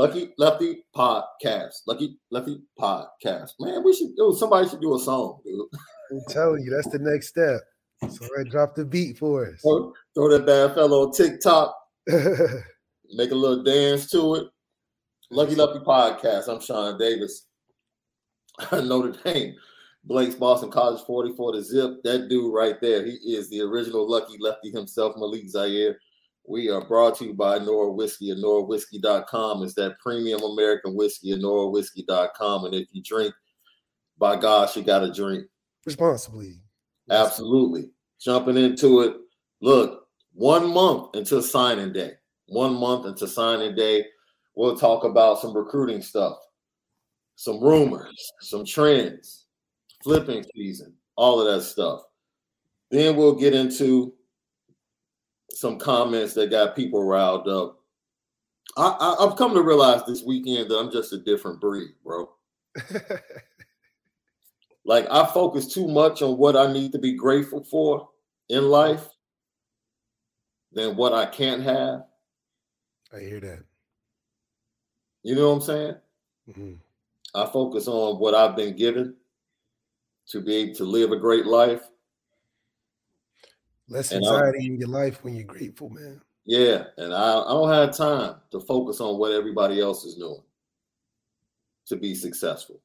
Lucky 0.00 0.32
Lefty 0.38 0.82
podcast. 0.96 1.82
Lucky 1.86 2.16
Lefty 2.30 2.62
podcast. 2.80 3.50
Man, 3.60 3.84
we 3.84 3.94
should 3.94 4.16
do 4.16 4.34
somebody 4.34 4.66
should 4.66 4.80
do 4.80 4.94
a 4.94 4.98
song, 4.98 5.42
dude. 5.44 5.66
I'm 6.10 6.22
telling 6.26 6.62
you, 6.62 6.70
that's 6.70 6.88
the 6.88 6.98
next 6.98 7.28
step. 7.28 7.60
So 8.08 8.26
drop 8.44 8.74
the 8.74 8.86
beat 8.86 9.18
for 9.18 9.44
us. 9.44 9.60
Throw, 9.60 9.92
throw 10.14 10.30
that 10.30 10.46
bad 10.46 10.74
fellow 10.74 11.06
on 11.06 11.12
TikTok. 11.12 11.76
make 12.06 13.30
a 13.30 13.34
little 13.34 13.62
dance 13.62 14.10
to 14.12 14.36
it. 14.36 14.46
Lucky 15.30 15.54
Lefty 15.54 15.80
podcast. 15.80 16.48
I'm 16.48 16.62
Shaun 16.62 16.96
Davis. 16.96 17.48
I 18.72 18.80
know 18.80 19.06
the 19.06 19.30
name. 19.30 19.54
Blake's 20.04 20.34
Boston 20.34 20.70
College 20.70 21.02
44 21.06 21.52
to 21.52 21.62
zip. 21.62 22.02
That 22.04 22.30
dude 22.30 22.54
right 22.54 22.80
there, 22.80 23.04
he 23.04 23.16
is 23.36 23.50
the 23.50 23.60
original 23.60 24.10
Lucky 24.10 24.38
Lefty 24.40 24.70
himself, 24.70 25.14
Malik 25.18 25.46
Zaire. 25.50 25.98
We 26.50 26.68
are 26.68 26.84
brought 26.84 27.16
to 27.18 27.26
you 27.26 27.34
by 27.34 27.58
Nora 27.58 27.92
Whiskey 27.92 28.32
at 28.32 28.38
NoraWhiskey.com. 28.38 29.62
It's 29.62 29.74
that 29.74 30.00
premium 30.00 30.42
American 30.42 30.96
whiskey 30.96 31.30
at 31.30 31.38
NoraWhiskey.com. 31.38 32.64
And 32.64 32.74
if 32.74 32.88
you 32.90 33.04
drink, 33.04 33.32
by 34.18 34.34
gosh, 34.34 34.76
you 34.76 34.82
got 34.82 34.98
to 34.98 35.12
drink 35.12 35.46
responsibly. 35.86 36.56
Absolutely. 37.08 37.90
Jumping 38.20 38.56
into 38.56 39.02
it. 39.02 39.14
Look, 39.60 40.08
one 40.32 40.74
month 40.74 41.14
until 41.14 41.40
signing 41.40 41.92
day. 41.92 42.14
One 42.48 42.74
month 42.74 43.06
until 43.06 43.28
signing 43.28 43.76
day. 43.76 44.06
We'll 44.56 44.76
talk 44.76 45.04
about 45.04 45.38
some 45.38 45.56
recruiting 45.56 46.02
stuff, 46.02 46.36
some 47.36 47.62
rumors, 47.62 48.32
some 48.40 48.64
trends, 48.64 49.46
flipping 50.02 50.44
season, 50.56 50.94
all 51.14 51.40
of 51.40 51.46
that 51.46 51.62
stuff. 51.62 52.00
Then 52.90 53.14
we'll 53.14 53.36
get 53.36 53.54
into 53.54 54.14
some 55.52 55.78
comments 55.78 56.34
that 56.34 56.50
got 56.50 56.76
people 56.76 57.04
riled 57.04 57.48
up. 57.48 57.78
I, 58.76 59.16
I, 59.18 59.24
have 59.24 59.36
come 59.36 59.54
to 59.54 59.62
realize 59.62 60.04
this 60.06 60.22
weekend 60.22 60.70
that 60.70 60.78
I'm 60.78 60.92
just 60.92 61.12
a 61.12 61.18
different 61.18 61.60
breed, 61.60 61.90
bro. 62.04 62.30
like 64.84 65.06
I 65.10 65.26
focus 65.26 65.72
too 65.72 65.88
much 65.88 66.22
on 66.22 66.38
what 66.38 66.56
I 66.56 66.72
need 66.72 66.92
to 66.92 66.98
be 66.98 67.14
grateful 67.14 67.64
for 67.64 68.08
in 68.48 68.64
life 68.64 69.08
than 70.72 70.96
what 70.96 71.12
I 71.12 71.26
can't 71.26 71.62
have. 71.62 72.04
I 73.12 73.18
hear 73.18 73.40
that. 73.40 73.64
You 75.22 75.34
know 75.34 75.48
what 75.48 75.56
I'm 75.56 75.60
saying? 75.62 75.94
Mm-hmm. 76.48 76.72
I 77.34 77.46
focus 77.46 77.88
on 77.88 78.18
what 78.20 78.34
I've 78.34 78.56
been 78.56 78.76
given 78.76 79.16
to 80.28 80.40
be 80.40 80.56
able 80.56 80.74
to 80.76 80.84
live 80.84 81.12
a 81.12 81.16
great 81.16 81.46
life 81.46 81.82
Less 83.90 84.12
anxiety 84.12 84.66
in 84.66 84.78
your 84.78 84.88
life 84.88 85.22
when 85.24 85.34
you're 85.34 85.44
grateful, 85.44 85.90
man. 85.90 86.20
Yeah, 86.44 86.84
and 86.96 87.12
I, 87.12 87.40
I 87.40 87.48
don't 87.48 87.70
have 87.70 87.96
time 87.96 88.36
to 88.52 88.60
focus 88.60 89.00
on 89.00 89.18
what 89.18 89.32
everybody 89.32 89.80
else 89.80 90.04
is 90.04 90.14
doing 90.14 90.42
to 91.86 91.96
be 91.96 92.14
successful. 92.14 92.80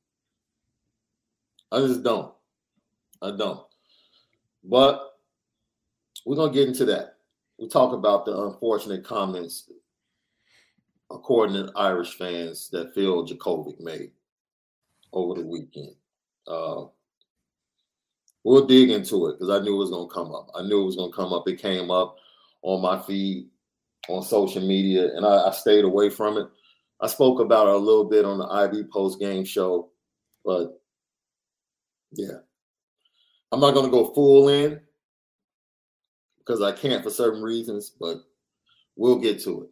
I 1.71 1.79
just 1.79 2.01
don't. 2.01 2.33
I 3.21 3.31
don't. 3.37 3.61
But 4.63 5.19
we're 6.25 6.35
gonna 6.35 6.51
get 6.51 6.67
into 6.67 6.85
that. 6.85 7.17
We 7.59 7.67
talk 7.67 7.93
about 7.93 8.25
the 8.25 8.35
unfortunate 8.35 9.03
comments, 9.03 9.69
according 11.11 11.55
to 11.55 11.71
Irish 11.75 12.15
fans, 12.15 12.67
that 12.71 12.95
Phil 12.95 13.27
Jurkovec 13.27 13.79
made 13.79 14.11
over 15.13 15.39
the 15.39 15.47
weekend. 15.47 15.95
Uh, 16.47 16.85
we'll 18.45 18.67
dig 18.67 18.91
into 18.91 19.27
it 19.27 19.33
because 19.33 19.49
I 19.49 19.61
knew 19.61 19.73
it 19.73 19.79
was 19.79 19.89
gonna 19.89 20.07
come 20.07 20.33
up. 20.33 20.49
I 20.55 20.61
knew 20.61 20.83
it 20.83 20.85
was 20.85 20.95
gonna 20.95 21.11
come 21.11 21.33
up. 21.33 21.47
It 21.49 21.61
came 21.61 21.91
up 21.91 22.15
on 22.61 22.81
my 22.81 23.01
feed 23.01 23.49
on 24.07 24.21
social 24.21 24.61
media, 24.61 25.13
and 25.15 25.25
I, 25.25 25.49
I 25.49 25.51
stayed 25.51 25.83
away 25.83 26.09
from 26.09 26.37
it. 26.37 26.47
I 27.01 27.07
spoke 27.07 27.41
about 27.41 27.67
it 27.67 27.73
a 27.73 27.77
little 27.77 28.05
bit 28.05 28.23
on 28.23 28.37
the 28.37 28.45
IB 28.45 28.83
post 28.93 29.19
game 29.19 29.43
show, 29.43 29.89
but 30.45 30.79
yeah, 32.13 32.37
I'm 33.51 33.59
not 33.59 33.73
gonna 33.73 33.89
go 33.89 34.13
full 34.13 34.47
in 34.47 34.79
because 36.37 36.61
I 36.61 36.71
can't 36.71 37.03
for 37.03 37.09
certain 37.09 37.41
reasons, 37.41 37.91
but 37.99 38.19
we'll 38.95 39.19
get 39.19 39.41
to 39.41 39.63
it. 39.63 39.69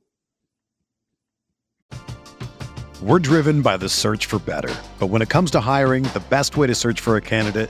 We're 3.03 3.19
driven 3.19 3.62
by 3.62 3.78
the 3.78 3.89
search 3.89 4.25
for 4.25 4.39
better. 4.39 4.73
But 4.97 5.07
when 5.07 5.22
it 5.22 5.29
comes 5.29 5.51
to 5.51 5.59
hiring, 5.59 6.03
the 6.06 6.23
best 6.29 6.56
way 6.56 6.67
to 6.67 6.73
search 6.73 7.01
for 7.01 7.17
a 7.17 7.22
candidate 7.22 7.69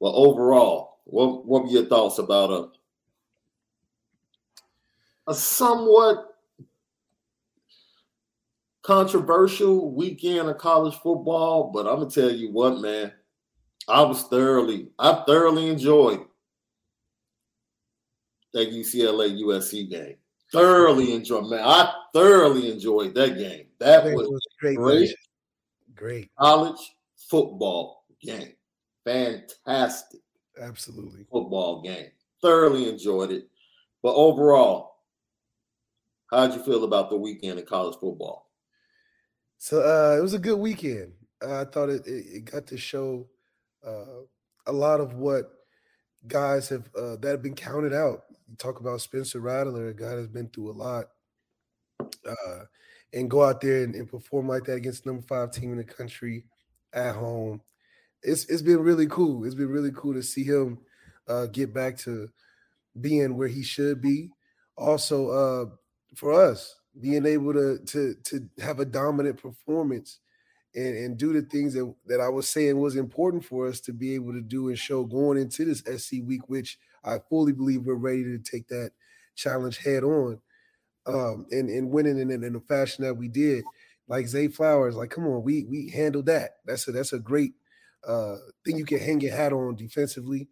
Well, 0.00 0.14
overall, 0.14 0.98
what 1.04 1.46
what 1.46 1.64
were 1.64 1.70
your 1.70 1.86
thoughts 1.86 2.18
about 2.18 2.50
a 2.50 2.68
a 5.30 5.34
somewhat 5.34 6.36
controversial 8.82 9.92
weekend 9.94 10.48
of 10.48 10.58
college 10.58 10.94
football? 10.96 11.70
But 11.72 11.86
I'm 11.86 12.00
gonna 12.00 12.10
tell 12.10 12.30
you 12.30 12.50
what, 12.50 12.80
man, 12.80 13.12
I 13.88 14.02
was 14.02 14.24
thoroughly, 14.24 14.88
I 14.98 15.24
thoroughly 15.26 15.68
enjoyed 15.68 16.20
that 18.52 18.70
UCLA 18.70 19.40
USC 19.42 19.90
game. 19.90 20.16
Thoroughly 20.52 21.12
enjoyed, 21.12 21.50
man. 21.50 21.64
I 21.64 21.92
thoroughly 22.14 22.70
enjoyed 22.70 23.14
that 23.14 23.36
game. 23.36 23.66
That 23.80 24.04
was, 24.04 24.28
was 24.28 24.46
great, 24.60 24.76
great, 24.76 25.14
great 25.94 26.30
college 26.38 26.94
football 27.28 28.04
game. 28.22 28.53
Fantastic. 29.04 30.20
Absolutely. 30.60 31.24
Football 31.30 31.82
game. 31.82 32.10
Thoroughly 32.42 32.88
enjoyed 32.88 33.30
it. 33.30 33.48
But 34.02 34.14
overall, 34.14 34.96
how'd 36.30 36.54
you 36.54 36.62
feel 36.62 36.84
about 36.84 37.10
the 37.10 37.16
weekend 37.16 37.58
in 37.58 37.66
college 37.66 37.96
football? 37.98 38.50
So 39.58 39.80
uh, 39.80 40.18
it 40.18 40.22
was 40.22 40.34
a 40.34 40.38
good 40.38 40.58
weekend. 40.58 41.12
Uh, 41.42 41.62
I 41.62 41.64
thought 41.64 41.90
it, 41.90 42.06
it, 42.06 42.26
it, 42.34 42.44
got 42.44 42.66
to 42.68 42.76
show 42.76 43.26
uh, 43.86 44.22
a 44.66 44.72
lot 44.72 45.00
of 45.00 45.14
what 45.14 45.50
guys 46.26 46.68
have 46.68 46.88
uh, 46.96 47.16
that 47.16 47.30
have 47.30 47.42
been 47.42 47.54
counted 47.54 47.92
out. 47.92 48.24
You 48.48 48.56
talk 48.56 48.80
about 48.80 49.00
Spencer 49.00 49.40
Rattler, 49.40 49.88
a 49.88 49.94
guy 49.94 50.16
that's 50.16 50.26
been 50.26 50.48
through 50.48 50.70
a 50.70 50.72
lot, 50.72 51.06
uh, 52.00 52.64
and 53.12 53.30
go 53.30 53.42
out 53.42 53.60
there 53.60 53.84
and, 53.84 53.94
and 53.94 54.08
perform 54.08 54.48
like 54.48 54.64
that 54.64 54.74
against 54.74 55.06
number 55.06 55.22
five 55.22 55.50
team 55.50 55.72
in 55.72 55.78
the 55.78 55.84
country 55.84 56.44
at 56.92 57.14
home 57.14 57.60
it's 58.24 58.46
it's 58.46 58.62
been 58.62 58.80
really 58.80 59.06
cool. 59.06 59.44
It's 59.44 59.54
been 59.54 59.70
really 59.70 59.92
cool 59.92 60.14
to 60.14 60.22
see 60.22 60.44
him 60.44 60.78
uh, 61.28 61.46
get 61.46 61.72
back 61.74 61.98
to 61.98 62.30
being 63.00 63.36
where 63.36 63.48
he 63.48 63.62
should 63.62 64.00
be. 64.00 64.30
Also, 64.76 65.30
uh, 65.30 65.66
for 66.16 66.32
us, 66.32 66.76
being 67.00 67.26
able 67.26 67.52
to 67.52 67.78
to 67.86 68.14
to 68.24 68.48
have 68.60 68.80
a 68.80 68.84
dominant 68.84 69.40
performance 69.40 70.18
and, 70.74 70.96
and 70.96 71.18
do 71.18 71.32
the 71.32 71.42
things 71.42 71.74
that, 71.74 71.94
that 72.06 72.20
I 72.20 72.28
was 72.28 72.48
saying 72.48 72.78
was 72.78 72.96
important 72.96 73.44
for 73.44 73.68
us 73.68 73.80
to 73.82 73.92
be 73.92 74.14
able 74.14 74.32
to 74.32 74.40
do 74.40 74.68
and 74.68 74.78
show 74.78 75.04
going 75.04 75.38
into 75.38 75.64
this 75.64 75.84
SC 76.02 76.14
week, 76.24 76.48
which 76.48 76.78
I 77.04 77.18
fully 77.28 77.52
believe 77.52 77.82
we're 77.84 77.94
ready 77.94 78.24
to 78.24 78.38
take 78.38 78.68
that 78.68 78.90
challenge 79.36 79.78
head 79.78 80.02
on. 80.02 80.40
Um, 81.06 81.46
and, 81.50 81.68
and 81.68 81.90
winning 81.90 82.18
in, 82.18 82.30
in 82.30 82.54
the 82.54 82.60
fashion 82.60 83.04
that 83.04 83.14
we 83.14 83.28
did, 83.28 83.62
like 84.08 84.26
Zay 84.26 84.48
Flowers, 84.48 84.96
like 84.96 85.10
come 85.10 85.26
on, 85.26 85.42
we 85.42 85.64
we 85.64 85.90
handled 85.90 86.26
that. 86.26 86.56
That's 86.64 86.88
a 86.88 86.92
that's 86.92 87.12
a 87.12 87.18
great 87.18 87.52
uh, 88.06 88.36
thing 88.64 88.76
you 88.76 88.84
can 88.84 88.98
hang 88.98 89.20
your 89.20 89.34
hat 89.34 89.52
on 89.52 89.76
defensively. 89.76 90.48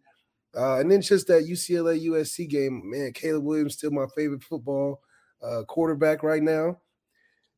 Uh, 0.55 0.79
and 0.79 0.91
then 0.91 1.01
just 1.01 1.27
that 1.27 1.45
UCLA 1.45 2.05
USC 2.05 2.47
game, 2.47 2.81
man, 2.85 3.11
Caleb 3.13 3.43
Williams 3.43 3.73
still 3.73 3.91
my 3.91 4.05
favorite 4.15 4.43
football 4.43 5.01
uh, 5.41 5.63
quarterback 5.63 6.23
right 6.23 6.43
now. 6.43 6.79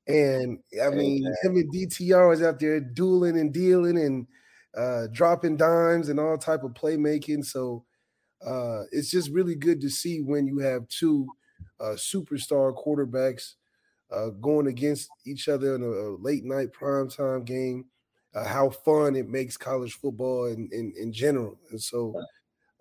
And 0.08 0.60
I 0.84 0.90
mean, 0.92 1.26
him 1.42 1.56
and 1.56 1.74
DTR 1.74 2.34
is 2.34 2.42
out 2.42 2.60
there 2.60 2.80
dueling 2.80 3.38
and 3.40 3.54
dealing 3.54 3.98
and 3.98 4.28
uh, 4.78 5.08
dropping 5.12 5.58
dimes 5.58 6.10
and 6.10 6.20
all 6.20 6.38
type 6.38 6.64
of 6.64 6.74
playmaking. 6.74 7.44
So 7.44 7.86
uh, 8.46 8.84
it's 8.92 9.10
just 9.10 9.32
really 9.32 9.56
good 9.56 9.82
to 9.82 9.90
see 9.90 10.22
when 10.22 10.46
you 10.48 10.60
have 10.60 10.88
two 10.90 11.28
uh, 11.80 11.96
superstar 11.96 12.74
quarterbacks 12.76 13.56
uh, 14.12 14.30
going 14.42 14.68
against 14.68 15.10
each 15.26 15.50
other 15.50 15.76
in 15.76 15.82
a, 15.82 15.88
a 15.88 16.10
late 16.22 16.44
night 16.46 16.72
primetime 16.72 17.44
game 17.44 17.86
uh, 18.36 18.44
how 18.44 18.70
fun 18.70 19.16
it 19.16 19.30
makes 19.30 19.58
college 19.58 19.94
football 19.94 20.46
in, 20.46 20.70
in, 20.72 20.94
in 21.00 21.14
general. 21.14 21.58
And 21.72 21.82
so 21.82 22.14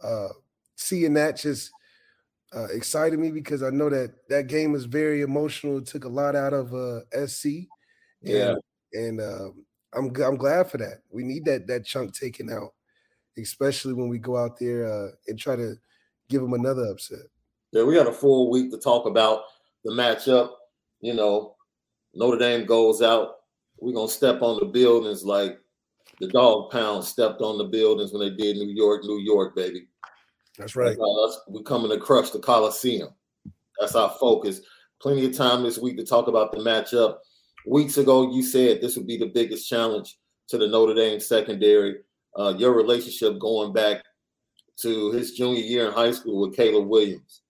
uh, 0.02 0.28
seeing 0.74 1.14
that 1.14 1.36
just 1.36 1.70
uh, 2.54 2.66
excited 2.66 3.18
me 3.18 3.30
because 3.30 3.62
I 3.62 3.70
know 3.70 3.88
that 3.88 4.14
that 4.28 4.48
game 4.48 4.72
was 4.72 4.84
very 4.84 5.22
emotional. 5.22 5.78
It 5.78 5.86
took 5.86 6.04
a 6.04 6.08
lot 6.08 6.36
out 6.36 6.52
of 6.52 6.74
uh, 6.74 7.00
SC. 7.26 7.46
And, 7.46 7.68
yeah. 8.22 8.54
And 8.92 9.20
um, 9.20 9.64
I'm 9.94 10.06
I'm 10.22 10.36
glad 10.36 10.70
for 10.70 10.78
that. 10.78 11.02
We 11.10 11.22
need 11.22 11.44
that 11.46 11.66
that 11.68 11.84
chunk 11.84 12.14
taken 12.14 12.50
out, 12.50 12.74
especially 13.38 13.92
when 13.92 14.08
we 14.08 14.18
go 14.18 14.36
out 14.36 14.58
there 14.58 14.86
uh, 14.86 15.10
and 15.26 15.38
try 15.38 15.56
to 15.56 15.74
give 16.28 16.42
them 16.42 16.52
another 16.52 16.86
upset. 16.86 17.26
Yeah, 17.72 17.82
we 17.84 17.94
got 17.94 18.06
a 18.06 18.12
full 18.12 18.50
week 18.50 18.70
to 18.70 18.78
talk 18.78 19.06
about 19.06 19.42
the 19.84 19.92
matchup. 19.92 20.50
You 21.00 21.14
know, 21.14 21.56
Notre 22.14 22.38
Dame 22.38 22.66
goes 22.66 23.02
out 23.02 23.36
we're 23.78 23.92
gonna 23.92 24.08
step 24.08 24.42
on 24.42 24.58
the 24.60 24.66
buildings 24.66 25.24
like 25.24 25.58
the 26.20 26.28
dog 26.28 26.70
pound 26.70 27.04
stepped 27.04 27.40
on 27.40 27.58
the 27.58 27.64
buildings 27.64 28.12
when 28.12 28.20
they 28.20 28.34
did 28.34 28.56
New 28.56 28.72
York, 28.72 29.04
New 29.04 29.20
York, 29.20 29.56
baby. 29.56 29.88
That's 30.58 30.76
right. 30.76 30.96
That's 30.96 31.40
we're 31.48 31.62
coming 31.62 31.90
to 31.90 31.98
crush 31.98 32.30
the 32.30 32.38
Coliseum. 32.38 33.08
That's 33.78 33.96
our 33.96 34.10
focus. 34.20 34.60
Plenty 35.02 35.26
of 35.26 35.36
time 35.36 35.62
this 35.62 35.78
week 35.78 35.96
to 35.96 36.04
talk 36.04 36.28
about 36.28 36.52
the 36.52 36.58
matchup. 36.58 37.16
Weeks 37.66 37.98
ago, 37.98 38.32
you 38.32 38.42
said 38.42 38.80
this 38.80 38.96
would 38.96 39.06
be 39.06 39.16
the 39.16 39.32
biggest 39.34 39.68
challenge 39.68 40.16
to 40.48 40.58
the 40.58 40.68
Notre 40.68 40.94
Dame 40.94 41.18
secondary. 41.18 41.96
Uh, 42.38 42.54
your 42.56 42.72
relationship 42.72 43.38
going 43.38 43.72
back 43.72 44.02
to 44.80 45.10
his 45.12 45.32
junior 45.32 45.62
year 45.62 45.86
in 45.86 45.92
high 45.92 46.12
school 46.12 46.40
with 46.40 46.56
Caleb 46.56 46.88
Williams 46.88 47.42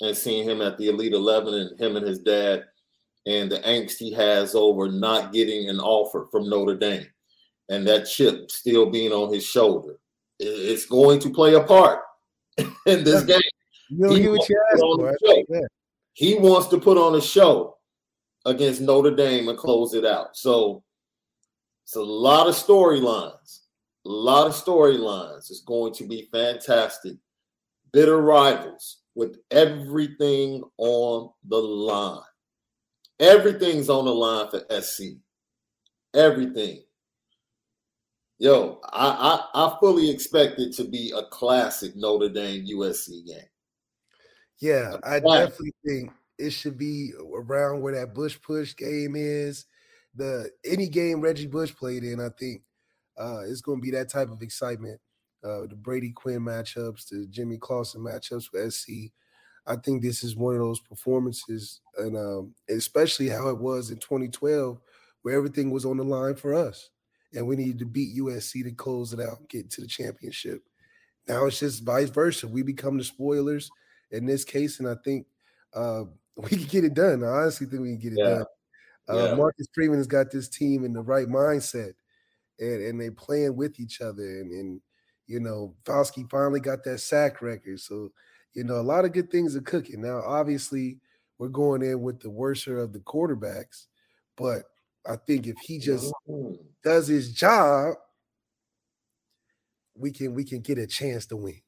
and 0.00 0.16
seeing 0.16 0.48
him 0.48 0.60
at 0.60 0.78
the 0.78 0.88
Elite 0.88 1.12
11 1.12 1.52
and 1.52 1.80
him 1.80 1.96
and 1.96 2.06
his 2.06 2.20
dad 2.20 2.64
and 3.26 3.50
the 3.50 3.58
angst 3.58 3.98
he 3.98 4.12
has 4.12 4.54
over 4.54 4.90
not 4.90 5.32
getting 5.32 5.68
an 5.68 5.78
offer 5.78 6.26
from 6.30 6.48
Notre 6.48 6.76
Dame 6.76 7.06
and 7.68 7.86
that 7.86 8.04
chip 8.04 8.50
still 8.50 8.90
being 8.90 9.12
on 9.12 9.32
his 9.32 9.44
shoulder. 9.44 9.98
It's 10.38 10.86
going 10.86 11.20
to 11.20 11.30
play 11.30 11.54
a 11.54 11.62
part 11.62 12.00
in 12.58 13.04
this 13.04 13.24
game. 13.24 13.40
He 13.88 14.28
wants, 14.28 14.48
he 16.14 16.34
wants 16.36 16.68
to 16.68 16.78
put 16.78 16.96
on 16.96 17.16
a 17.16 17.20
show 17.20 17.76
against 18.46 18.80
Notre 18.80 19.14
Dame 19.14 19.48
and 19.48 19.58
close 19.58 19.94
it 19.94 20.04
out. 20.04 20.36
So 20.36 20.82
it's 21.84 21.96
a 21.96 22.02
lot 22.02 22.46
of 22.46 22.54
storylines. 22.54 23.60
A 24.06 24.08
lot 24.08 24.46
of 24.46 24.54
storylines. 24.54 25.50
It's 25.50 25.62
going 25.62 25.92
to 25.94 26.04
be 26.04 26.28
fantastic. 26.32 27.16
Bitter 27.92 28.20
rivals 28.20 28.98
with 29.14 29.38
everything 29.50 30.62
on 30.78 31.30
the 31.48 31.56
line. 31.56 32.22
Everything's 33.20 33.90
on 33.90 34.06
the 34.06 34.14
line 34.14 34.48
for 34.48 34.64
SC. 34.80 35.18
Everything. 36.14 36.82
Yo, 38.38 38.80
I, 38.84 39.44
I, 39.54 39.66
I 39.66 39.76
fully 39.78 40.10
expect 40.10 40.58
it 40.58 40.72
to 40.76 40.84
be 40.84 41.12
a 41.14 41.24
classic 41.24 41.94
Notre 41.94 42.30
Dame 42.30 42.66
USC 42.66 43.26
game. 43.26 43.44
Yeah, 44.60 44.96
I 45.04 45.20
definitely 45.20 45.74
think 45.86 46.10
it 46.38 46.50
should 46.50 46.78
be 46.78 47.12
around 47.34 47.82
where 47.82 47.94
that 47.94 48.14
Bush 48.14 48.38
push 48.40 48.74
game 48.74 49.14
is. 49.14 49.66
The 50.14 50.50
any 50.64 50.88
game 50.88 51.20
Reggie 51.20 51.46
Bush 51.46 51.74
played 51.74 52.02
in, 52.02 52.18
I 52.18 52.30
think 52.38 52.62
uh, 53.18 53.42
it's 53.46 53.60
going 53.60 53.78
to 53.78 53.82
be 53.82 53.90
that 53.90 54.08
type 54.08 54.30
of 54.30 54.40
excitement. 54.40 54.98
Uh, 55.44 55.66
the 55.68 55.76
Brady 55.76 56.10
Quinn 56.10 56.40
matchups, 56.40 57.08
the 57.08 57.26
Jimmy 57.30 57.58
Clausen 57.58 58.02
matchups 58.02 58.52
with 58.52 58.72
SC. 58.72 59.12
I 59.66 59.76
think 59.76 60.02
this 60.02 60.24
is 60.24 60.36
one 60.36 60.54
of 60.54 60.60
those 60.60 60.80
performances, 60.80 61.80
and 61.98 62.16
um, 62.16 62.54
especially 62.68 63.28
how 63.28 63.48
it 63.48 63.58
was 63.58 63.90
in 63.90 63.98
2012, 63.98 64.80
where 65.22 65.36
everything 65.36 65.70
was 65.70 65.84
on 65.84 65.96
the 65.96 66.04
line 66.04 66.34
for 66.34 66.54
us, 66.54 66.90
and 67.34 67.46
we 67.46 67.56
needed 67.56 67.78
to 67.80 67.86
beat 67.86 68.18
USC 68.18 68.64
to 68.64 68.72
close 68.72 69.12
it 69.12 69.20
out, 69.20 69.48
get 69.48 69.70
to 69.70 69.80
the 69.80 69.86
championship. 69.86 70.62
now 71.28 71.46
it's 71.46 71.60
just 71.60 71.84
vice 71.84 72.10
versa. 72.10 72.48
We 72.48 72.62
become 72.62 72.98
the 72.98 73.04
spoilers 73.04 73.70
in 74.10 74.26
this 74.26 74.44
case, 74.44 74.80
and 74.80 74.88
I 74.88 74.96
think 75.04 75.26
uh, 75.74 76.04
we 76.36 76.48
can 76.48 76.64
get 76.64 76.84
it 76.84 76.94
done. 76.94 77.22
I 77.22 77.28
honestly 77.28 77.66
think 77.66 77.82
we 77.82 77.90
can 77.90 77.98
get 77.98 78.12
it 78.12 78.18
yeah. 78.18 78.28
done. 78.30 78.44
Uh, 79.08 79.24
yeah. 79.24 79.34
Marcus 79.34 79.66
Freeman 79.74 79.98
has 79.98 80.06
got 80.06 80.30
this 80.30 80.48
team 80.48 80.84
in 80.84 80.92
the 80.92 81.02
right 81.02 81.26
mindset, 81.26 81.92
and 82.58 82.82
and 82.82 83.00
they 83.00 83.10
playing 83.10 83.56
with 83.56 83.78
each 83.80 84.00
other, 84.00 84.22
and, 84.22 84.52
and 84.52 84.80
you 85.26 85.40
know 85.40 85.74
Foskey 85.84 86.28
finally 86.30 86.60
got 86.60 86.84
that 86.84 86.98
sack 86.98 87.42
record, 87.42 87.80
so 87.80 88.10
you 88.54 88.64
know 88.64 88.80
a 88.80 88.82
lot 88.82 89.04
of 89.04 89.12
good 89.12 89.30
things 89.30 89.56
are 89.56 89.62
cooking. 89.62 90.02
Now, 90.02 90.22
obviously, 90.24 90.98
we're 91.38 91.48
going 91.48 91.82
in 91.82 92.02
with 92.02 92.20
the 92.20 92.30
worser 92.30 92.78
of 92.78 92.92
the 92.92 92.98
quarterbacks, 93.00 93.86
but 94.36 94.62
I 95.06 95.16
think 95.16 95.46
if 95.46 95.56
he 95.62 95.78
just 95.78 96.12
mm-hmm. 96.28 96.54
does 96.84 97.08
his 97.08 97.32
job, 97.32 97.94
we 99.94 100.10
can 100.10 100.34
we 100.34 100.44
can 100.44 100.60
get 100.60 100.78
a 100.78 100.86
chance 100.86 101.26
to 101.26 101.36
win. 101.36 101.60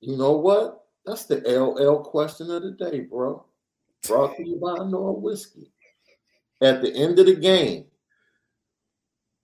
You 0.00 0.16
know 0.16 0.32
what? 0.32 0.84
That's 1.06 1.24
the 1.24 1.36
LL 1.36 2.02
question 2.02 2.50
of 2.50 2.62
the 2.62 2.72
day, 2.72 3.00
bro. 3.00 3.44
Brought 4.06 4.36
to 4.36 4.46
you 4.46 4.56
by 4.56 4.84
Nora 4.84 5.12
Whiskey. 5.12 5.70
At 6.60 6.82
the 6.82 6.92
end 6.94 7.18
of 7.18 7.26
the 7.26 7.36
game, 7.36 7.86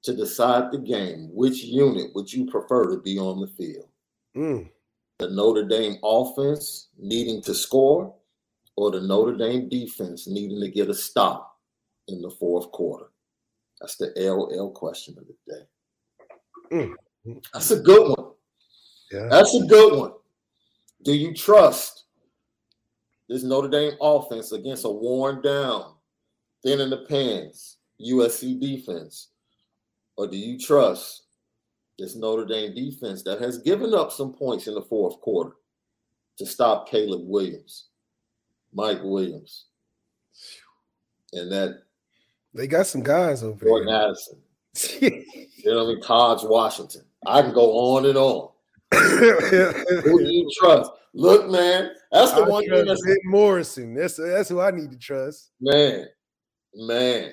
to 0.03 0.15
decide 0.15 0.71
the 0.73 0.79
game, 0.79 1.31
which 1.33 1.63
unit 1.65 2.15
would 2.15 2.33
you 2.33 2.47
prefer 2.47 2.91
to 2.91 3.01
be 3.01 3.19
on 3.19 3.41
the 3.41 3.47
field? 3.49 3.89
Mm. 4.37 4.71
The 5.19 5.31
Notre 5.31 5.67
Dame 5.67 5.97
offense 6.03 6.89
needing 6.99 7.43
to 7.43 7.55
score, 7.55 8.15
or 8.77 8.91
the 8.91 9.01
Notre 9.01 9.37
Dame 9.37 9.69
defense 9.69 10.29
needing 10.29 10.61
to 10.61 10.71
get 10.71 10.91
a 10.91 10.95
stop 10.95 11.59
in 12.07 12.23
the 12.23 12.31
fourth 12.31 12.71
quarter? 12.71 13.07
That's 13.81 13.97
the 13.97 14.13
LL 14.17 14.71
question 14.71 15.17
of 15.19 15.27
the 15.27 15.35
day. 15.53 15.67
Mm. 16.73 17.41
That's 17.53 17.71
a 17.71 17.81
good 17.81 18.17
one. 18.17 18.33
Yeah. 19.11 19.29
That's 19.31 19.55
a 19.55 19.65
good 19.67 19.99
one. 19.99 20.13
Do 21.05 21.15
you 21.15 21.33
trust 21.35 22.05
this 23.29 23.43
Notre 23.43 23.69
Dame 23.69 23.95
offense 24.01 24.53
against 24.53 24.85
a 24.85 24.91
worn 24.91 25.43
down, 25.43 25.95
thin 26.63 26.81
in 26.81 26.91
the 26.91 27.05
pants 27.09 27.77
USC 28.01 28.61
defense? 28.61 29.29
Or 30.17 30.27
do 30.27 30.37
you 30.37 30.59
trust 30.59 31.25
this 31.99 32.15
Notre 32.15 32.45
Dame 32.45 32.75
defense 32.75 33.23
that 33.25 33.41
has 33.41 33.59
given 33.59 33.95
up 33.95 34.13
some 34.13 34.33
points 34.33 34.67
in 34.67 34.75
the 34.75 34.83
fourth 34.83 35.21
quarter 35.21 35.53
to 36.39 36.47
stop 36.47 36.89
Caleb 36.89 37.23
Williams, 37.25 37.89
Mike 38.73 39.01
Williams, 39.03 39.67
and 41.33 41.51
that 41.51 41.83
they 42.55 42.67
got 42.67 42.87
some 42.87 43.03
guys 43.03 43.43
over 43.43 43.65
Jordan 43.65 43.89
there. 43.89 44.09
Addison. 44.09 44.39
you 45.01 45.73
know 45.73 45.85
what 45.85 45.91
I 45.91 45.95
mean? 45.95 46.03
Tahj 46.03 46.49
Washington. 46.49 47.03
I 47.27 47.43
can 47.43 47.53
go 47.53 47.73
on 47.73 48.07
and 48.07 48.17
on. 48.17 48.51
who 50.03 50.19
do 50.19 50.33
you 50.33 50.51
trust? 50.57 50.91
Look, 51.15 51.51
man, 51.51 51.91
that's 52.13 52.33
the 52.33 52.43
I 52.43 52.49
one 52.49 52.65
thing 52.65 52.87
that's 52.87 53.03
Morrison. 53.25 53.95
That's 53.95 54.17
that's 54.17 54.49
who 54.49 54.61
I 54.61 54.71
need 54.71 54.91
to 54.93 54.99
trust. 54.99 55.51
Man, 55.61 56.07
man, 56.75 57.33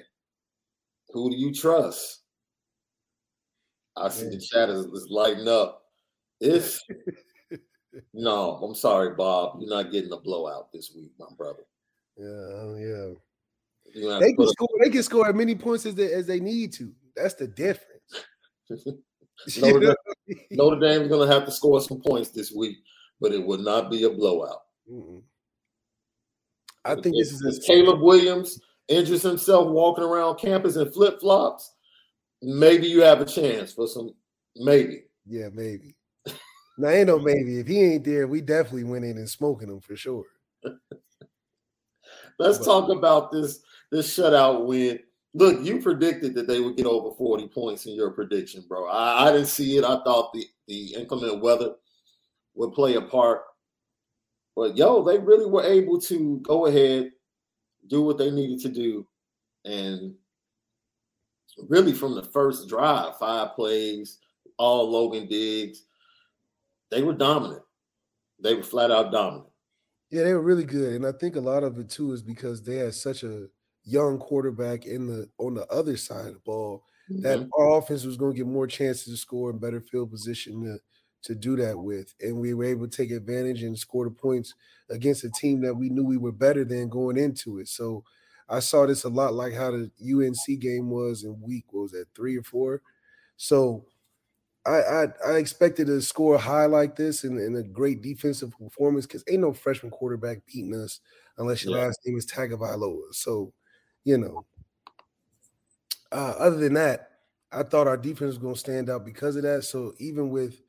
who 1.12 1.30
do 1.30 1.36
you 1.36 1.54
trust? 1.54 2.22
I 3.98 4.10
see 4.10 4.30
the 4.30 4.40
chat 4.40 4.70
is, 4.70 4.86
is 4.86 5.08
lighting 5.10 5.48
up. 5.48 5.84
If 6.42 6.80
no, 8.14 8.56
I'm 8.56 8.76
sorry, 8.76 9.16
Bob, 9.16 9.58
you're 9.60 9.70
not 9.70 9.92
getting 9.92 10.12
a 10.12 10.18
blowout 10.18 10.72
this 10.74 10.92
week, 10.96 11.12
my 11.18 11.28
brother. 11.38 11.64
Yeah, 12.18 12.26
oh, 12.26 12.76
yeah. 12.78 14.20
They 14.20 14.34
can 14.34 14.48
score. 14.48 14.68
They 14.84 14.90
can 14.90 15.04
score 15.04 15.28
as 15.30 15.36
many 15.36 15.56
points 15.56 15.86
as 15.86 15.96
they 15.96 16.12
as 16.12 16.28
they 16.28 16.40
need 16.40 16.74
to. 16.74 16.92
That's 17.16 17.36
the 17.36 17.48
difference. 17.48 18.26
Notre, 19.58 19.80
Dame, 19.80 19.96
Notre 20.52 20.80
Dame's 20.80 21.08
going 21.08 21.28
to 21.28 21.34
have 21.34 21.46
to 21.46 21.52
score 21.52 21.80
some 21.82 22.02
points 22.02 22.30
this 22.30 22.52
week, 22.52 22.78
but 23.20 23.32
it 23.32 23.46
will 23.46 23.60
not 23.60 23.90
be 23.90 24.04
a 24.04 24.10
blowout. 24.10 24.62
Mm-mm. 24.92 25.22
I 26.84 26.96
think 26.96 27.16
if, 27.18 27.30
this 27.30 27.42
is 27.42 27.66
Caleb 27.66 28.02
Williams 28.02 28.60
injures 28.88 29.24
himself 29.24 29.68
walking 29.68 30.04
around 30.04 30.38
campus 30.38 30.76
in 30.76 30.92
flip 30.92 31.20
flops. 31.20 31.75
Maybe 32.42 32.88
you 32.88 33.02
have 33.02 33.22
a 33.22 33.26
chance 33.26 33.74
for 33.74 33.88
some. 33.88 34.12
Maybe. 34.56 35.04
Yeah, 35.26 35.50
maybe. 35.54 35.96
now 36.78 36.90
ain't 36.90 37.08
no 37.08 37.20
maybe. 37.20 37.60
If 37.60 37.68
he 37.68 37.82
ain't 37.82 38.04
there, 38.04 38.28
we 38.28 38.42
definitely 38.42 38.84
went 38.84 39.06
in 39.06 39.18
and 39.18 39.30
smoking 39.30 39.70
him 39.70 39.80
for 39.80 39.96
sure. 39.96 40.26
Let's 42.40 42.58
but, 42.60 42.66
talk 42.66 42.90
about 42.90 43.32
this 43.32 43.60
this 43.92 44.18
shutout 44.18 44.66
win 44.66 45.00
look, 45.36 45.64
you 45.64 45.82
predicted 45.82 46.34
that 46.34 46.48
they 46.48 46.60
would 46.60 46.78
get 46.78 46.86
over 46.86 47.14
40 47.16 47.50
points 47.50 47.86
in 47.86 47.94
your 47.94 48.10
prediction, 48.12 48.64
bro. 48.68 48.88
I, 48.88 49.28
I 49.28 49.32
didn't 49.32 49.48
see 49.48 49.78
it. 49.78 49.84
I 49.84 50.02
thought 50.04 50.34
the, 50.34 50.46
the 50.68 50.96
inclement 50.96 51.42
weather 51.42 51.76
would 52.56 52.74
play 52.74 52.96
a 52.96 53.02
part. 53.02 53.42
But 54.56 54.78
yo, 54.78 55.04
they 55.04 55.20
really 55.20 55.46
were 55.46 55.64
able 55.64 56.00
to 56.02 56.40
go 56.42 56.66
ahead, 56.66 57.12
do 57.88 58.02
what 58.02 58.18
they 58.18 58.32
needed 58.32 58.62
to 58.62 58.70
do. 58.70 59.06
And 59.66 60.16
really 61.68 61.94
from 61.94 62.16
the 62.16 62.24
first 62.24 62.68
drive, 62.68 63.18
five 63.18 63.56
plays, 63.56 64.20
all 64.58 64.90
Logan 64.90 65.28
Diggs, 65.28 65.84
they 66.92 67.02
were 67.02 67.14
dominant. 67.14 67.62
They 68.40 68.54
were 68.54 68.64
flat 68.64 68.92
out 68.92 69.12
dominant. 69.12 69.48
Yeah, 70.12 70.24
they 70.24 70.34
were 70.34 70.42
really 70.42 70.66
good. 70.66 70.94
And 70.94 71.06
I 71.06 71.12
think 71.12 71.36
a 71.36 71.42
lot 71.42 71.64
of 71.64 71.80
it 71.80 71.90
too 71.90 72.14
is 72.14 72.22
because 72.22 72.62
they 72.62 72.78
had 72.78 72.94
such 72.94 73.24
a 73.24 73.48
young 73.84 74.18
quarterback 74.18 74.86
in 74.86 75.08
the 75.08 75.30
on 75.38 75.56
the 75.56 75.66
other 75.68 75.98
side 75.98 76.28
of 76.28 76.34
the 76.34 76.40
ball, 76.46 76.84
mm-hmm. 77.12 77.22
that 77.22 77.48
our 77.58 77.78
offense 77.78 78.04
was 78.04 78.18
going 78.18 78.34
to 78.34 78.38
get 78.38 78.48
more 78.48 78.68
chances 78.68 79.06
to 79.06 79.18
score 79.18 79.50
and 79.50 79.62
better 79.62 79.82
field 79.82 80.12
position 80.12 80.64
to 80.64 80.80
to 81.24 81.36
do 81.36 81.56
that 81.56 81.78
with. 81.78 82.14
And 82.22 82.40
we 82.40 82.54
were 82.54 82.66
able 82.66 82.88
to 82.88 82.96
take 82.96 83.12
advantage 83.12 83.64
and 83.64 83.78
score 83.78 84.06
the 84.06 84.12
points 84.12 84.54
against 84.90 85.24
a 85.24 85.32
team 85.32 85.60
that 85.62 85.74
we 85.74 85.90
knew 85.90 86.04
we 86.04 86.18
were 86.18 86.32
better 86.32 86.64
than 86.64 86.88
going 86.88 87.18
into 87.18 87.58
it. 87.60 87.68
So 87.68 88.04
I 88.48 88.60
saw 88.60 88.86
this 88.86 89.04
a 89.04 89.10
lot 89.10 89.34
like 89.34 89.54
how 89.54 89.72
the 89.72 89.92
UNC 90.02 90.60
game 90.60 90.90
was 90.90 91.24
in 91.24 91.42
week 91.42 91.66
what 91.72 91.84
was 91.84 91.92
that 91.92 92.08
three 92.16 92.38
or 92.38 92.44
four. 92.44 92.82
So 93.38 93.86
I 94.66 94.78
I, 94.78 95.06
I 95.28 95.32
expected 95.34 95.88
to 95.88 96.02
score 96.02 96.38
high 96.38 96.66
like 96.66 96.96
this 96.96 97.24
and, 97.24 97.40
and 97.40 97.58
a 97.58 97.64
great 97.64 98.02
defensive 98.02 98.52
performance 98.58 99.06
because 99.06 99.24
ain't 99.30 99.42
no 99.42 99.54
freshman 99.54 99.92
quarterback 99.92 100.46
beating 100.46 100.76
us 100.76 101.00
unless 101.38 101.64
your 101.64 101.78
yeah. 101.78 101.86
last 101.86 102.00
name 102.06 102.18
is 102.18 102.26
Tagovailoa. 102.28 103.14
So 103.14 103.54
you 104.04 104.18
know, 104.18 104.46
uh, 106.12 106.36
other 106.38 106.58
than 106.58 106.74
that, 106.76 107.10
I 107.52 107.64
thought 107.64 107.88
our 107.88 107.98
defense 107.98 108.30
was 108.30 108.38
going 108.38 108.54
to 108.54 108.60
stand 108.60 108.90
out 108.90 109.06
because 109.06 109.36
of 109.36 109.44
that. 109.44 109.64
So 109.64 109.94
even 109.98 110.30
with 110.30 110.62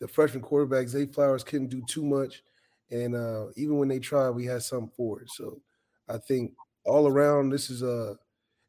the 0.00 0.08
freshman 0.08 0.42
quarterback, 0.42 0.88
Zay 0.88 1.06
Flowers 1.06 1.44
couldn't 1.44 1.68
do 1.68 1.82
too 1.86 2.04
much. 2.04 2.42
And 2.90 3.14
uh, 3.14 3.46
even 3.56 3.78
when 3.78 3.88
they 3.88 3.98
tried, 3.98 4.30
we 4.30 4.44
had 4.44 4.62
something 4.62 4.90
for 4.96 5.22
it. 5.22 5.30
So 5.30 5.60
I 6.08 6.18
think 6.18 6.52
all 6.84 7.06
around, 7.06 7.50
this 7.50 7.70
is 7.70 7.82
a. 7.82 8.10
Uh, 8.10 8.14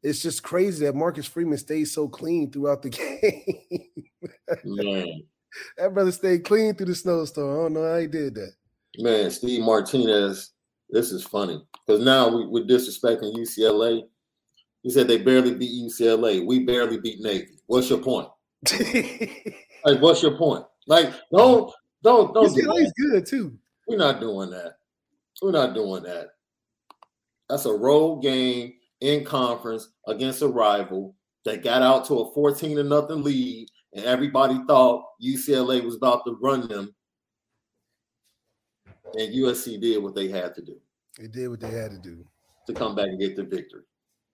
it's 0.02 0.20
just 0.20 0.42
crazy 0.42 0.84
that 0.84 0.94
Marcus 0.94 1.26
Freeman 1.26 1.56
stays 1.56 1.90
so 1.90 2.08
clean 2.08 2.50
throughout 2.50 2.82
the 2.82 2.90
game. 2.90 4.04
Man. 4.64 5.22
That 5.78 5.94
brother 5.94 6.12
stayed 6.12 6.44
clean 6.44 6.74
through 6.74 6.86
the 6.86 6.94
snowstorm. 6.94 7.50
I 7.50 7.62
don't 7.62 7.72
know 7.72 7.90
how 7.90 7.98
he 7.98 8.06
did 8.06 8.34
that. 8.34 8.52
Man, 8.98 9.30
Steve 9.30 9.62
Martinez, 9.62 10.50
this 10.90 11.10
is 11.10 11.24
funny 11.24 11.64
because 11.86 12.04
now 12.04 12.28
we, 12.28 12.46
we're 12.46 12.66
disrespecting 12.66 13.34
UCLA 13.34 14.02
he 14.84 14.90
said 14.90 15.08
they 15.08 15.16
barely 15.16 15.54
beat 15.54 15.72
UCLA. 15.72 16.44
We 16.46 16.60
barely 16.60 16.98
beat 16.98 17.20
Navy. 17.20 17.58
What's 17.66 17.88
your 17.88 18.00
point? 18.00 18.28
like, 19.84 20.00
what's 20.00 20.22
your 20.22 20.36
point? 20.36 20.66
Like, 20.86 21.10
don't, 21.34 21.72
don't, 22.02 22.34
don't. 22.34 22.54
UCLA's 22.54 22.92
do 22.94 23.10
good 23.10 23.26
too. 23.26 23.58
We're 23.88 23.96
not 23.96 24.20
doing 24.20 24.50
that. 24.50 24.76
We're 25.40 25.52
not 25.52 25.74
doing 25.74 26.02
that. 26.02 26.33
That's 27.48 27.66
a 27.66 27.72
road 27.72 28.22
game 28.22 28.74
in 29.00 29.24
conference 29.24 29.88
against 30.06 30.42
a 30.42 30.48
rival 30.48 31.14
that 31.44 31.62
got 31.62 31.82
out 31.82 32.06
to 32.06 32.20
a 32.20 32.32
14 32.32 32.76
to 32.76 32.84
nothing 32.84 33.22
lead, 33.22 33.68
and 33.92 34.04
everybody 34.04 34.58
thought 34.66 35.04
UCLA 35.22 35.84
was 35.84 35.96
about 35.96 36.24
to 36.26 36.38
run 36.40 36.66
them. 36.68 36.94
And 39.14 39.34
USC 39.34 39.80
did 39.80 40.02
what 40.02 40.14
they 40.14 40.28
had 40.28 40.54
to 40.54 40.62
do. 40.62 40.76
They 41.18 41.28
did 41.28 41.48
what 41.48 41.60
they 41.60 41.70
had 41.70 41.92
to 41.92 41.98
do 41.98 42.24
to 42.66 42.72
come 42.72 42.94
back 42.94 43.06
and 43.06 43.20
get 43.20 43.36
the 43.36 43.44
victory. 43.44 43.84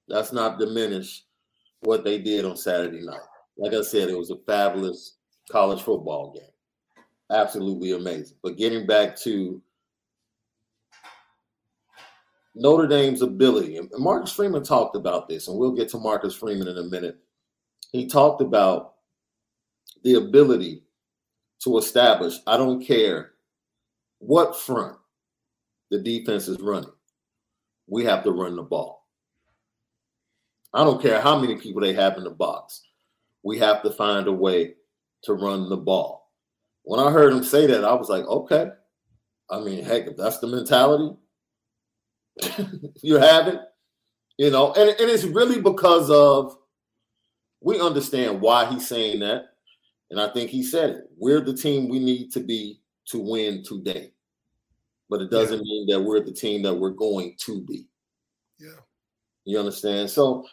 That's 0.09 0.33
not 0.33 0.59
diminish 0.59 1.25
what 1.81 2.05
they 2.05 2.19
did 2.19 2.45
on 2.45 2.57
Saturday 2.57 3.05
night. 3.05 3.21
Like 3.59 3.75
I 3.75 3.83
said, 3.83 4.09
it 4.09 4.19
was 4.19 4.31
a 4.31 4.39
fabulous 4.47 5.17
college 5.51 5.83
football 5.83 6.33
game. 6.33 7.05
Absolutely 7.31 7.93
amazing. 7.93 8.37
But 8.43 8.57
getting 8.57 8.87
back 8.87 9.17
to 9.21 9.61
Notre 12.55 12.89
Dame's 12.89 13.23
ability, 13.23 13.77
and 13.77 13.91
Marcus 13.99 14.33
Freeman 14.33 14.65
talked 14.65 14.97
about 14.97 15.29
this, 15.29 15.49
and 15.49 15.57
we'll 15.57 15.75
get 15.75 15.89
to 15.91 15.99
Marcus 15.99 16.35
Freeman 16.35 16.69
in 16.69 16.79
a 16.79 16.85
minute. 16.85 17.19
He 17.93 18.07
talked 18.07 18.41
about 18.41 18.95
the 20.03 20.15
ability 20.15 20.83
to 21.63 21.79
establish, 21.79 22.39
I 22.47 22.57
don't 22.57 22.85
care 22.85 23.33
what 24.19 24.59
front 24.59 24.97
the 25.91 25.99
defense 25.99 26.49
is 26.49 26.61
running, 26.61 26.91
we 27.87 28.05
have 28.05 28.25
to 28.25 28.33
run 28.33 28.57
the 28.57 28.63
ball. 28.63 29.07
I 30.73 30.85
don't 30.85 31.03
care 31.03 31.21
how 31.21 31.39
many 31.39 31.57
people 31.57 31.81
they 31.81 31.93
have 31.95 32.17
in 32.17 32.25
the 32.25 32.31
box. 32.31 32.83
We 33.43 33.59
have 33.59 33.83
to 33.83 33.91
find 33.91 34.29
a 34.29 34.33
way 34.33 34.75
to 35.25 35.35
run 35.35 35.69
the 35.69 35.77
ball. 35.77 36.31
When 36.83 37.01
I 37.01 37.11
heard 37.11 37.33
him 37.33 37.43
say 37.43 37.67
that, 37.67 37.85
I 37.85 37.93
was 37.93 38.09
like, 38.09 38.25
okay. 38.25 38.71
I 39.51 39.61
mean, 39.61 39.85
heck, 39.85 40.07
if 40.07 40.17
that's 40.17 40.39
the 40.39 40.47
mentality 40.47 41.17
you 43.03 43.17
haven't, 43.17 43.61
you 44.39 44.51
know, 44.51 44.73
and, 44.75 44.91
and 44.91 45.11
it's 45.11 45.25
really 45.25 45.61
because 45.61 46.11
of 46.11 46.57
we 47.61 47.81
understand 47.81 48.41
why 48.41 48.67
he's 48.67 48.89
saying 48.89 49.21
that. 49.21 49.47
And 50.11 50.21
I 50.21 50.33
think 50.33 50.51
he 50.51 50.63
said 50.63 50.91
it. 50.91 51.11
We're 51.17 51.41
the 51.41 51.55
team 51.55 51.89
we 51.89 52.01
need 52.01 52.33
to 52.33 52.41
be 52.41 52.81
to 53.07 53.19
win 53.19 53.63
today. 53.63 54.13
But 55.09 55.23
it 55.23 55.31
doesn't 55.31 55.59
yeah. 55.59 55.63
mean 55.63 55.87
that 55.89 56.01
we're 56.01 56.25
the 56.25 56.33
team 56.33 56.63
that 56.63 56.75
we're 56.75 56.91
going 56.91 57.37
to 57.39 57.61
be. 57.63 57.87
Yeah. 58.59 58.81
You 59.45 59.59
understand? 59.59 60.11
So 60.11 60.47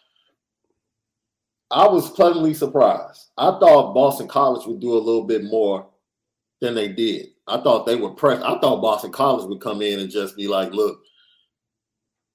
I 1.70 1.88
was 1.88 2.10
pleasantly 2.12 2.53
surprised. 2.53 3.29
I 3.38 3.51
thought 3.60 3.94
Boston 3.94 4.27
College 4.27 4.65
would 4.67 4.79
do 4.79 4.94
a 4.94 5.00
little 5.00 5.25
bit 5.25 5.44
more 5.44 5.88
than 6.62 6.75
they 6.75 6.88
did. 6.88 7.27
I 7.48 7.62
thought 7.62 7.86
they 7.86 7.96
would 7.96 8.17
press. 8.17 8.41
I 8.41 8.60
thought 8.60 8.82
Boston 8.82 9.12
College 9.12 9.48
would 9.48 9.62
come 9.62 9.82
in 9.82 10.00
and 10.00 10.10
just 10.10 10.36
be 10.36 10.48
like, 10.48 10.72
look, 10.72 11.01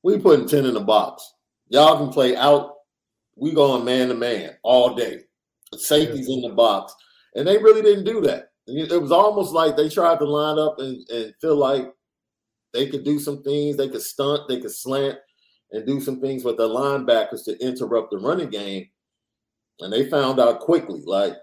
we 0.03 0.19
putting 0.19 0.49
10 0.49 0.67
in 0.67 0.75
the 0.75 0.81
box. 0.81 1.33
Y'all 1.69 1.99
can 1.99 2.13
play 2.13 2.37
out. 2.37 2.75
We 3.37 3.53
going 3.53 3.85
man 3.85 4.09
to 4.09 4.15
man 4.15 4.53
all 4.63 4.95
day. 4.95 5.21
Safeties 5.75 6.29
in 6.29 6.43
the 6.43 6.51
box. 6.51 6.95
And 7.35 7.47
they 7.47 7.57
really 7.57 7.83
didn't 7.83 8.05
do 8.05 8.21
that. 8.23 8.51
It 8.67 9.01
was 9.01 9.11
almost 9.11 9.53
like 9.53 9.77
they 9.77 9.89
tried 9.89 10.19
to 10.19 10.25
line 10.25 10.59
up 10.59 10.79
and, 10.79 11.09
and 11.11 11.35
feel 11.41 11.57
like 11.57 11.93
they 12.73 12.89
could 12.89 13.05
do 13.05 13.19
some 13.19 13.43
things. 13.43 13.77
They 13.77 13.89
could 13.89 14.03
stunt, 14.03 14.49
they 14.49 14.61
could 14.61 14.71
slant, 14.71 15.19
and 15.73 15.87
do 15.87 16.01
some 16.01 16.21
things 16.21 16.45
with 16.45 16.59
the 16.59 16.69
linebackers 16.69 17.45
to 17.47 17.59
interrupt 17.59 18.11
the 18.11 18.19
running 18.19 18.51
game. 18.51 18.89
And 19.81 19.93
they 19.93 20.09
found 20.09 20.39
out 20.39 20.61
quickly, 20.61 21.03
like, 21.07 21.35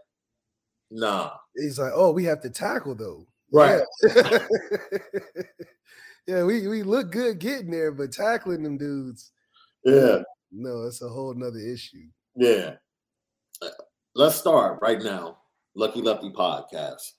nah. 0.91 1.31
He's 1.55 1.79
like, 1.79 1.91
oh, 1.93 2.11
we 2.11 2.23
have 2.25 2.41
to 2.41 2.49
tackle 2.49 2.95
though. 2.95 3.25
Right. 3.51 3.81
Yeah. 4.03 4.39
yeah, 6.29 6.43
we, 6.43 6.67
we 6.67 6.83
look 6.83 7.11
good 7.11 7.39
getting 7.39 7.71
there, 7.71 7.91
but 7.91 8.11
tackling 8.11 8.61
them 8.61 8.77
dudes. 8.77 9.31
Yeah. 9.83 10.19
No, 10.51 10.83
it's 10.83 11.01
a 11.01 11.09
whole 11.09 11.33
nother 11.33 11.57
issue. 11.57 12.05
Yeah. 12.35 12.75
Let's 14.13 14.35
start 14.35 14.77
right 14.79 15.01
now. 15.01 15.39
Lucky 15.75 16.03
Lefty 16.03 16.29
Podcast, 16.29 17.13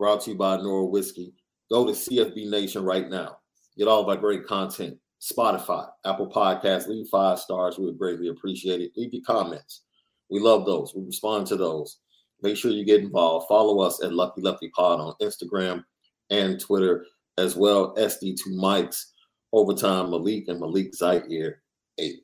brought 0.00 0.22
to 0.22 0.32
you 0.32 0.36
by 0.36 0.56
Nora 0.56 0.84
Whiskey. 0.86 1.32
Go 1.70 1.86
to 1.86 1.92
CFB 1.92 2.50
Nation 2.50 2.82
right 2.82 3.08
now. 3.08 3.38
Get 3.78 3.86
all 3.86 4.02
of 4.02 4.08
our 4.08 4.16
great 4.16 4.46
content. 4.46 4.98
Spotify, 5.20 5.88
Apple 6.04 6.28
Podcasts, 6.28 6.88
leave 6.88 7.06
five 7.06 7.38
stars. 7.38 7.78
We 7.78 7.86
would 7.86 7.98
greatly 7.98 8.28
appreciate 8.28 8.80
it. 8.80 8.92
Leave 8.96 9.14
your 9.14 9.22
comments. 9.22 9.82
We 10.28 10.40
love 10.40 10.66
those. 10.66 10.92
We 10.92 11.04
respond 11.04 11.46
to 11.48 11.56
those. 11.56 11.98
Make 12.42 12.56
sure 12.56 12.72
you 12.72 12.84
get 12.84 13.00
involved. 13.00 13.46
Follow 13.48 13.80
us 13.80 14.02
at 14.02 14.12
Lucky 14.12 14.40
Lefty 14.40 14.70
Pod 14.70 14.98
on 14.98 15.14
Instagram 15.22 15.84
and 16.30 16.58
Twitter 16.58 17.06
as 17.38 17.56
well. 17.56 17.94
SD2 17.96 18.48
Mics, 18.48 19.06
Overtime 19.52 20.10
Malik 20.10 20.48
and 20.48 20.60
Malik 20.60 20.94
Zaire 20.94 21.62
8. 21.98 22.16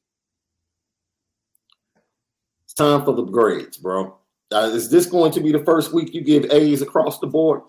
It's 2.64 2.74
time 2.74 3.04
for 3.04 3.14
the 3.14 3.24
grades, 3.24 3.76
bro. 3.76 4.16
Uh, 4.52 4.70
is 4.72 4.90
this 4.90 5.06
going 5.06 5.32
to 5.32 5.40
be 5.40 5.52
the 5.52 5.64
first 5.64 5.92
week 5.92 6.14
you 6.14 6.22
give 6.22 6.50
A's 6.50 6.82
across 6.82 7.18
the 7.18 7.26
board? 7.26 7.62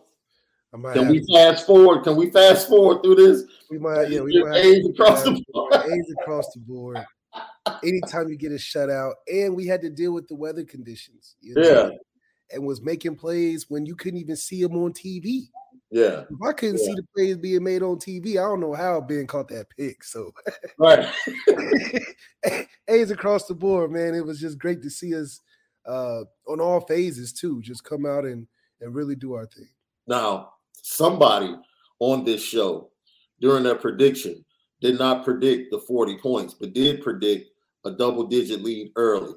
Can 0.93 1.07
we 1.07 1.23
fast 1.31 1.67
forward? 1.67 2.03
Can 2.03 2.15
we 2.15 2.31
fast 2.31 2.67
forward 2.67 3.03
through 3.03 3.15
this? 3.15 3.43
We 3.69 3.77
might, 3.77 4.09
yeah, 4.09 4.21
we 4.21 4.43
might 4.43 4.57
A's 4.57 4.87
across 4.87 5.23
the 5.23 5.43
board. 5.51 5.73
A's 5.75 6.15
across 6.19 6.51
the 6.53 6.61
board. 6.61 6.97
Anytime 7.83 8.27
you 8.27 8.37
get 8.37 8.51
a 8.51 8.55
shutout, 8.55 9.13
and 9.31 9.55
we 9.55 9.67
had 9.67 9.81
to 9.81 9.89
deal 9.89 10.13
with 10.13 10.27
the 10.27 10.35
weather 10.35 10.63
conditions. 10.63 11.35
You 11.41 11.55
know? 11.55 11.61
Yeah, 11.61 11.89
and 12.53 12.65
was 12.65 12.81
making 12.81 13.15
plays 13.15 13.69
when 13.69 13.85
you 13.85 13.95
couldn't 13.95 14.19
even 14.19 14.35
see 14.35 14.61
them 14.61 14.75
on 14.75 14.93
TV. 14.93 15.47
Yeah. 15.91 16.23
If 16.29 16.41
I 16.43 16.53
couldn't 16.53 16.79
yeah. 16.79 16.85
see 16.85 16.93
the 16.95 17.05
plays 17.15 17.37
being 17.37 17.63
made 17.63 17.83
on 17.83 17.97
TV, 17.97 18.31
I 18.31 18.47
don't 18.47 18.59
know 18.59 18.73
how 18.73 18.99
Ben 19.01 19.27
caught 19.27 19.47
that 19.49 19.69
pick. 19.69 20.03
So 20.03 20.31
right. 20.77 21.07
A's 22.87 23.11
across 23.11 23.45
the 23.45 23.53
board, 23.53 23.91
man. 23.91 24.15
It 24.15 24.25
was 24.25 24.39
just 24.39 24.57
great 24.57 24.81
to 24.83 24.89
see 24.89 25.15
us 25.15 25.39
uh 25.85 26.21
on 26.47 26.61
all 26.61 26.81
phases 26.81 27.33
too. 27.33 27.61
Just 27.61 27.83
come 27.83 28.05
out 28.05 28.25
and 28.25 28.47
and 28.81 28.95
really 28.95 29.15
do 29.15 29.33
our 29.33 29.45
thing. 29.45 29.69
Now, 30.07 30.53
somebody 30.71 31.55
on 31.99 32.23
this 32.23 32.43
show 32.43 32.89
during 33.39 33.63
their 33.63 33.75
prediction 33.75 34.43
did 34.81 34.99
not 34.99 35.23
predict 35.23 35.71
the 35.71 35.79
40 35.79 36.17
points, 36.17 36.53
but 36.53 36.73
did 36.73 37.01
predict 37.01 37.49
a 37.85 37.91
double 37.91 38.25
digit 38.25 38.63
lead 38.63 38.91
early 38.95 39.33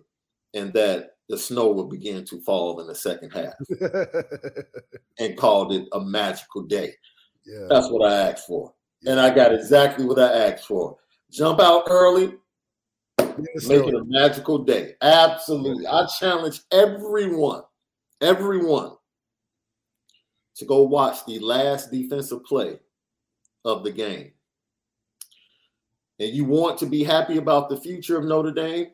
and 0.54 0.72
that 0.72 1.15
the 1.28 1.38
snow 1.38 1.72
would 1.72 1.90
begin 1.90 2.24
to 2.24 2.40
fall 2.40 2.80
in 2.80 2.86
the 2.86 2.94
second 2.94 3.30
half 3.30 3.54
and 5.18 5.36
called 5.36 5.72
it 5.72 5.88
a 5.92 6.00
magical 6.00 6.62
day. 6.62 6.92
Yeah. 7.44 7.66
That's 7.68 7.90
what 7.90 8.10
I 8.10 8.30
asked 8.30 8.46
for. 8.46 8.72
Yeah. 9.02 9.12
And 9.12 9.20
I 9.20 9.34
got 9.34 9.54
exactly 9.54 10.04
what 10.04 10.18
I 10.18 10.50
asked 10.50 10.66
for. 10.66 10.96
Jump 11.30 11.60
out 11.60 11.84
early, 11.88 12.34
make 13.18 13.86
it 13.86 13.94
a 13.94 14.04
magical 14.04 14.58
day. 14.58 14.94
Absolutely. 15.02 15.86
I 15.86 16.06
challenge 16.18 16.60
everyone, 16.72 17.62
everyone 18.20 18.92
to 20.56 20.64
go 20.64 20.82
watch 20.82 21.24
the 21.26 21.38
last 21.38 21.90
defensive 21.90 22.44
play 22.44 22.78
of 23.64 23.84
the 23.84 23.92
game. 23.92 24.32
And 26.18 26.32
you 26.32 26.44
want 26.44 26.78
to 26.78 26.86
be 26.86 27.04
happy 27.04 27.36
about 27.36 27.68
the 27.68 27.76
future 27.76 28.16
of 28.16 28.24
Notre 28.24 28.52
Dame? 28.52 28.86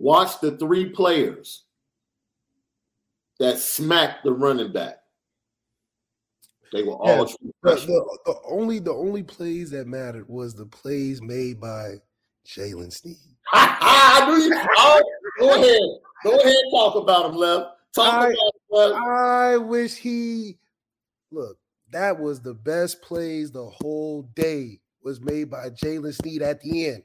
Watch 0.00 0.40
the 0.40 0.56
three 0.56 0.88
players 0.88 1.64
that 3.38 3.58
smacked 3.58 4.24
the 4.24 4.32
running 4.32 4.72
back. 4.72 4.96
They 6.72 6.84
were 6.84 6.94
all 6.94 7.08
yeah, 7.08 7.24
the, 7.62 7.74
the, 7.74 8.18
the, 8.24 8.34
only 8.48 8.78
the 8.78 8.92
only 8.92 9.22
plays 9.22 9.70
that 9.70 9.86
mattered 9.86 10.26
was 10.26 10.54
the 10.54 10.64
plays 10.64 11.20
made 11.20 11.60
by 11.60 11.96
Jaylen 12.46 12.90
Sneed. 12.90 13.16
I 13.52 14.24
knew 14.26 14.42
you. 14.44 14.62
Oh, 14.78 15.02
go 15.38 15.54
ahead. 15.54 15.80
Go 16.22 16.38
ahead 16.38 16.54
talk 16.70 16.94
about 16.94 17.26
him, 17.26 17.36
Lev. 17.36 17.66
Talk 17.94 18.14
I, 18.14 18.34
about 18.72 18.92
him, 18.92 19.02
I 19.04 19.56
wish 19.58 19.96
he 19.96 20.56
look, 21.30 21.58
that 21.90 22.18
was 22.18 22.40
the 22.40 22.54
best 22.54 23.02
plays 23.02 23.50
the 23.50 23.68
whole 23.68 24.22
day 24.34 24.80
was 25.02 25.20
made 25.20 25.50
by 25.50 25.68
Jaylen 25.68 26.14
Sneed 26.14 26.40
at 26.40 26.62
the 26.62 26.88
end. 26.88 27.02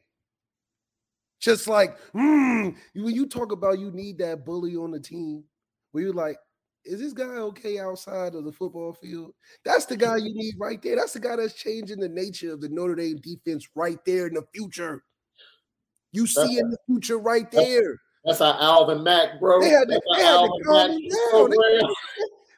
Just 1.40 1.68
like, 1.68 1.98
mm, 2.14 2.76
when 2.96 3.16
you 3.16 3.28
talk 3.28 3.52
about 3.52 3.80
you 3.80 3.92
need 3.92 4.18
that 4.20 4.46
bully 4.46 4.76
on 4.76 4.92
the 4.92 5.00
team, 5.00 5.44
where 5.92 6.04
you're 6.06 6.14
like, 6.14 6.38
is 6.86 7.00
this 7.00 7.14
guy 7.14 7.24
okay 7.24 7.80
outside 7.80 8.36
of 8.36 8.46
the 8.46 8.52
football 8.52 8.94
field? 8.94 9.34
That's 9.64 9.86
the 9.86 9.98
guy 9.98 10.18
you 10.18 10.34
need 10.34 10.56
right 10.60 10.82
there. 10.82 10.96
That's 10.96 11.14
the 11.14 11.20
guy 11.20 11.36
that's 11.36 11.54
changing 11.54 12.00
the 12.00 12.10
nature 12.10 12.54
of 12.54 12.62
the 12.62 12.70
Notre 12.70 12.96
Dame 12.96 13.18
defense 13.18 13.68
right 13.76 13.98
there 14.06 14.28
in 14.28 14.36
the 14.36 14.44
future. 14.54 15.04
You 16.12 16.28
see 16.28 16.60
in 16.60 16.70
the 16.70 16.78
future 16.86 17.18
right 17.18 17.50
there. 17.52 18.00
That's 18.24 18.42
our 18.42 18.60
Alvin 18.60 19.04
Mack, 19.04 19.40
bro. 19.40 19.62
They 19.62 19.70
had 19.70 19.88
to, 19.90 20.02
they 20.16 20.24
had 20.24 20.42
to 20.42 20.62
calm 20.66 20.92
him 20.92 21.10
down. 21.10 21.50
They, 21.50 21.58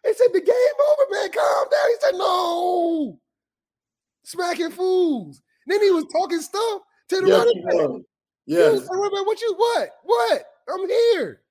they 0.04 0.14
said 0.14 0.28
the 0.32 0.42
game 0.42 0.56
over, 0.90 1.12
man. 1.12 1.32
Calm 1.32 1.68
down. 1.70 1.90
He 1.90 1.96
said, 2.00 2.14
no. 2.14 3.20
Smacking 4.24 4.72
fools. 4.72 5.42
then 5.68 5.82
he 5.82 5.92
was 5.92 6.06
talking 6.12 6.40
stuff 6.40 6.82
to 7.10 7.22
the 7.22 7.28
yes, 7.28 7.38
running 7.38 7.64
back. 7.64 8.02
Yeah. 8.48 8.72
What 8.72 9.42
you 9.42 9.54
what? 9.56 9.90
What? 10.04 10.44
I'm 10.70 10.88
here. 10.88 11.42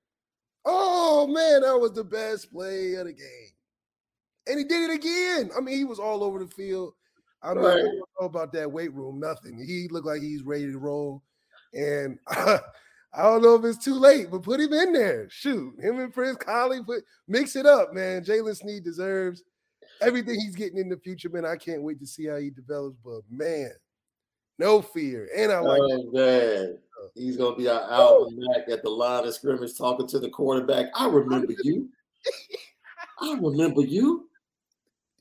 Oh 0.65 1.27
man, 1.29 1.63
that 1.63 1.79
was 1.79 1.93
the 1.93 2.03
best 2.03 2.51
play 2.53 2.95
of 2.95 3.07
the 3.07 3.13
game. 3.13 3.51
And 4.49 4.59
he 4.59 4.65
did 4.65 4.91
it 4.91 4.95
again. 4.95 5.51
I 5.57 5.61
mean, 5.61 5.77
he 5.77 5.85
was 5.85 5.99
all 5.99 6.25
over 6.25 6.39
the 6.39 6.49
field. 6.49 6.95
I 7.43 7.55
don't, 7.55 7.63
right. 7.63 7.85
know 7.85 8.27
about 8.27 8.53
that 8.55 8.71
weight 8.71 8.93
room, 8.93 9.21
nothing. 9.21 9.63
He 9.65 9.89
looked 9.89 10.07
like 10.07 10.23
he's 10.23 10.43
ready 10.43 10.73
to 10.73 10.79
roll. 10.79 11.23
And 11.75 12.19
I, 12.27 12.59
I 13.15 13.23
don't 13.23 13.43
know 13.43 13.55
if 13.55 13.65
it's 13.65 13.85
too 13.85 13.95
late, 13.95 14.31
but 14.31 14.43
put 14.43 14.61
him 14.61 14.73
in 14.73 14.93
there. 14.93 15.29
Shoot, 15.31 15.75
him 15.81 16.01
and 16.01 16.13
Prince 16.13 16.39
Kollie, 16.39 16.83
put 16.83 17.05
mix 17.29 17.57
it 17.57 17.67
up, 17.67 17.93
man. 17.93 18.25
Jaylen 18.25 18.57
Sneed 18.57 18.85
deserves 18.85 19.43
everything 20.01 20.41
he's 20.41 20.57
getting 20.57 20.79
in 20.79 20.89
the 20.89 20.97
future, 20.97 21.29
man. 21.29 21.47
I 21.47 21.57
can't 21.57 21.83
wait 21.83 22.01
to 22.01 22.07
see 22.07 22.27
how 22.27 22.37
he 22.37 22.51
develops. 22.51 22.97
But 23.05 23.21
man, 23.31 23.71
no 24.59 24.83
fear. 24.83 25.29
And 25.37 25.53
I 25.53 25.61
like 25.61 25.81
oh, 25.83 26.11
man. 26.13 26.79
He's 27.15 27.37
gonna 27.37 27.57
be 27.57 27.69
our 27.69 27.91
Alvin 27.91 28.39
Mack 28.39 28.69
at 28.69 28.83
the 28.83 28.91
line 28.91 29.27
of 29.27 29.35
scrimmage 29.35 29.77
talking 29.77 30.07
to 30.09 30.19
the 30.19 30.31
quarterback. 30.31 30.87
I 30.95 31.09
remember 31.09 31.55
you. 31.63 31.89
I 33.21 33.35
remember 33.41 33.83
you. 33.83 34.29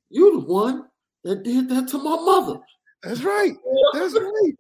You 0.09 0.39
the 0.39 0.45
one 0.45 0.87
that 1.23 1.43
did 1.43 1.69
that 1.69 1.87
to 1.89 1.97
my 1.97 2.15
mother. 2.15 2.59
That's 3.03 3.21
right. 3.21 3.55
That's 3.93 4.13
right. 4.19 4.53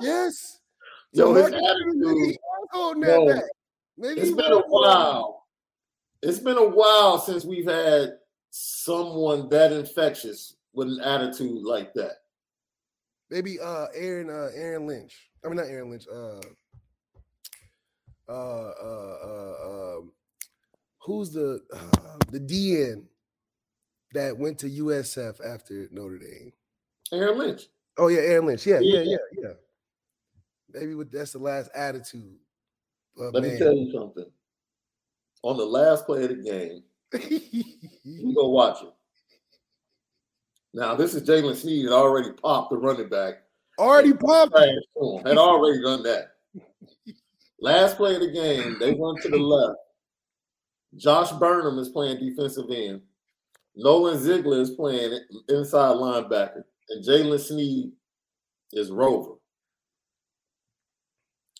Yes. 0.00 0.60
Yo, 1.12 1.34
his 1.34 1.46
attitude. 1.46 2.36
Yo, 2.74 3.40
it's 3.98 4.30
been 4.30 4.52
a 4.52 4.60
while. 4.60 5.46
It's 6.22 6.38
been 6.38 6.56
a 6.56 6.68
while 6.68 7.18
since 7.18 7.44
we've 7.44 7.68
had 7.68 8.14
someone 8.50 9.48
that 9.48 9.72
infectious 9.72 10.56
with 10.72 10.88
an 10.88 11.00
attitude 11.00 11.62
like 11.62 11.92
that. 11.94 12.18
Maybe 13.30 13.58
uh 13.60 13.86
Aaron 13.94 14.30
uh 14.30 14.48
Aaron 14.54 14.86
Lynch. 14.86 15.31
I 15.44 15.48
mean 15.48 15.56
not 15.56 15.66
Aaron 15.66 15.90
Lynch. 15.90 16.06
Uh 16.12 16.40
uh 18.28 18.32
uh 18.32 19.16
uh, 19.24 19.52
uh 19.52 20.00
who's 21.00 21.30
the 21.32 21.60
uh, 21.74 22.18
the 22.30 22.40
DN 22.40 23.04
that 24.14 24.36
went 24.36 24.58
to 24.60 24.68
USF 24.68 25.44
after 25.44 25.88
Notre 25.90 26.18
Dame? 26.18 26.52
Aaron 27.12 27.38
Lynch. 27.38 27.62
Oh 27.98 28.08
yeah, 28.08 28.20
Aaron 28.20 28.46
Lynch. 28.46 28.66
Yeah, 28.66 28.78
yeah, 28.80 29.00
Yeah. 29.00 29.16
yeah, 29.32 29.42
yeah. 29.42 29.52
Maybe 30.72 30.94
with, 30.94 31.12
that's 31.12 31.32
the 31.32 31.38
last 31.38 31.70
attitude. 31.74 32.38
But 33.16 33.34
Let 33.34 33.42
me 33.42 33.58
tell 33.58 33.74
you 33.74 33.92
something. 33.92 34.24
On 35.42 35.56
the 35.56 35.64
last 35.64 36.06
play 36.06 36.24
of 36.24 36.30
the 36.30 36.36
game, 36.36 36.82
you 38.04 38.34
go 38.34 38.48
watch 38.48 38.82
it. 38.82 38.92
Now, 40.72 40.94
this 40.94 41.14
is 41.14 41.28
Jaylen 41.28 41.54
Sneed 41.54 41.84
had 41.84 41.92
already 41.92 42.32
popped 42.32 42.70
the 42.70 42.78
running 42.78 43.08
back. 43.08 43.42
Already 43.82 44.12
popped. 44.12 44.52
Trash 44.52 44.68
to 44.96 45.18
him. 45.18 45.26
Had 45.26 45.38
already 45.38 45.82
done 45.82 46.04
that. 46.04 46.28
Last 47.60 47.96
play 47.96 48.14
of 48.14 48.20
the 48.20 48.30
game, 48.30 48.76
they 48.78 48.94
run 48.94 49.20
to 49.22 49.28
the 49.28 49.36
left. 49.38 49.78
Josh 50.96 51.32
Burnham 51.32 51.78
is 51.80 51.88
playing 51.88 52.20
defensive 52.20 52.70
end. 52.70 53.00
Nolan 53.74 54.18
Ziegler 54.18 54.60
is 54.60 54.70
playing 54.70 55.18
inside 55.48 55.96
linebacker. 55.96 56.62
And 56.90 57.04
Jaylen 57.04 57.40
Sneed 57.40 57.90
is 58.72 58.92
rover. 58.92 59.32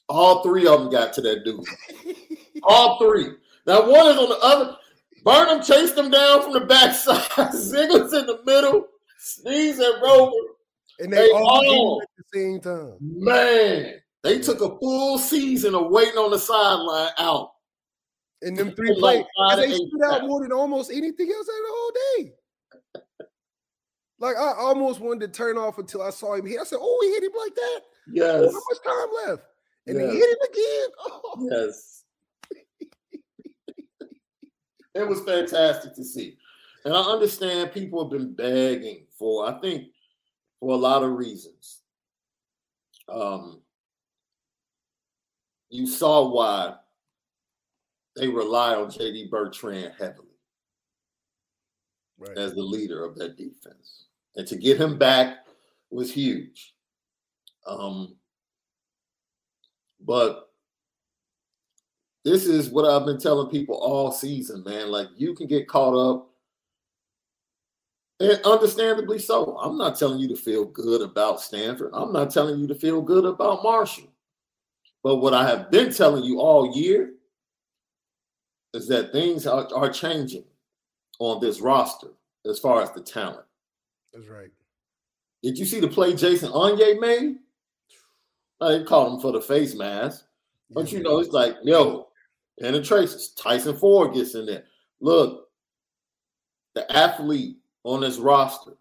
All 0.09 0.45
three 0.45 0.67
of 0.67 0.81
them 0.81 0.91
got 0.91 1.13
to 1.15 1.23
that 1.23 1.45
dude. 1.45 1.65
All 2.63 3.01
three. 3.01 3.31
Now 3.67 3.91
one 3.91 4.13
is 4.13 4.19
on 4.19 4.29
the 4.29 4.39
other. 4.43 4.77
Burnham 5.25 5.63
chased 5.63 5.97
him 5.99 6.11
down 6.11 6.43
from 6.43 6.53
the 6.53 6.61
backside. 6.61 7.53
Ziegler's 7.53 8.13
in 8.13 8.27
the 8.27 8.41
middle. 8.45 8.87
Sneed's 9.19 9.79
and 9.81 10.01
Rover. 10.03 10.37
And 11.03 11.12
they, 11.12 11.17
They 11.27 11.31
all 11.33 11.67
all- 11.69 12.03
at 12.03 12.09
the 12.17 12.25
same 12.38 12.61
time. 12.61 12.97
Man, 13.01 13.95
they 14.23 14.38
took 14.41 14.61
a 14.61 14.79
full 14.79 15.19
season 15.19 15.75
of 15.75 15.91
waiting 15.91 16.17
on 16.19 16.31
the 16.31 16.38
sideline 16.38 17.11
out. 17.19 17.51
And 18.43 18.57
them 18.57 18.75
three 18.75 18.95
Like 18.99 19.27
plays, 19.37 19.57
they 19.57 19.75
stood 19.75 20.03
out 20.05 20.27
more 20.27 20.41
than 20.43 20.53
almost 20.53 20.91
anything 20.91 21.31
else 21.31 21.49
in 21.49 21.62
the 21.62 21.69
whole 21.71 21.93
day. 22.17 22.33
Like 24.19 24.37
I 24.37 24.55
almost 24.59 25.01
wanted 25.01 25.33
to 25.33 25.37
turn 25.37 25.57
off 25.59 25.79
until 25.79 26.03
I 26.03 26.11
saw 26.11 26.35
him 26.35 26.47
hit. 26.47 26.61
I 26.61 26.65
said, 26.65 26.79
"Oh, 26.81 26.99
he 27.03 27.11
hit 27.15 27.25
him 27.25 27.33
like 27.37 27.55
that. 27.55 27.81
Oh, 27.85 28.11
Yes. 28.12 28.53
how 28.53 28.61
much 28.71 28.83
time 28.85 29.29
left?" 29.29 29.43
And 29.87 29.99
Yeah. 30.01 30.11
he 30.12 30.19
hit 30.19 30.29
him 30.31 30.49
again. 30.51 30.88
Oh. 30.99 31.49
Yes. 31.51 32.05
it 34.95 35.09
was 35.09 35.21
fantastic 35.23 35.95
to 35.95 36.05
see. 36.05 36.37
And 36.85 36.95
I 36.95 37.01
understand 37.01 37.73
people 37.73 38.03
have 38.03 38.11
been 38.11 38.35
begging 38.35 39.07
for, 39.19 39.47
I 39.49 39.61
think, 39.61 39.88
for 40.62 40.75
a 40.75 40.77
lot 40.77 41.03
of 41.03 41.16
reasons. 41.18 41.81
Um, 43.09 43.62
you 45.70 45.88
saw 45.88 46.29
why 46.29 46.77
they 48.14 48.29
rely 48.29 48.77
on 48.77 48.87
JD 48.88 49.29
Bertrand 49.29 49.92
heavily 49.98 50.29
Right. 52.16 52.38
as 52.38 52.55
the 52.55 52.62
leader 52.62 53.05
of 53.05 53.16
that 53.16 53.37
defense. 53.37 54.05
And 54.37 54.46
to 54.46 54.55
get 54.55 54.81
him 54.81 54.98
back 54.98 55.38
was 55.90 56.12
huge. 56.12 56.77
Um, 57.66 58.14
but 60.01 60.53
this 62.25 62.46
is 62.46 62.70
what 62.70 62.85
I've 62.85 63.05
been 63.05 63.18
telling 63.18 63.51
people 63.51 63.75
all 63.75 64.12
season, 64.12 64.62
man. 64.62 64.92
Like 64.92 65.09
you 65.16 65.35
can 65.35 65.48
get 65.48 65.66
caught 65.66 65.96
up, 65.96 66.32
and 68.23 68.41
understandably 68.45 69.19
so. 69.19 69.59
I'm 69.59 69.77
not 69.77 69.99
telling 69.99 70.21
you 70.21 70.29
to 70.29 70.37
feel 70.37 70.65
good 70.65 71.03
about 71.03 71.41
Stanford. 71.41 71.91
I'm 71.93 72.13
not 72.13 72.31
telling 72.31 72.61
you 72.61 72.69
to 72.69 72.75
feel 72.75 73.03
good 73.03 73.25
about 73.25 73.65
Marshall. 73.65 74.13
But 75.03 75.17
what 75.17 75.35
I 75.35 75.49
have 75.49 75.71
been 75.71 75.93
telling 75.93 76.23
you 76.23 76.39
all 76.39 76.77
year 76.77 77.15
is 78.75 78.87
that 78.89 79.11
things 79.11 79.47
are, 79.47 79.69
are 79.75 79.91
changing 79.91 80.45
on 81.19 81.41
this 81.41 81.61
roster 81.61 82.13
as 82.49 82.61
far 82.61 82.81
as 82.81 82.93
the 82.93 83.01
talent. 83.01 83.45
That's 84.13 84.29
right. 84.29 84.51
Did 85.43 85.59
you 85.59 85.65
see 85.65 85.81
the 85.81 85.89
play 85.89 86.15
Jason 86.15 86.53
Onye 86.53 87.01
made? 87.01 87.39
I 88.61 88.69
didn't 88.73 88.89
him 88.89 89.21
for 89.21 89.33
the 89.33 89.41
face 89.41 89.75
mask. 89.75 90.25
But 90.71 90.93
you 90.93 91.03
know, 91.03 91.19
it's 91.19 91.33
like, 91.33 91.57
yo, 91.65 92.09
penetrations. 92.61 93.33
Tyson 93.33 93.77
Ford 93.77 94.15
gets 94.15 94.37
in 94.37 94.47
there. 94.47 94.65
Look, 95.01 95.49
the 96.75 96.91
athlete 96.97 97.57
on 97.85 98.01
this 98.01 98.18
roster 98.18 98.73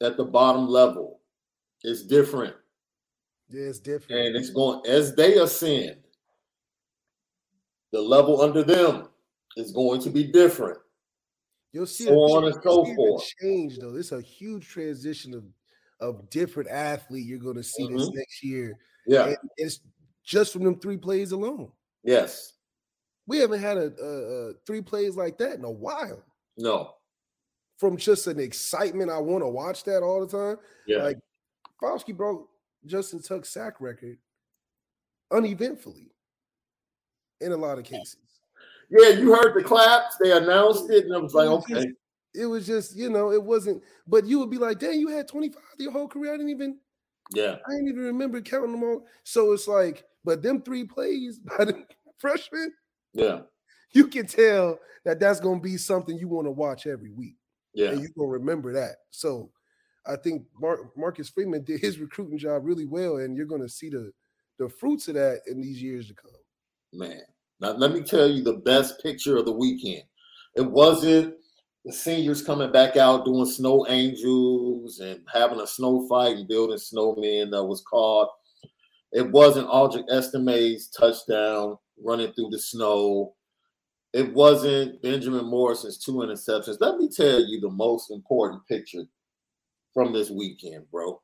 at 0.00 0.16
the 0.16 0.24
bottom 0.24 0.66
level 0.68 1.20
is 1.84 2.06
different. 2.06 2.54
yeah, 3.50 3.64
it's 3.64 3.78
different. 3.78 4.26
And 4.26 4.36
it's 4.36 4.50
going 4.50 4.80
as 4.86 5.14
they 5.14 5.38
ascend, 5.38 5.96
the 7.92 8.00
level 8.00 8.40
under 8.40 8.62
them 8.62 9.08
is 9.56 9.70
going 9.72 10.00
to 10.02 10.10
be 10.10 10.24
different. 10.24 10.78
You'll 11.72 11.86
see 11.86 12.04
so 12.04 12.14
on 12.14 12.44
and 12.44 12.54
so 12.62 12.84
forth. 12.94 13.24
change 13.40 13.78
though. 13.78 13.92
This 13.92 14.06
is 14.06 14.12
a 14.12 14.22
huge 14.22 14.66
transition 14.68 15.34
of 15.34 15.44
of 16.00 16.28
different 16.30 16.68
athlete 16.68 17.24
you're 17.26 17.38
going 17.38 17.54
to 17.56 17.62
see 17.62 17.86
this 17.86 18.08
Mhm. 18.08 18.14
next 18.14 18.42
year. 18.42 18.76
Yeah. 19.06 19.26
And 19.28 19.36
it's 19.56 19.78
just 20.24 20.52
from 20.52 20.64
them 20.64 20.80
three 20.80 20.96
plays 20.96 21.30
alone. 21.30 21.70
Yes. 22.02 22.54
We 23.28 23.38
haven't 23.38 23.60
had 23.60 23.76
a, 23.76 23.92
a, 24.02 24.08
a 24.50 24.54
three 24.66 24.80
plays 24.82 25.14
like 25.16 25.38
that 25.38 25.54
in 25.54 25.64
a 25.64 25.70
while. 25.70 26.24
No. 26.58 26.96
From 27.82 27.96
just 27.96 28.28
an 28.28 28.38
excitement, 28.38 29.10
I 29.10 29.18
want 29.18 29.42
to 29.42 29.48
watch 29.48 29.82
that 29.84 30.04
all 30.04 30.24
the 30.24 30.38
time. 30.38 30.56
Yeah. 30.86 31.02
Like 31.02 31.18
Foskey 31.82 32.16
broke 32.16 32.48
Justin 32.86 33.20
Tuck's 33.20 33.48
sack 33.48 33.80
record 33.80 34.18
uneventfully 35.32 36.12
in 37.40 37.50
a 37.50 37.56
lot 37.56 37.78
of 37.78 37.84
cases. 37.84 38.18
Yeah, 38.88 39.08
you 39.08 39.34
heard 39.34 39.54
the 39.56 39.64
claps. 39.64 40.16
They 40.22 40.30
announced 40.30 40.88
it, 40.90 41.06
and 41.06 41.14
I 41.16 41.18
was 41.18 41.34
like, 41.34 41.46
It 41.46 41.50
was 41.50 41.64
just- 41.68 41.80
okay. 41.86 41.92
It 42.34 42.46
was 42.46 42.66
just, 42.68 42.94
you 42.96 43.10
know, 43.10 43.32
it 43.32 43.42
wasn't, 43.42 43.82
but 44.06 44.26
you 44.26 44.38
would 44.38 44.48
be 44.48 44.58
like, 44.58 44.78
dang, 44.78 45.00
you 45.00 45.08
had 45.08 45.26
25 45.26 45.60
your 45.80 45.90
whole 45.90 46.06
career. 46.06 46.32
I 46.34 46.36
didn't 46.36 46.50
even, 46.50 46.78
Yeah. 47.34 47.56
I 47.66 47.70
didn't 47.72 47.88
even 47.88 48.04
remember 48.04 48.40
counting 48.40 48.70
them 48.70 48.84
all. 48.84 49.04
So 49.24 49.52
it's 49.54 49.66
like, 49.66 50.04
but 50.24 50.40
them 50.40 50.62
three 50.62 50.84
plays 50.84 51.40
by 51.58 51.64
the 51.64 51.84
freshman, 52.18 52.72
Yeah. 53.12 53.40
you 53.90 54.06
can 54.06 54.28
tell 54.28 54.78
that 55.04 55.18
that's 55.18 55.40
going 55.40 55.58
to 55.58 55.62
be 55.64 55.76
something 55.76 56.16
you 56.16 56.28
want 56.28 56.46
to 56.46 56.52
watch 56.52 56.86
every 56.86 57.10
week. 57.10 57.34
Yeah. 57.74 57.90
and 57.90 58.00
you're 58.00 58.10
gonna 58.16 58.28
remember 58.28 58.72
that. 58.74 58.96
So 59.10 59.50
I 60.06 60.16
think 60.16 60.44
Mar- 60.60 60.90
Marcus 60.96 61.28
Freeman 61.28 61.64
did 61.64 61.80
his 61.80 61.98
recruiting 61.98 62.38
job 62.38 62.64
really 62.64 62.86
well, 62.86 63.18
and 63.18 63.36
you're 63.36 63.46
gonna 63.46 63.68
see 63.68 63.88
the 63.88 64.12
the 64.58 64.68
fruits 64.68 65.08
of 65.08 65.14
that 65.14 65.40
in 65.46 65.60
these 65.60 65.82
years 65.82 66.08
to 66.08 66.14
come. 66.14 66.30
Man. 66.92 67.22
Now 67.60 67.72
let 67.72 67.92
me 67.92 68.02
tell 68.02 68.28
you 68.28 68.42
the 68.42 68.54
best 68.54 69.02
picture 69.02 69.36
of 69.36 69.44
the 69.46 69.52
weekend. 69.52 70.02
It 70.56 70.68
wasn't 70.68 71.36
the 71.84 71.92
seniors 71.92 72.42
coming 72.42 72.70
back 72.70 72.96
out 72.96 73.24
doing 73.24 73.46
snow 73.46 73.86
angels 73.88 75.00
and 75.00 75.20
having 75.32 75.60
a 75.60 75.66
snow 75.66 76.06
fight 76.08 76.36
and 76.36 76.48
building 76.48 76.76
snowmen 76.76 77.50
that 77.50 77.64
was 77.64 77.82
caught. 77.82 78.28
It 79.12 79.30
wasn't 79.30 79.68
Audric 79.68 80.04
Estime's 80.10 80.88
touchdown 80.88 81.78
running 82.02 82.32
through 82.32 82.50
the 82.50 82.58
snow. 82.58 83.34
It 84.12 84.32
wasn't 84.34 85.00
Benjamin 85.02 85.46
Morrison's 85.46 85.98
two 85.98 86.12
interceptions. 86.16 86.76
Let 86.80 86.98
me 86.98 87.08
tell 87.08 87.40
you 87.40 87.60
the 87.60 87.70
most 87.70 88.10
important 88.10 88.66
picture 88.66 89.04
from 89.94 90.12
this 90.12 90.30
weekend, 90.30 90.90
bro. 90.90 91.20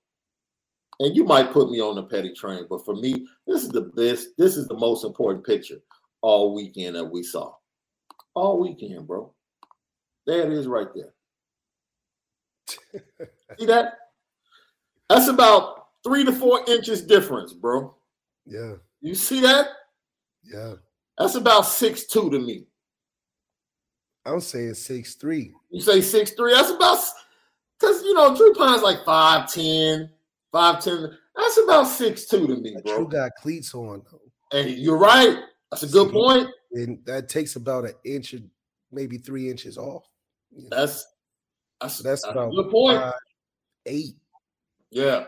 And 1.01 1.15
you 1.15 1.25
might 1.25 1.53
put 1.53 1.71
me 1.71 1.81
on 1.81 1.97
the 1.97 2.03
petty 2.05 2.33
train, 2.33 2.67
but 2.69 2.85
for 2.85 2.95
me, 2.97 3.27
this 3.47 3.63
is 3.63 3.69
the 3.69 3.83
best. 3.83 4.29
This 4.39 4.57
is 4.57 4.67
the 4.69 4.77
most 4.77 5.05
important 5.05 5.45
picture 5.47 5.79
all 6.23 6.55
weekend 6.55 6.97
that 6.97 7.05
we 7.05 7.23
saw. 7.23 7.53
All 8.35 8.59
weekend, 8.61 9.07
bro. 9.07 9.33
There 10.27 10.43
it 10.51 10.53
is 10.53 10.67
right 10.67 10.89
there. 10.95 11.15
See 13.59 13.67
that? 13.67 13.95
That's 15.09 15.29
about 15.29 15.87
three 16.05 16.25
to 16.25 16.33
four 16.33 16.63
inches 16.69 17.03
difference, 17.03 17.53
bro. 17.53 17.95
Yeah, 18.47 18.75
You 19.01 19.15
see 19.15 19.41
that? 19.43 19.67
yeah. 20.43 20.75
That's 21.19 21.35
about 21.35 21.67
six 21.67 22.07
two 22.07 22.31
to 22.31 22.39
me. 22.39 22.65
I'm 24.25 24.41
saying 24.41 24.75
six 24.75 25.15
three. 25.15 25.53
You 25.71 25.81
say 25.81 26.01
six 26.01 26.33
three. 26.33 26.53
That's 26.53 26.71
about 26.71 26.99
because 27.79 28.03
you 28.03 28.15
know 28.15 28.35
Drew 28.37 28.53
Pyne's 28.55 28.83
like 28.83 28.99
5'10", 29.05 30.09
5'10". 30.53 31.15
That's 31.37 31.59
about 31.65 31.85
six 31.85 32.27
two 32.27 32.47
to 32.47 32.57
me, 32.57 32.77
Drew 32.85 33.09
got 33.09 33.31
cleats 33.41 33.75
on 33.75 34.03
though, 34.11 34.59
And 34.59 34.71
you're 34.71 34.99
right. 34.99 35.39
That's 35.71 35.85
a 35.85 35.89
good 35.89 36.09
See? 36.09 36.13
point. 36.13 36.49
and 36.73 36.99
that 37.07 37.29
takes 37.29 37.57
about 37.57 37.85
an 37.85 37.93
inch, 38.05 38.35
or 38.35 38.39
maybe 38.91 39.19
three 39.19 39.49
inches 39.51 39.79
off. 39.79 40.05
That's 40.71 41.07
that's, 41.81 41.97
So 41.97 42.03
that's 42.03 42.23
that's 42.23 42.25
about 42.33 42.49
a 42.53 42.57
good 42.57 42.71
point. 42.71 42.99
five, 43.01 43.13
eight 43.87 44.15
yeah. 44.91 45.27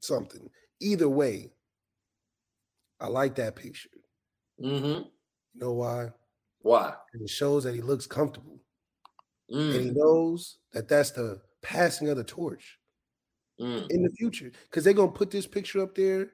something. 0.00 0.48
Either 0.80 1.08
way, 1.08 1.50
I 3.00 3.08
like 3.08 3.34
that 3.36 3.56
picture. 3.56 3.88
Mm-hmm. 4.62 4.86
You 4.86 5.04
know 5.54 5.72
why? 5.72 6.10
Why? 6.68 6.94
And 7.12 7.22
it 7.22 7.30
shows 7.30 7.64
that 7.64 7.74
he 7.74 7.80
looks 7.80 8.06
comfortable, 8.06 8.60
and 9.72 9.82
he 9.82 9.90
Mm, 9.90 9.94
knows 9.94 10.58
that 10.72 10.88
that's 10.88 11.10
the 11.12 11.40
passing 11.62 12.08
of 12.08 12.16
the 12.16 12.24
torch. 12.24 12.78
mm. 13.60 13.88
in 13.90 14.02
the 14.02 14.10
future 14.10 14.52
because 14.64 14.84
they're 14.84 14.92
gonna 14.94 15.10
put 15.12 15.30
this 15.30 15.46
picture 15.46 15.80
up 15.82 15.94
there 15.94 16.30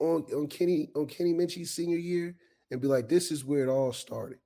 on 0.00 0.22
on 0.34 0.46
Kenny 0.48 0.90
on 0.96 1.06
Kenny 1.06 1.32
Minchey's 1.34 1.72
senior 1.72 1.98
year 1.98 2.36
and 2.70 2.80
be 2.80 2.88
like, 2.88 3.08
this 3.08 3.30
is 3.32 3.44
where 3.44 3.64
it 3.64 3.68
all 3.70 3.92
started. 3.92 4.38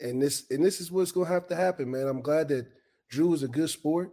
And 0.00 0.20
this 0.22 0.46
and 0.50 0.64
this 0.64 0.80
is 0.80 0.90
what's 0.90 1.12
gonna 1.12 1.28
have 1.28 1.46
to 1.48 1.56
happen, 1.56 1.90
man. 1.90 2.06
I'm 2.06 2.22
glad 2.22 2.48
that 2.48 2.66
Drew 3.08 3.32
is 3.34 3.42
a 3.42 3.48
good 3.48 3.68
sport. 3.70 4.12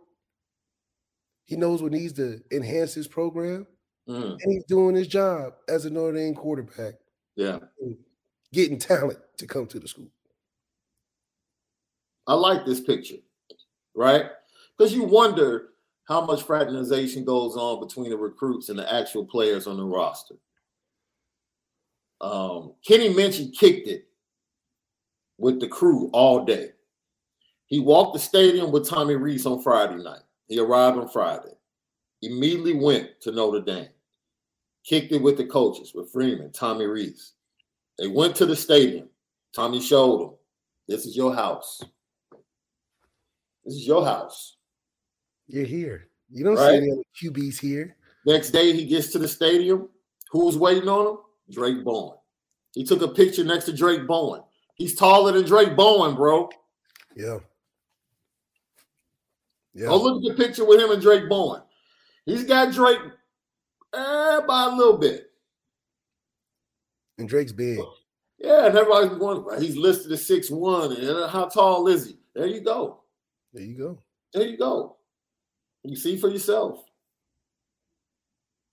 He 1.45 1.55
knows 1.55 1.81
what 1.81 1.91
needs 1.93 2.13
to 2.13 2.41
enhance 2.51 2.93
his 2.93 3.07
program, 3.07 3.65
Mm, 4.07 4.41
and 4.41 4.53
he's 4.53 4.65
doing 4.65 4.95
his 4.95 5.07
job 5.07 5.53
as 5.69 5.85
a 5.85 5.89
Notre 5.89 6.13
Dame 6.17 6.35
quarterback, 6.35 6.95
yeah. 7.35 7.59
Getting 8.53 8.79
talent 8.79 9.19
to 9.37 9.47
come 9.47 9.67
to 9.67 9.79
the 9.79 9.87
school. 9.87 10.07
I 12.27 12.33
like 12.33 12.65
this 12.65 12.81
picture, 12.81 13.17
right? 13.95 14.25
Because 14.77 14.93
you 14.93 15.03
wonder 15.03 15.69
how 16.07 16.25
much 16.25 16.43
fraternization 16.43 17.25
goes 17.25 17.55
on 17.55 17.85
between 17.85 18.09
the 18.09 18.17
recruits 18.17 18.69
and 18.69 18.79
the 18.79 18.93
actual 18.93 19.25
players 19.25 19.67
on 19.67 19.77
the 19.77 19.83
roster. 19.83 20.35
Um, 22.21 22.73
Kenny 22.85 23.13
Minchey 23.13 23.53
kicked 23.55 23.87
it 23.87 24.07
with 25.37 25.59
the 25.59 25.67
crew 25.67 26.09
all 26.13 26.45
day. 26.45 26.71
He 27.67 27.79
walked 27.79 28.13
the 28.13 28.19
stadium 28.19 28.71
with 28.71 28.87
Tommy 28.87 29.15
Rees 29.15 29.45
on 29.45 29.61
Friday 29.61 30.01
night. 30.01 30.21
He 30.47 30.59
arrived 30.59 30.97
on 30.97 31.09
Friday. 31.09 31.51
Immediately 32.21 32.75
went 32.75 33.09
to 33.21 33.31
Notre 33.31 33.61
Dame. 33.61 33.89
Kicked 34.85 35.11
it 35.11 35.21
with 35.21 35.37
the 35.37 35.45
coaches, 35.45 35.91
with 35.93 36.11
Freeman, 36.11 36.51
Tommy 36.53 36.85
Rees. 36.85 37.33
They 37.99 38.07
went 38.07 38.35
to 38.37 38.45
the 38.45 38.55
stadium. 38.55 39.09
Tommy 39.53 39.81
showed 39.81 40.21
them, 40.21 40.33
this 40.87 41.05
is 41.05 41.15
your 41.17 41.33
house. 41.33 41.81
This 43.65 43.75
is 43.75 43.87
your 43.87 44.05
house. 44.05 44.57
You're 45.47 45.65
here. 45.65 46.09
You 46.29 46.43
don't 46.43 46.55
Right. 46.55 46.71
see 46.71 46.77
any 46.77 46.91
other 46.91 47.03
QBs 47.19 47.59
here. 47.59 47.95
Next 48.25 48.51
day, 48.51 48.73
he 48.73 48.85
gets 48.85 49.11
to 49.11 49.19
the 49.19 49.27
stadium. 49.27 49.89
Who's 50.31 50.57
waiting 50.57 50.89
on 50.89 51.07
him? 51.07 51.17
Drayk 51.49 51.83
Bowen. 51.83 52.17
He 52.73 52.83
took 52.83 53.01
a 53.01 53.07
picture 53.07 53.43
next 53.43 53.65
to 53.65 53.73
Drayk 53.73 54.05
Bowen. 54.05 54.43
He's 54.75 54.95
taller 54.95 55.31
than 55.31 55.45
Drayk 55.45 55.75
Bowen, 55.75 56.15
bro. 56.15 56.49
Yeah. 57.15 57.39
Yeah. 59.73 59.87
Go 59.87 59.97
look 60.01 60.23
at 60.23 60.37
the 60.37 60.43
picture 60.43 60.65
with 60.65 60.79
him 60.79 60.91
and 60.91 61.01
Drayk 61.01 61.29
Bowen. 61.29 61.61
He's 62.25 62.43
got 62.43 62.73
Drake 62.73 62.99
eh, 63.93 64.41
by 64.41 64.65
a 64.65 64.75
little 64.75 64.97
bit. 64.97 65.26
And 67.17 67.27
Drake's 67.27 67.51
big. 67.51 67.79
Yeah, 68.37 68.67
and 68.67 68.77
everybody's 68.77 69.17
going, 69.17 69.61
he's 69.61 69.75
listed 69.75 70.11
as 70.11 70.25
six 70.25 70.51
one. 70.51 70.91
And 70.91 71.09
uh, 71.09 71.27
how 71.27 71.45
tall 71.45 71.87
is 71.87 72.07
he? 72.07 72.17
There 72.35 72.45
you 72.45 72.61
go. 72.61 73.01
There 73.53 73.63
you 73.63 73.77
go. 73.77 73.99
There 74.33 74.47
you 74.47 74.57
go. 74.57 74.97
You 75.83 75.95
see 75.95 76.17
for 76.17 76.29
yourself. 76.29 76.83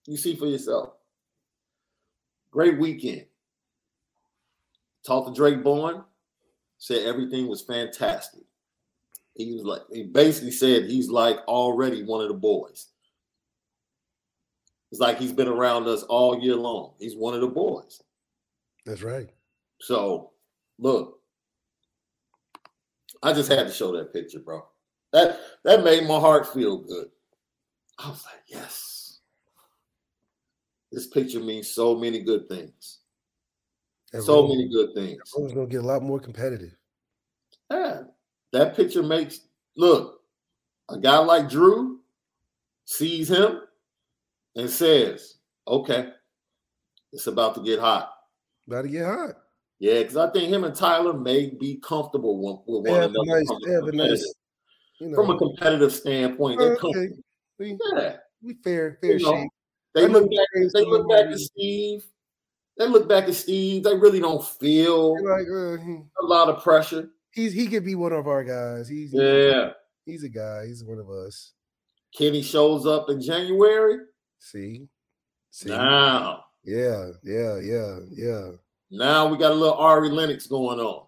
You 0.06 0.16
see 0.16 0.36
for 0.36 0.46
yourself. 0.46 0.94
Great 2.50 2.78
weekend. 2.78 3.24
Talked 5.06 5.28
to 5.28 5.34
Drayk 5.34 5.62
Bowen, 5.62 6.02
said 6.78 7.06
everything 7.06 7.48
was 7.48 7.62
fantastic. 7.62 8.42
He 9.34 9.52
was 9.54 9.64
like, 9.64 9.82
he 9.92 10.04
basically 10.04 10.50
said 10.50 10.84
he's 10.84 11.08
like 11.08 11.38
already 11.48 12.02
one 12.04 12.22
of 12.22 12.28
the 12.28 12.34
boys. 12.34 12.88
It's 14.90 15.00
like 15.00 15.18
he's 15.18 15.32
been 15.32 15.48
around 15.48 15.88
us 15.88 16.04
all 16.04 16.40
year 16.40 16.54
long. 16.54 16.92
He's 16.98 17.16
one 17.16 17.34
of 17.34 17.40
the 17.40 17.48
boys. 17.48 18.02
That's 18.84 19.02
right. 19.02 19.28
So, 19.80 20.32
look, 20.78 21.20
I 23.22 23.32
just 23.32 23.50
had 23.50 23.66
to 23.66 23.72
show 23.72 23.96
that 23.96 24.12
picture, 24.12 24.40
bro. 24.40 24.62
That 25.12 25.40
that 25.64 25.84
made 25.84 26.06
my 26.06 26.18
heart 26.18 26.52
feel 26.52 26.78
good. 26.78 27.08
I 27.98 28.10
was 28.10 28.24
like, 28.24 28.42
yes. 28.46 29.20
This 30.92 31.06
picture 31.06 31.40
means 31.40 31.68
so 31.68 31.94
many 31.94 32.22
good 32.22 32.48
things. 32.48 32.98
So 34.20 34.46
many 34.46 34.68
good 34.68 34.94
things. 34.94 35.20
Rome's 35.36 35.52
gonna 35.52 35.66
get 35.66 35.82
a 35.82 35.86
lot 35.86 36.02
more 36.02 36.20
competitive. 36.20 36.76
Yeah, 37.70 38.02
that 38.52 38.76
picture 38.76 39.02
makes 39.02 39.40
look 39.76 40.20
a 40.88 40.98
guy 40.98 41.18
like 41.18 41.48
Drew 41.48 42.00
sees 42.84 43.28
him 43.28 43.62
and 44.54 44.70
says, 44.70 45.38
"Okay, 45.66 46.12
it's 47.12 47.26
about 47.26 47.56
to 47.56 47.62
get 47.62 47.80
hot." 47.80 48.13
About 48.66 48.82
to 48.82 48.88
get 48.88 49.04
hot. 49.04 49.36
Yeah, 49.80 50.00
because 50.00 50.16
I 50.16 50.30
think 50.30 50.50
him 50.52 50.64
and 50.64 50.74
Tyler 50.74 51.12
may 51.12 51.50
be 51.50 51.76
comfortable 51.76 52.38
with, 52.38 52.60
with 52.66 52.90
one 52.90 53.02
another 53.02 53.14
nice, 53.24 53.46
from, 53.46 53.56
a 53.56 53.66
they 53.66 53.72
have 53.72 53.82
a 53.82 53.86
competitive- 53.90 54.10
nice, 54.18 54.34
you 55.00 55.08
know. 55.08 55.16
from 55.16 55.30
a 55.30 55.38
competitive 55.38 55.92
standpoint. 55.92 56.58
They're 56.60 56.76
okay. 56.82 57.08
We, 57.58 57.78
Yeah, 57.96 58.16
we 58.42 58.54
fair, 58.64 58.98
fair 59.00 59.16
You 59.18 59.24
know, 59.24 59.32
shape. 59.32 59.50
they 59.94 60.04
I 60.04 60.06
look 60.06 60.30
back. 60.30 60.46
They 60.72 60.84
look 60.84 61.08
back 61.08 61.26
at 61.26 61.38
Steve. 61.38 62.04
They 62.78 62.88
look 62.88 63.08
back 63.08 63.28
at 63.28 63.34
Steve. 63.34 63.84
They 63.84 63.96
really 63.96 64.20
don't 64.20 64.44
feel 64.44 65.12
Like 65.24 65.46
uh, 65.48 65.82
he- 65.84 66.02
a 66.20 66.24
lot 66.24 66.48
of 66.48 66.62
pressure. 66.62 67.10
he's 67.32 67.52
he 67.52 67.66
could 67.66 67.84
be 67.84 67.94
one 67.94 68.12
of 68.12 68.26
our 68.26 68.42
guys. 68.44 68.88
He's 68.88 69.12
Yeah, 69.12 69.70
he's 70.06 70.24
a 70.24 70.28
guy. 70.28 70.66
He's 70.66 70.82
one 70.84 70.98
of 70.98 71.10
us. 71.10 71.52
Kenny 72.16 72.42
shows 72.42 72.86
up 72.86 73.10
in 73.10 73.20
January. 73.20 73.98
See, 74.38 74.88
see. 75.50 75.68
Now, 75.68 76.44
Yeah, 76.64 77.10
yeah, 77.22 77.58
yeah, 77.58 77.98
yeah. 78.10 78.50
now 78.90 79.26
we 79.26 79.36
got 79.36 79.52
a 79.52 79.54
little 79.54 79.74
Ari 79.74 80.08
Lennox 80.08 80.46
going 80.46 80.80
on. 80.80 81.06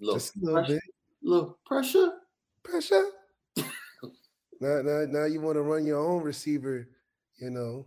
Little, 0.00 0.14
Just 0.14 0.36
a 0.36 0.40
little 0.40 0.54
pressure, 0.54 0.72
bit 0.74 0.82
little 1.22 1.58
pressure. 1.66 2.12
pressure. 2.62 3.04
now, 3.56 4.80
now, 4.82 5.04
now 5.08 5.24
you 5.26 5.40
want 5.40 5.56
to 5.56 5.62
run 5.62 5.84
your 5.84 5.98
own 5.98 6.22
receiver, 6.22 6.88
you 7.38 7.50
know, 7.50 7.86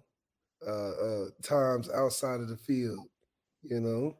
uh, 0.65 0.91
uh, 0.91 1.25
times 1.41 1.89
outside 1.89 2.39
of 2.39 2.49
the 2.49 2.57
field. 2.57 3.07
You 3.63 3.79
know, 3.79 4.15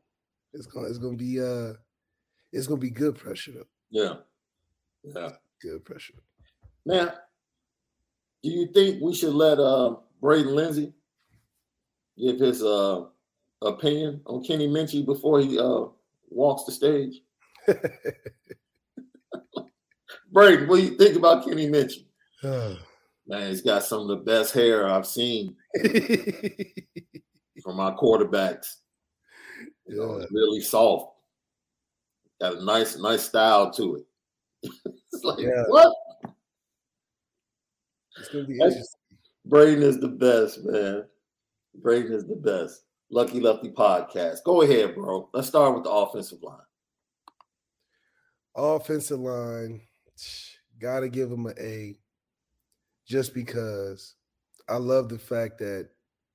it's 0.54 0.66
gonna 0.66 0.88
it's 0.88 0.98
gonna 0.98 1.18
be 1.18 1.40
uh, 1.40 1.74
it's 2.52 2.66
gonna 2.66 2.82
be 2.82 2.90
good 2.90 3.16
pressure 3.16 3.52
though. 3.52 3.68
Yeah, 3.92 4.16
yeah. 5.04 5.30
Good 5.62 5.86
pressure. 5.86 6.16
Now, 6.86 7.14
do 8.44 8.50
you 8.50 8.68
think 8.74 9.02
we 9.02 9.14
should 9.14 9.34
let 9.34 9.60
uh, 9.60 9.98
Braden 10.20 10.54
Lenzy 10.54 10.94
give 12.18 12.40
his 12.40 12.64
uh, 12.64 13.06
opinion 13.62 14.22
on 14.26 14.44
Kenny 14.44 14.68
Minchey 14.68 15.06
before 15.06 15.40
he 15.40 15.60
uh, 15.60 15.86
walks 16.30 16.64
the 16.66 16.72
stage? 16.72 17.22
Braden, 20.32 20.68
what 20.68 20.78
do 20.78 20.84
you 20.84 20.98
think 20.98 21.16
about 21.18 21.46
Kenny 21.46 21.68
Minchey? 21.70 22.06
Man, 23.28 23.50
he's 23.50 23.62
got 23.62 23.84
some 23.84 24.02
of 24.02 24.08
the 24.10 24.18
best 24.18 24.54
hair 24.54 24.88
I've 24.88 25.08
seen 25.08 25.56
from 27.64 27.80
our 27.80 27.98
quarterbacks. 27.98 28.76
You 29.88 29.98
know, 29.98 30.18
it's 30.18 30.32
really 30.32 30.62
soft. 30.62 31.14
Got 32.40 32.58
a 32.58 32.64
nice, 32.64 32.98
nice 32.98 33.24
style 33.24 33.72
to 33.72 33.96
it. 33.96 34.06
it's 35.14 35.24
like 35.24 35.40
Yeah. 35.40 35.64
what? 35.70 35.92
it's 38.18 38.30
gonna 38.30 38.46
be 38.46 38.60
Braden 39.46 39.84
is 39.84 40.00
the 40.00 40.08
best, 40.08 40.64
man. 40.64 41.06
Braden 41.82 42.14
is 42.14 42.26
the 42.28 42.36
best. 42.36 42.84
Lucky 43.12 43.40
Lefty 43.40 43.70
podcast. 43.70 44.40
Go 44.46 44.62
ahead, 44.62 44.96
bro. 44.96 45.30
Let's 45.34 45.48
start 45.48 45.76
with 45.76 45.84
the 45.84 45.92
offensive 45.92 46.42
line. 46.42 46.60
Offensive 48.56 49.20
line, 49.20 49.82
got 50.80 51.02
to 51.02 51.10
give 51.10 51.30
them 51.30 51.46
an 51.46 51.56
A 51.60 51.96
just 53.06 53.34
because 53.34 54.16
I 54.70 54.78
love 54.78 55.10
the 55.10 55.20
fact 55.20 55.58
that 55.60 55.90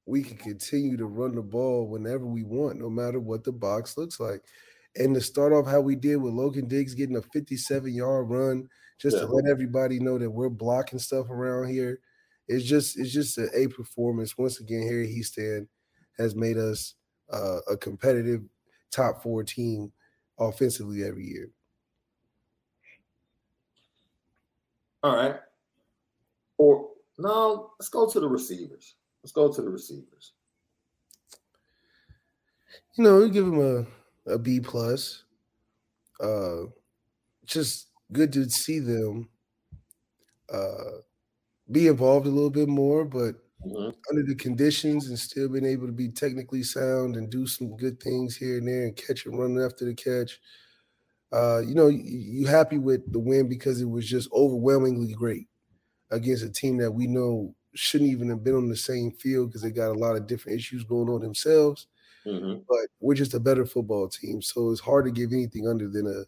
we 0.06 0.22
can 0.22 0.36
continue 0.36 0.96
to 0.96 1.06
run 1.06 1.34
the 1.34 1.42
ball 1.42 1.88
whenever 1.88 2.26
we 2.26 2.42
want, 2.42 2.78
no 2.78 2.90
matter 2.90 3.20
what 3.20 3.42
the 3.42 3.52
box 3.52 3.96
looks 3.96 4.20
like. 4.20 4.42
And 4.96 5.14
to 5.14 5.20
start 5.20 5.52
off 5.52 5.66
how 5.66 5.80
we 5.80 5.96
did 5.96 6.16
with 6.16 6.34
Logan 6.34 6.68
Diggs 6.68 6.94
getting 6.94 7.16
a 7.16 7.22
57 7.22 7.92
yard 7.92 8.28
run, 8.28 8.68
just 8.98 9.16
Yeah. 9.16 9.22
to 9.22 9.28
let 9.28 9.46
everybody 9.46 9.98
know 9.98 10.18
that 10.18 10.30
we're 10.30 10.48
blocking 10.48 10.98
stuff 10.98 11.30
around 11.30 11.68
here. 11.68 12.00
It's 12.50 12.64
just 12.64 12.98
it's 12.98 13.12
just 13.12 13.38
an 13.38 13.48
A 13.54 13.68
performance. 13.68 14.36
Once 14.36 14.58
again, 14.58 14.82
Harry 14.82 15.06
Hiestand 15.06 15.68
has 16.18 16.34
made 16.34 16.58
us 16.58 16.94
uh, 17.32 17.58
a 17.70 17.76
competitive 17.76 18.42
top 18.90 19.22
four 19.22 19.44
team 19.44 19.92
offensively 20.36 21.04
every 21.04 21.26
year. 21.26 21.50
All 25.04 25.14
right. 25.14 25.36
Or 26.58 26.88
no, 27.18 27.70
let's 27.78 27.88
go 27.88 28.10
to 28.10 28.18
the 28.18 28.28
receivers. 28.28 28.96
Let's 29.22 29.32
go 29.32 29.52
to 29.52 29.62
the 29.62 29.70
receivers. 29.70 30.32
you 32.94 33.04
know, 33.04 33.20
we 33.20 33.30
give 33.30 33.46
him 33.46 33.86
a, 34.26 34.32
a 34.32 34.38
B 34.38 34.58
plus. 34.58 35.22
Uh 36.20 36.64
just 37.44 37.90
good 38.12 38.32
to 38.32 38.50
see 38.50 38.80
them 38.80 39.28
uh 40.52 40.98
be 41.70 41.86
involved 41.88 42.26
a 42.26 42.30
little 42.30 42.50
bit 42.50 42.68
more, 42.68 43.04
but 43.04 43.36
Mhm. 43.64 44.00
under 44.10 44.22
the 44.24 44.34
conditions 44.36 45.08
and 45.08 45.18
still 45.18 45.48
being 45.48 45.66
able 45.66 45.86
to 45.86 45.92
be 45.92 46.10
technically 46.10 46.62
sound 46.62 47.16
and 47.16 47.30
do 47.30 47.46
some 47.46 47.76
good 47.76 48.00
things 48.02 48.36
here 48.36 48.58
and 48.58 48.68
there 48.68 48.84
and 48.84 48.96
catch 48.96 49.26
and 49.26 49.38
run 49.38 49.58
after 49.60 49.84
the 49.84 49.94
catch. 49.94 50.40
Uh, 51.32 51.60
you 51.60 51.74
know, 51.74 51.88
you, 51.88 52.02
you 52.02 52.46
happy 52.46 52.78
with 52.78 53.10
the 53.12 53.18
win 53.20 53.48
because 53.48 53.80
it 53.80 53.86
was 53.86 54.08
just 54.08 54.30
overwhelmingly 54.32 55.12
great 55.14 55.48
against 56.10 56.44
a 56.44 56.50
team 56.50 56.78
that 56.78 56.92
we 56.92 57.06
know 57.06 57.54
shouldn't 57.74 58.10
even 58.10 58.28
have 58.30 58.44
been 58.44 58.56
on 58.56 58.68
the 58.68 58.76
same 58.76 59.12
field 59.12 59.48
because 59.50 59.62
they 59.62 59.70
got 59.72 59.90
a 59.90 59.98
lot 59.98 60.16
of 60.16 60.26
different 60.26 60.58
issues 60.58 60.84
going 60.84 61.08
on 61.10 61.20
themselves. 61.22 61.88
Mhm. 62.24 62.66
but 62.68 62.88
we're 63.00 63.14
just 63.14 63.34
a 63.34 63.40
better 63.40 63.66
football 63.66 64.08
team. 64.08 64.42
So 64.42 64.70
it's 64.70 64.80
hard 64.80 65.04
to 65.06 65.10
give 65.10 65.32
anything 65.32 65.68
under 65.68 65.88
than 65.88 66.06
a 66.06 66.24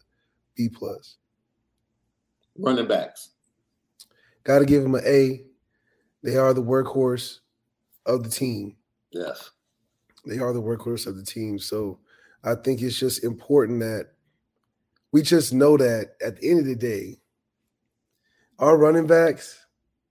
B 0.55 0.69
plus. 0.69 1.17
Running 2.57 2.87
backs. 2.87 3.32
Got 4.43 4.59
to 4.59 4.65
give 4.65 4.83
them 4.83 4.95
an 4.95 5.03
A. 5.05 5.43
They 6.23 6.37
are 6.37 6.53
the 6.53 6.63
workhorse 6.63 7.39
of 8.05 8.23
the 8.23 8.29
team. 8.29 8.75
Yes. 9.11 9.51
They 10.25 10.39
are 10.39 10.53
the 10.53 10.61
workhorse 10.61 11.07
of 11.07 11.15
the 11.15 11.23
team. 11.23 11.59
So 11.59 11.99
I 12.43 12.55
think 12.55 12.81
it's 12.81 12.99
just 12.99 13.23
important 13.23 13.79
that 13.81 14.11
we 15.11 15.21
just 15.21 15.53
know 15.53 15.77
that 15.77 16.15
at 16.25 16.37
the 16.39 16.49
end 16.49 16.59
of 16.59 16.65
the 16.65 16.75
day, 16.75 17.19
our 18.59 18.77
running 18.77 19.07
backs 19.07 19.65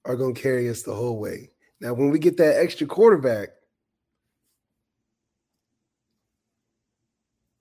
are 0.05 0.17
going 0.17 0.35
to 0.35 0.41
carry 0.41 0.69
us 0.69 0.83
the 0.83 0.95
whole 0.95 1.19
way. 1.19 1.51
Now, 1.81 1.95
when 1.95 2.11
we 2.11 2.19
get 2.19 2.37
that 2.37 2.59
extra 2.59 2.87
quarterback, 2.87 3.49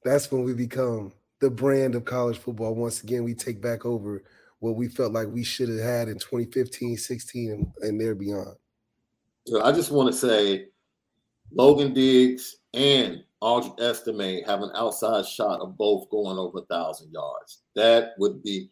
that's 0.04 0.32
when 0.32 0.44
we 0.44 0.54
become 0.54 1.14
the 1.40 1.50
brand 1.50 1.96
of 1.96 2.06
college 2.06 2.38
football. 2.38 2.76
Once 2.76 3.02
again, 3.04 3.24
we 3.24 3.34
take 3.34 3.62
back 3.62 3.86
over 3.86 4.24
what 4.62 4.76
we 4.76 4.88
felt 4.88 5.12
like 5.12 5.28
we 5.28 5.44
should 5.44 5.70
have 5.70 5.80
had 5.80 6.08
in 6.08 6.20
2015, 6.20 6.96
16, 6.96 7.52
and, 7.52 7.72
and 7.82 8.00
there 8.00 8.16
beyond. 8.16 8.56
So 9.48 9.64
I 9.64 9.72
just 9.72 9.92
want 9.92 10.12
to 10.12 10.18
say 10.18 10.68
Logan 11.52 11.94
Diggs 11.94 12.58
and 12.76 13.24
Audric 13.42 13.80
Estime 13.80 14.44
have 14.46 14.62
an 14.62 14.70
outside 14.76 15.26
shot 15.26 15.62
of 15.62 15.78
both 15.78 16.10
going 16.12 16.38
over 16.38 16.60
a 16.60 16.66
thousand 16.66 17.12
yards. 17.12 17.64
That 17.76 18.12
would 18.20 18.44
be 18.44 18.70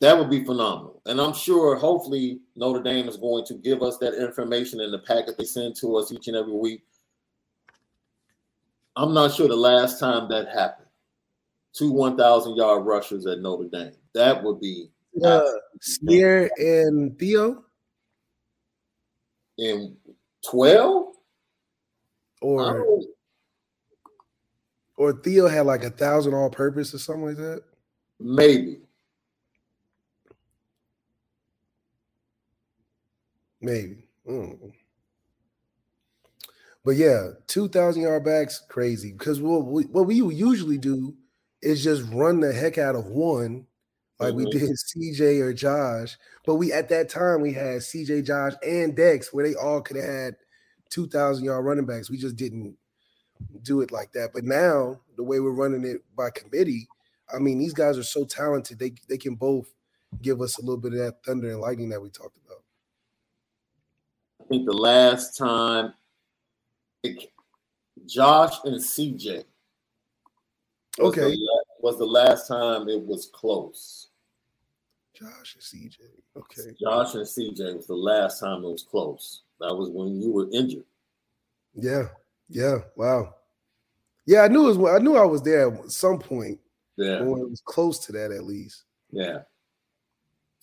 that 0.00 0.16
would 0.16 0.30
be 0.30 0.44
phenomenal. 0.44 1.02
And 1.04 1.20
I'm 1.20 1.34
sure 1.34 1.76
hopefully 1.76 2.40
Notre 2.56 2.82
Dame 2.82 3.06
is 3.08 3.18
going 3.18 3.44
to 3.46 3.54
give 3.54 3.82
us 3.82 3.98
that 3.98 4.14
information 4.14 4.80
in 4.80 4.92
the 4.92 5.00
packet 5.00 5.36
they 5.36 5.44
send 5.44 5.76
to 5.76 5.96
us 5.96 6.10
each 6.10 6.28
and 6.28 6.36
every 6.36 6.54
week. 6.54 6.84
I'm 8.96 9.12
not 9.12 9.34
sure 9.34 9.48
the 9.48 9.56
last 9.56 10.00
time 10.00 10.28
that 10.30 10.48
happened. 10.48 10.86
Two 11.72 11.92
1,000 11.92 12.56
yard 12.56 12.84
rushers 12.84 13.26
at 13.26 13.40
Notre 13.40 13.68
Dame. 13.68 13.92
That 14.14 14.42
would 14.42 14.60
be 14.60 14.90
Uh, 15.22 15.42
Sneer 15.80 16.50
and 16.58 17.18
Theo, 17.18 17.64
in 19.58 19.96
12? 20.48 21.06
Or 22.42 22.86
or 24.96 25.12
Theo 25.12 25.46
had 25.46 25.66
like 25.66 25.84
a 25.84 25.90
thousand 25.90 26.34
all 26.34 26.48
purpose 26.50 26.94
or 26.94 26.98
something 26.98 27.26
like 27.26 27.36
that. 27.36 27.62
Maybe. 28.18 28.80
Maybe. 33.60 34.04
Mm. 34.26 34.72
But 36.82 36.92
yeah, 36.92 37.30
two 37.46 37.68
thousand 37.68 38.02
yard 38.02 38.24
backs, 38.24 38.62
crazy. 38.68 39.12
Because 39.12 39.40
what 39.40 39.66
we, 39.66 39.82
what 39.84 40.06
we 40.06 40.16
usually 40.16 40.78
do 40.78 41.14
is 41.62 41.82
just 41.84 42.02
run 42.12 42.40
the 42.40 42.52
heck 42.52 42.78
out 42.78 42.96
of 42.96 43.06
one, 43.06 43.66
like 44.18 44.34
we 44.34 44.44
Mhm. 44.46 44.50
did 44.52 44.70
CJ 44.78 45.40
or 45.40 45.52
Josh. 45.52 46.18
But 46.46 46.56
we 46.56 46.72
at 46.72 46.88
that 46.88 47.08
time 47.08 47.40
we 47.40 47.52
had 47.52 47.82
CJ, 47.82 48.22
Josh, 48.22 48.54
and 48.66 48.96
Dex, 48.96 49.32
where 49.32 49.46
they 49.46 49.54
all 49.54 49.80
could 49.80 49.96
have 49.96 50.06
had 50.06 50.36
two 50.88 51.06
thousand 51.06 51.44
yard 51.44 51.64
running 51.64 51.86
backs. 51.86 52.10
We 52.10 52.16
just 52.18 52.36
didn't 52.36 52.76
do 53.62 53.80
it 53.80 53.90
like 53.92 54.12
that. 54.12 54.32
But 54.32 54.44
now 54.44 55.00
the 55.16 55.22
way 55.22 55.40
we're 55.40 55.50
running 55.50 55.84
it 55.84 56.02
by 56.16 56.30
committee, 56.30 56.88
I 57.32 57.38
mean, 57.38 57.58
these 57.58 57.74
guys 57.74 57.98
are 57.98 58.02
so 58.02 58.24
talented. 58.24 58.78
They 58.78 58.94
they 59.08 59.18
can 59.18 59.34
both 59.34 59.72
give 60.22 60.40
us 60.40 60.58
a 60.58 60.62
little 60.62 60.76
bit 60.76 60.92
of 60.92 60.98
that 60.98 61.24
thunder 61.24 61.50
and 61.50 61.60
lightning 61.60 61.88
that 61.90 62.02
we 62.02 62.10
talked 62.10 62.36
about. 62.44 62.62
I 64.40 64.44
think 64.48 64.66
the 64.66 64.72
last 64.72 65.36
time 65.36 65.94
it, 67.04 67.30
Josh 68.06 68.56
and 68.64 68.76
CJ 68.76 69.44
was 70.98 71.14
the 71.14 71.22
Okay. 71.24 71.36
la- 71.36 71.62
was 71.80 71.98
the 71.98 72.04
last 72.06 72.48
time 72.48 72.88
it 72.88 73.00
was 73.00 73.26
close. 73.32 74.08
Josh 75.14 75.54
and 75.54 75.62
CJ. 75.62 75.98
Okay. 76.36 76.74
Josh 76.80 77.14
and 77.14 77.26
CJ 77.26 77.76
was 77.76 77.86
the 77.86 77.94
last 77.94 78.40
time 78.40 78.64
it 78.64 78.68
was 78.68 78.82
close. 78.82 79.42
That 79.60 79.74
was 79.74 79.90
when 79.90 80.20
you 80.20 80.30
were 80.32 80.48
injured. 80.52 80.84
Yeah. 81.74 82.08
Yeah. 82.48 82.78
Wow. 82.96 83.34
Yeah, 84.26 84.42
I 84.42 84.48
knew 84.48 84.68
it 84.70 84.76
was 84.76 84.90
I 84.94 84.98
knew 85.02 85.16
I 85.16 85.24
was 85.24 85.42
there 85.42 85.72
at 85.72 85.90
some 85.90 86.18
point 86.18 86.58
Yeah, 86.96 87.20
or 87.20 87.38
it 87.40 87.50
was 87.50 87.60
close 87.64 87.98
to 88.06 88.12
that 88.12 88.30
at 88.32 88.44
least. 88.44 88.84
yeah. 89.10 89.42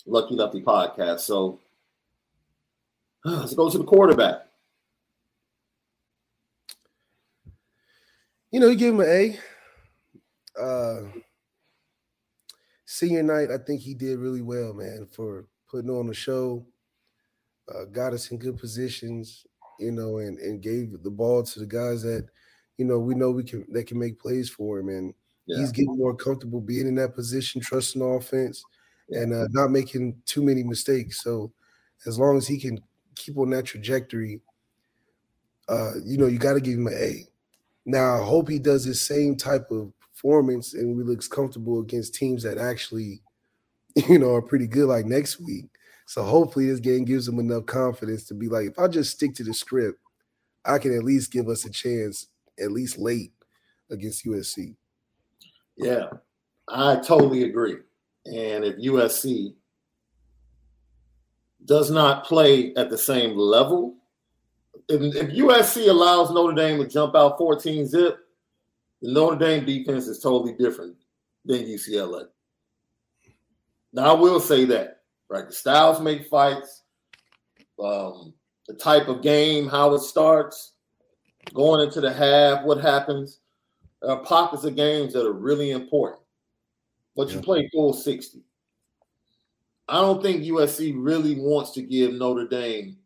Lucky 0.05 0.35
Lefty 0.35 0.61
podcast. 0.61 1.19
So 1.21 1.59
let's 3.25 3.53
go 3.53 3.69
to 3.69 3.77
the 3.77 3.83
quarterback. 3.83 4.47
You 8.51 8.59
know, 8.61 8.67
you 8.67 8.75
give 8.77 8.93
him 8.93 9.01
an 9.01 9.07
A. 9.09 9.39
Uh 10.59 11.11
senior 12.85 13.23
night, 13.23 13.51
I 13.51 13.57
think 13.57 13.81
he 13.81 13.93
did 13.93 14.19
really 14.19 14.41
well, 14.41 14.73
man, 14.73 15.05
for 15.07 15.47
putting 15.67 15.89
on 15.91 16.07
the 16.07 16.13
show. 16.13 16.65
Uh, 17.73 17.83
got 17.85 18.13
us 18.13 18.31
in 18.31 18.37
good 18.39 18.57
positions, 18.57 19.45
you 19.77 19.91
know, 19.91 20.17
and 20.19 20.37
and 20.39 20.61
gave 20.61 21.03
the 21.03 21.11
ball 21.11 21.43
to 21.43 21.59
the 21.59 21.65
guys 21.65 22.01
that, 22.03 22.29
you 22.77 22.85
know, 22.85 22.97
we 22.97 23.13
know 23.13 23.29
we 23.31 23.43
can 23.43 23.65
that 23.73 23.87
can 23.87 23.99
make 23.99 24.19
plays 24.19 24.49
for 24.49 24.79
him. 24.79 24.87
And 24.87 25.13
Yeah. 25.45 25.57
he's 25.57 25.71
getting 25.73 25.97
more 25.97 26.15
comfortable 26.15 26.61
being 26.61 26.87
in 26.87 26.95
that 26.95 27.13
position, 27.13 27.59
trusting 27.59 27.99
the 27.99 28.05
offense, 28.07 28.65
and 29.11 29.33
uh, 29.33 29.47
not 29.51 29.71
making 29.71 30.21
too 30.25 30.41
many 30.41 30.63
mistakes. 30.63 31.21
So, 31.21 31.51
as 32.05 32.17
long 32.17 32.37
as 32.37 32.47
he 32.47 32.57
can 32.57 32.79
keep 33.15 33.37
on 33.37 33.49
that 33.49 33.65
trajectory, 33.65 34.41
uh, 35.69 35.93
you 36.05 36.17
know, 36.17 36.27
you 36.27 36.39
got 36.39 36.53
to 36.53 36.61
give 36.61 36.75
him 36.77 36.87
an 36.87 36.93
A. 36.93 37.25
Now, 37.85 38.21
I 38.21 38.25
hope 38.25 38.49
he 38.49 38.59
does 38.59 38.85
the 38.85 38.95
same 38.95 39.35
type 39.37 39.71
of 39.71 39.93
performance 40.17 40.73
and 40.73 40.97
we 40.97 41.03
looks 41.03 41.27
comfortable 41.27 41.79
against 41.79 42.15
teams 42.15 42.43
that 42.43 42.57
actually, 42.57 43.21
you 44.09 44.17
know, 44.17 44.33
are 44.33 44.41
pretty 44.41 44.67
good 44.67 44.87
like 44.87 45.05
next 45.05 45.39
week. 45.39 45.65
So 46.05 46.23
hopefully 46.23 46.67
this 46.67 46.79
game 46.79 47.05
gives 47.05 47.25
them 47.25 47.39
enough 47.39 47.65
confidence 47.65 48.23
to 48.25 48.33
be 48.33 48.47
like, 48.47 48.67
if 48.67 48.79
I 48.79 48.87
just 48.87 49.11
stick 49.11 49.35
to 49.35 49.43
the 49.43 49.53
script, 49.53 49.99
I 50.65 50.79
can 50.79 50.95
at 50.95 51.03
least 51.03 51.31
give 51.31 51.49
us 51.49 51.65
a 51.65 51.69
chance, 51.69 52.27
at 52.59 52.71
least 52.71 52.97
late 52.97 53.31
against 53.91 54.25
USC. 54.25 54.75
Yeah, 55.75 56.07
I 56.67 56.95
totally 56.97 57.43
agree. 57.43 57.77
And 58.25 58.63
if 58.63 58.77
USC 58.77 59.53
does 61.65 61.91
not 61.91 62.25
play 62.25 62.73
at 62.75 62.89
the 62.89 62.97
same 62.97 63.37
level, 63.37 63.95
if, 64.89 65.01
if 65.15 65.29
USC 65.31 65.89
allows 65.89 66.31
Notre 66.31 66.55
Dame 66.55 66.79
to 66.79 66.87
jump 66.87 67.15
out 67.15 67.37
14 67.37 67.85
zip, 67.85 68.26
the 69.01 69.11
Notre 69.11 69.37
Dame 69.37 69.65
defense 69.65 70.07
is 70.07 70.19
totally 70.19 70.53
different 70.53 70.95
than 71.45 71.65
UCLA. 71.65 72.27
Now, 73.93 74.15
I 74.15 74.19
will 74.19 74.39
say 74.39 74.65
that, 74.65 75.01
right? 75.29 75.47
The 75.47 75.53
styles 75.53 76.01
make 76.01 76.27
fights, 76.27 76.83
um, 77.83 78.33
the 78.67 78.73
type 78.73 79.07
of 79.07 79.21
game, 79.21 79.67
how 79.67 79.93
it 79.93 79.99
starts, 79.99 80.73
going 81.53 81.81
into 81.81 82.01
the 82.01 82.11
half, 82.11 82.63
what 82.65 82.79
happens. 82.81 83.39
There 84.01 84.11
are 84.11 84.23
pockets 84.23 84.63
of 84.63 84.75
games 84.75 85.13
that 85.13 85.25
are 85.25 85.33
really 85.33 85.71
important, 85.71 86.21
but 87.15 87.29
you 87.29 87.35
Yeah. 87.35 87.41
play 87.41 87.69
full 87.73 87.93
60. 87.93 88.43
I 89.87 90.01
don't 90.01 90.21
think 90.21 90.43
USC 90.43 90.91
really 90.91 91.39
wants 91.39 91.71
to 91.71 91.81
give 91.81 92.13
Notre 92.13 92.47
Dame 92.47 92.97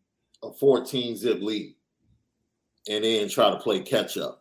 a 0.42 0.52
14 0.52 1.16
zip 1.16 1.42
lead 1.42 1.76
and 2.90 3.04
then 3.04 3.30
try 3.30 3.52
to 3.52 3.60
play 3.60 3.82
catch 3.82 4.18
up. 4.18 4.41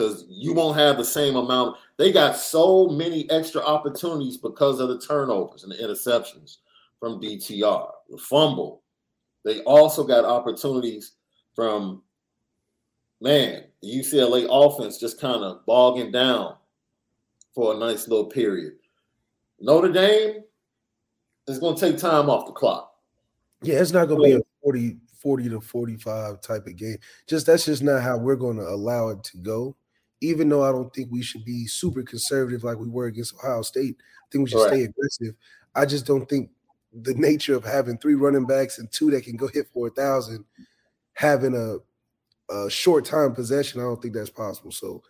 Because 0.00 0.24
you 0.30 0.54
won't 0.54 0.78
have 0.78 0.96
the 0.96 1.04
same 1.04 1.36
amount. 1.36 1.76
They 1.98 2.10
got 2.10 2.34
so 2.34 2.88
many 2.88 3.28
extra 3.28 3.60
opportunities 3.60 4.38
because 4.38 4.80
of 4.80 4.88
the 4.88 4.98
turnovers 4.98 5.62
and 5.62 5.70
the 5.70 5.76
interceptions 5.76 6.56
from 6.98 7.20
DTR, 7.20 7.90
the 8.08 8.16
fumble. 8.16 8.82
They 9.44 9.60
also 9.64 10.02
got 10.02 10.24
opportunities 10.24 11.12
from 11.54 12.02
man, 13.20 13.64
the 13.82 13.88
UCLA 13.88 14.46
offense 14.50 14.98
just 14.98 15.20
kind 15.20 15.44
of 15.44 15.66
bogging 15.66 16.10
down 16.10 16.56
for 17.54 17.74
a 17.74 17.76
nice 17.76 18.08
little 18.08 18.24
period. 18.24 18.72
Notre 19.60 19.92
Dame 19.92 20.44
is 21.46 21.58
going 21.58 21.76
to 21.76 21.90
take 21.90 21.98
time 21.98 22.30
off 22.30 22.46
the 22.46 22.52
clock. 22.52 22.94
Yeah, 23.60 23.80
it's 23.80 23.92
not 23.92 24.08
going 24.08 24.22
to 24.22 24.36
be 24.38 24.42
a 24.42 24.46
40, 24.62 24.96
40 25.20 25.48
to 25.50 25.60
45 25.60 26.40
type 26.40 26.66
of 26.66 26.76
game. 26.76 26.96
Just 27.26 27.44
that's 27.44 27.66
just 27.66 27.82
not 27.82 28.00
how 28.00 28.16
we're 28.16 28.36
going 28.36 28.56
to 28.56 28.66
allow 28.66 29.08
it 29.08 29.22
to 29.24 29.36
go. 29.36 29.76
Even 30.20 30.48
though 30.48 30.62
I 30.62 30.72
don't 30.72 30.92
think 30.92 31.10
we 31.10 31.22
should 31.22 31.44
be 31.44 31.66
super 31.66 32.02
conservative 32.02 32.64
like 32.64 32.78
we 32.78 32.88
were 32.88 33.06
against 33.06 33.34
Ohio 33.36 33.62
State, 33.62 33.96
I 33.98 34.26
think 34.30 34.44
we 34.44 34.50
should 34.50 34.58
Correct. 34.58 34.74
stay 34.74 34.84
aggressive. 34.84 35.34
I 35.74 35.86
just 35.86 36.06
don't 36.06 36.28
think 36.28 36.50
the 36.92 37.14
nature 37.14 37.54
of 37.54 37.64
having 37.64 37.96
three 37.98 38.14
running 38.14 38.46
backs 38.46 38.78
and 38.78 38.90
two 38.90 39.10
that 39.12 39.24
can 39.24 39.36
go 39.36 39.48
hit 39.48 39.68
four 39.72 39.90
thousand, 39.90 40.44
having 41.14 41.54
a, 41.54 41.78
a 42.54 42.70
short 42.70 43.04
time 43.04 43.34
possession, 43.34 43.80
I 43.80 43.84
don't 43.84 44.00
think 44.02 44.14
that's 44.14 44.30
possible. 44.30 44.72
So 44.72 45.02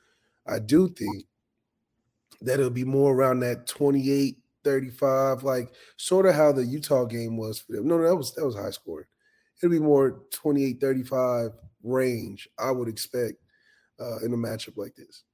I 0.46 0.58
do 0.58 0.88
think 0.88 1.24
that 2.42 2.58
it'll 2.58 2.70
be 2.70 2.84
more 2.84 3.14
around 3.14 3.40
that 3.40 3.66
28 3.66 4.36
35, 4.62 5.42
like 5.42 5.72
sort 5.96 6.26
of 6.26 6.34
how 6.34 6.52
the 6.52 6.64
Utah 6.64 7.04
game 7.04 7.36
was 7.36 7.60
for 7.60 7.72
them. 7.72 7.88
No, 7.88 7.96
no, 7.96 8.04
that 8.04 8.16
was 8.16 8.34
that 8.34 8.44
was 8.44 8.56
high 8.56 8.70
scoring. 8.70 9.06
It'll 9.62 9.72
be 9.72 9.78
more 9.78 10.22
28 10.32 10.80
35, 10.80 11.50
range 11.82 12.48
I 12.58 12.70
would 12.70 12.88
expect 12.88 13.34
uh, 14.00 14.18
in 14.18 14.32
a 14.32 14.36
matchup 14.36 14.76
like 14.76 14.94
this. 14.96 15.24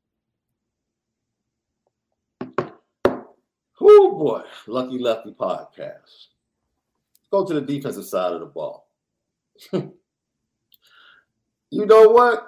Oh 3.78 4.16
boy, 4.18 4.42
Lucky 4.66 4.98
Lefty 4.98 5.32
podcast. 5.32 6.28
Go 7.30 7.46
to 7.46 7.54
the 7.54 7.60
defensive 7.60 8.06
side 8.06 8.32
of 8.32 8.40
the 8.40 8.46
ball. 8.46 8.88
you 9.72 9.92
know 11.70 12.08
what? 12.08 12.46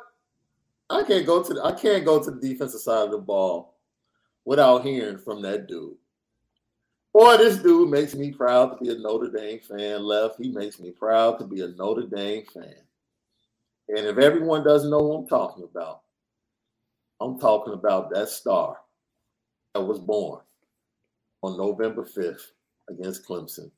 I 0.91 1.03
can't 1.05 1.27
go 1.27 1.43
to 1.43 1.55
the, 1.55 1.63
I 1.63 1.73
can't 1.73 2.05
go 2.05 2.23
to 2.23 2.31
the 2.31 2.41
defensive 2.41 2.81
side 2.81 3.05
of 3.05 3.11
the 3.11 3.19
ball 3.19 3.77
without 4.45 4.85
hearing 4.85 5.19
from 5.19 5.43
that 5.43 5.69
dude. 5.69 5.97
Boy, 7.13 7.37
this 7.37 7.59
dude 7.59 7.91
makes 7.91 8.15
me 8.15 8.33
proud 8.33 8.71
to 8.79 8.85
be 8.85 8.91
a 8.91 8.99
Notre 8.99 9.31
Dame 9.31 9.61
fan. 9.61 10.03
Left, 10.03 10.37
he 10.41 10.51
makes 10.51 10.81
me 10.81 10.91
proud 10.91 11.39
to 11.39 11.47
be 11.47 11.61
a 11.61 11.69
Notre 11.69 12.07
Dame 12.07 12.45
fan. 12.53 12.75
And 13.89 14.07
if 14.07 14.19
everyone 14.19 14.65
doesn't 14.65 14.91
know 14.91 14.99
what 14.99 15.19
I'm 15.19 15.27
talking 15.27 15.65
about, 15.65 16.03
I'm 17.21 17.39
talking 17.39 17.73
about 17.73 18.11
that 18.11 18.29
star 18.29 18.79
that 19.75 19.83
was 19.83 19.99
born 19.99 20.41
on 21.43 21.57
November 21.57 22.05
5th 22.05 22.43
against 22.89 23.27
Clemson. 23.27 23.71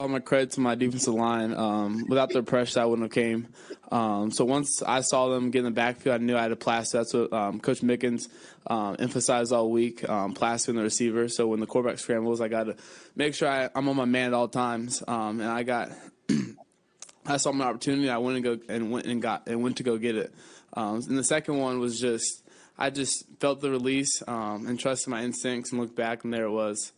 All 0.00 0.08
my 0.08 0.18
credit 0.18 0.52
to 0.52 0.60
my 0.60 0.74
defensive 0.74 1.14
line. 1.14 1.54
Um, 1.54 2.06
without 2.08 2.30
their 2.30 2.42
pressure, 2.42 2.80
I 2.80 2.86
wouldn't 2.86 3.04
have 3.04 3.12
came. 3.12 3.48
Um, 3.92 4.32
so 4.32 4.44
once 4.44 4.82
I 4.82 5.02
saw 5.02 5.28
them 5.28 5.50
get 5.50 5.60
in 5.60 5.66
the 5.66 5.70
backfield, 5.70 6.20
I 6.20 6.24
knew 6.24 6.36
I 6.36 6.42
had 6.42 6.48
to 6.48 6.56
plaster. 6.56 6.98
That's 6.98 7.14
what 7.14 7.32
um, 7.32 7.60
Coach 7.60 7.82
Mickens 7.82 8.28
um, 8.66 8.96
emphasized 8.98 9.52
all 9.52 9.70
week, 9.70 10.08
um, 10.08 10.32
plastering 10.32 10.76
the 10.76 10.82
receiver. 10.82 11.28
So 11.28 11.46
when 11.46 11.60
the 11.60 11.66
quarterback 11.66 12.00
scrambles, 12.00 12.40
I 12.40 12.48
got 12.48 12.64
to 12.64 12.76
make 13.14 13.34
sure 13.34 13.48
I, 13.48 13.68
am 13.76 13.88
on 13.88 13.94
my 13.94 14.06
man 14.06 14.28
at 14.28 14.34
all 14.34 14.48
times. 14.48 15.04
Um, 15.06 15.40
and 15.40 15.48
I 15.48 15.62
got, 15.62 15.90
I 17.26 17.36
saw 17.36 17.52
my 17.52 17.66
opportunity. 17.66 18.10
I 18.10 18.18
went 18.18 18.36
and 18.36 18.44
go 18.44 18.58
and 18.68 18.90
went 18.90 19.06
and 19.06 19.22
got 19.22 19.46
and 19.46 19.62
went 19.62 19.76
to 19.76 19.84
go 19.84 19.98
get 19.98 20.16
it. 20.16 20.34
And 20.74 21.18
the 21.18 21.24
second 21.24 21.58
one 21.58 21.78
was 21.80 21.98
just, 22.00 22.42
I 22.78 22.90
just 22.90 23.24
felt 23.40 23.60
the 23.60 23.70
release 23.70 24.22
and 24.26 24.78
trusted 24.78 25.08
my 25.08 25.22
instincts 25.22 25.70
and 25.72 25.80
looked 25.80 25.96
back, 25.96 26.24
and 26.24 26.32
there 26.32 26.44
it 26.44 26.50
was 26.50 26.92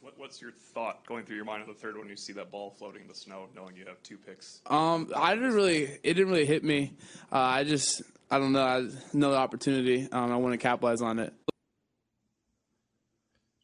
What, 0.00 0.18
what's 0.18 0.40
your 0.40 0.52
thought 0.74 1.04
going 1.06 1.24
through 1.24 1.36
your 1.36 1.44
mind 1.44 1.62
on 1.62 1.68
the 1.68 1.74
third 1.74 1.96
when 1.98 2.08
you 2.08 2.16
see 2.16 2.32
that 2.34 2.50
ball 2.50 2.70
floating 2.78 3.02
in 3.02 3.08
the 3.08 3.14
snow, 3.14 3.46
knowing 3.54 3.76
you 3.76 3.84
have 3.86 4.02
two 4.02 4.16
picks? 4.16 4.60
Um, 4.66 5.10
I 5.16 5.34
didn't 5.34 5.54
really. 5.54 5.82
It 6.02 6.14
didn't 6.14 6.28
really 6.28 6.46
hit 6.46 6.62
me. 6.62 6.92
Uh, 7.32 7.38
I 7.38 7.64
just, 7.64 8.02
I 8.30 8.38
don't 8.38 8.52
know. 8.52 8.62
I 8.62 8.86
know 9.12 9.30
the 9.32 9.36
opportunity. 9.36 10.08
Um, 10.12 10.32
I 10.32 10.36
want 10.36 10.52
to 10.52 10.58
capitalize 10.58 11.02
on 11.02 11.18
it. 11.18 11.32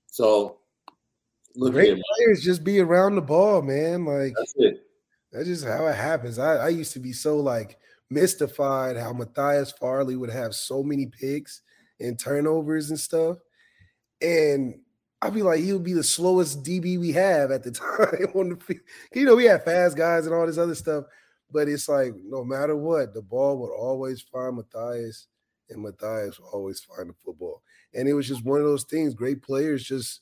So, 0.08 0.58
look 1.56 1.72
great 1.72 1.98
players 2.16 2.42
just 2.42 2.62
be 2.64 2.80
around 2.80 3.14
the 3.16 3.22
ball, 3.22 3.62
man. 3.62 4.04
Like 4.04 4.32
that's 4.36 4.54
it. 4.56 4.86
That's 5.32 5.46
just 5.46 5.64
how 5.64 5.86
it 5.86 5.96
happens. 5.96 6.38
I, 6.38 6.56
I 6.56 6.68
used 6.68 6.92
to 6.92 7.00
be 7.00 7.12
so 7.12 7.38
like 7.38 7.78
mystified 8.10 8.96
how 8.96 9.12
Matthias 9.12 9.72
Farley 9.72 10.16
would 10.16 10.30
have 10.30 10.54
so 10.54 10.82
many 10.82 11.06
picks 11.06 11.62
and 12.00 12.18
turnovers 12.18 12.90
and 12.90 12.98
stuff. 12.98 13.38
And 14.20 14.80
I'd 15.22 15.34
be 15.34 15.42
like, 15.42 15.60
he 15.60 15.72
would 15.72 15.84
be 15.84 15.94
the 15.94 16.04
slowest 16.04 16.62
DB 16.62 16.98
we 16.98 17.12
have 17.12 17.50
at 17.50 17.62
the 17.62 17.70
time 17.72 18.28
on 18.34 18.50
the 18.50 18.56
field. 18.56 18.80
You 19.14 19.24
know, 19.24 19.36
we 19.36 19.44
had 19.44 19.64
fast 19.64 19.96
guys 19.96 20.26
and 20.26 20.34
all 20.34 20.46
this 20.46 20.58
other 20.58 20.74
stuff, 20.74 21.04
but 21.50 21.68
it's 21.68 21.88
like 21.88 22.12
no 22.22 22.44
matter 22.44 22.76
what, 22.76 23.14
the 23.14 23.22
ball 23.22 23.58
would 23.58 23.72
always 23.72 24.20
find 24.20 24.56
Matthias, 24.56 25.26
and 25.70 25.82
Matthias 25.82 26.38
would 26.38 26.48
always 26.52 26.80
find 26.80 27.08
the 27.08 27.14
football. 27.24 27.62
And 27.94 28.08
it 28.08 28.14
was 28.14 28.28
just 28.28 28.44
one 28.44 28.58
of 28.58 28.66
those 28.66 28.84
things. 28.84 29.14
Great 29.14 29.42
players 29.42 29.84
just 29.84 30.20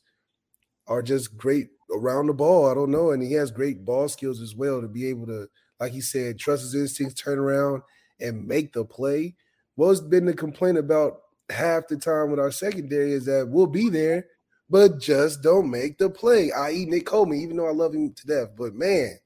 are 0.86 1.02
just 1.02 1.36
great 1.36 1.68
around 1.92 2.26
the 2.26 2.34
ball. 2.34 2.70
I 2.70 2.74
don't 2.74 2.90
know, 2.90 3.10
and 3.10 3.22
he 3.22 3.32
has 3.32 3.50
great 3.50 3.84
ball 3.84 4.08
skills 4.08 4.40
as 4.40 4.54
well 4.54 4.80
to 4.80 4.88
be 4.88 5.06
able 5.08 5.26
to, 5.26 5.48
like 5.82 5.92
he 5.92 6.00
said, 6.00 6.38
trust 6.38 6.62
his 6.62 6.76
instincts, 6.76 7.20
turn 7.20 7.40
around 7.40 7.82
and 8.20 8.46
make 8.46 8.72
the 8.72 8.84
play. 8.84 9.34
What's 9.74 10.00
been 10.00 10.24
the 10.24 10.32
complaint 10.32 10.78
about 10.78 11.22
half 11.50 11.88
the 11.88 11.96
time 11.96 12.30
with 12.30 12.38
our 12.38 12.52
secondary 12.52 13.12
is 13.12 13.24
that 13.24 13.48
we'll 13.48 13.66
be 13.66 13.88
there 13.88 14.26
but 14.70 15.00
just 15.00 15.42
don't 15.42 15.68
make 15.68 15.98
the 15.98 16.08
play, 16.08 16.52
i.e., 16.52 16.86
Nick 16.86 17.04
Coleman, 17.04 17.40
even 17.40 17.56
though 17.56 17.66
I 17.66 17.72
love 17.72 17.94
him 17.94 18.14
to 18.14 18.26
death. 18.26 18.50
But 18.56 18.74
man, 18.76 19.18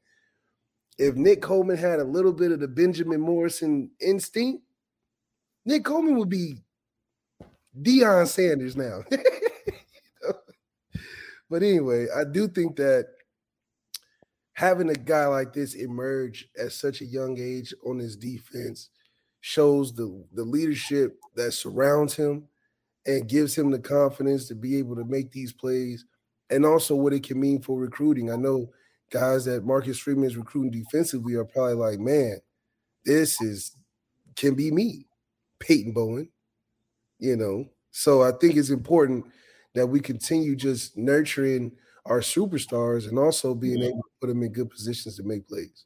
if 0.96 1.14
Nick 1.14 1.42
Coleman 1.42 1.76
had 1.76 2.00
a 2.00 2.04
little 2.04 2.32
bit 2.32 2.52
of 2.52 2.60
the 2.60 2.68
Benjamin 2.68 3.20
Morrison 3.20 3.90
instinct, 4.00 4.64
Nick 5.66 5.84
Coleman 5.84 6.16
would 6.16 6.30
be 6.30 6.64
Deion 7.78 8.26
Sanders 8.26 8.76
now. 8.76 9.04
but 11.50 11.62
anyway, 11.62 12.06
I 12.16 12.24
do 12.24 12.48
think 12.48 12.76
that 12.76 13.08
having 14.56 14.88
a 14.88 14.94
guy 14.94 15.26
like 15.26 15.52
this 15.52 15.74
emerge 15.74 16.48
at 16.58 16.72
such 16.72 17.02
a 17.02 17.06
young 17.06 17.38
age 17.38 17.74
on 17.84 17.98
his 17.98 18.16
defense 18.16 18.88
shows 19.42 19.94
the, 19.94 20.24
the 20.32 20.42
leadership 20.42 21.18
that 21.34 21.52
surrounds 21.52 22.14
him 22.14 22.48
and 23.04 23.28
gives 23.28 23.54
him 23.54 23.70
the 23.70 23.78
confidence 23.78 24.48
to 24.48 24.54
be 24.54 24.78
able 24.78 24.96
to 24.96 25.04
make 25.04 25.30
these 25.30 25.52
plays 25.52 26.06
and 26.48 26.64
also 26.64 26.94
what 26.94 27.12
it 27.12 27.22
can 27.22 27.38
mean 27.38 27.60
for 27.60 27.78
recruiting. 27.78 28.32
I 28.32 28.36
know 28.36 28.70
guys 29.12 29.44
that 29.44 29.66
Marcus 29.66 29.98
Freeman 29.98 30.24
is 30.24 30.38
recruiting 30.38 30.72
defensively 30.72 31.34
are 31.34 31.44
probably 31.44 31.74
like, 31.74 32.00
man, 32.00 32.38
this 33.04 33.40
is 33.42 33.76
can 34.36 34.54
be 34.54 34.70
me, 34.70 35.06
Peyton 35.60 35.92
Bowen, 35.92 36.30
you 37.18 37.36
know. 37.36 37.66
So 37.90 38.22
I 38.22 38.32
think 38.32 38.56
it's 38.56 38.70
important 38.70 39.26
that 39.74 39.86
we 39.86 40.00
continue 40.00 40.56
just 40.56 40.96
nurturing 40.96 41.72
our 42.08 42.20
superstars 42.20 43.08
and 43.08 43.18
also 43.18 43.54
being 43.54 43.82
able 43.82 44.02
to 44.02 44.10
put 44.20 44.26
them 44.28 44.42
in 44.42 44.52
good 44.52 44.70
positions 44.70 45.16
to 45.16 45.22
make 45.22 45.48
plays. 45.48 45.84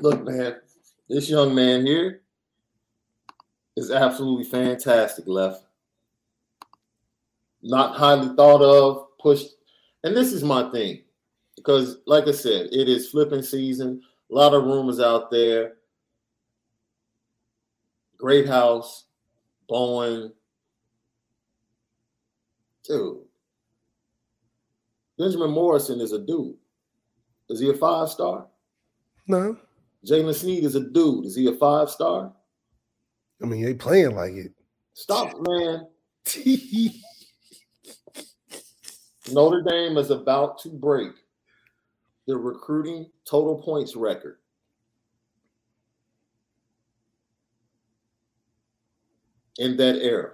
Look, 0.00 0.24
man, 0.24 0.56
this 1.08 1.28
young 1.28 1.54
man 1.54 1.84
here 1.84 2.22
is 3.76 3.90
absolutely 3.90 4.44
fantastic, 4.44 5.26
left 5.26 5.64
not 7.62 7.96
highly 7.96 8.34
thought 8.36 8.62
of, 8.62 9.18
pushed. 9.18 9.48
And 10.04 10.16
this 10.16 10.32
is 10.32 10.42
my 10.42 10.70
thing, 10.70 11.02
because 11.56 11.98
like 12.06 12.26
I 12.26 12.32
said, 12.32 12.68
it 12.72 12.88
is 12.88 13.10
flipping 13.10 13.42
season. 13.42 14.02
A 14.30 14.34
lot 14.34 14.54
of 14.54 14.64
rumors 14.64 15.00
out 15.00 15.30
there. 15.30 15.74
Great 18.16 18.46
house, 18.46 19.06
Bowen. 19.68 20.32
Dude. 22.84 23.18
Benjamin 25.20 25.50
Morrison 25.50 26.00
is 26.00 26.12
a 26.12 26.18
dude. 26.18 26.56
Is 27.50 27.60
he 27.60 27.68
a 27.68 27.74
five 27.74 28.08
star? 28.08 28.46
No. 29.26 29.54
Jaylen 30.06 30.34
Sneed 30.34 30.64
is 30.64 30.76
a 30.76 30.80
dude. 30.80 31.26
Is 31.26 31.36
he 31.36 31.46
a 31.46 31.52
five 31.52 31.90
star? 31.90 32.32
I 33.42 33.46
mean, 33.46 33.62
they 33.62 33.74
playing 33.74 34.16
like 34.16 34.32
it. 34.32 34.52
Stop, 34.94 35.34
man. 35.40 35.86
Notre 39.30 39.60
Dame 39.62 39.98
is 39.98 40.10
about 40.10 40.58
to 40.60 40.70
break 40.70 41.12
the 42.26 42.34
recruiting 42.34 43.10
total 43.26 43.60
points 43.60 43.94
record. 43.96 44.38
In 49.58 49.76
that 49.76 49.96
era. 49.96 50.30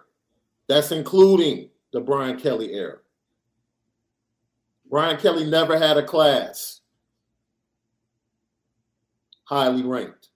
That's 0.69 0.93
including 0.93 1.71
the 1.93 2.01
Brian 2.01 2.39
Kelly 2.39 2.73
era. 2.73 2.99
Brian 4.91 5.19
Kelly 5.19 5.45
never 5.45 5.79
had 5.79 5.97
a 5.97 6.05
class 6.05 6.81
highly 9.45 9.83
ranked. 9.83 10.29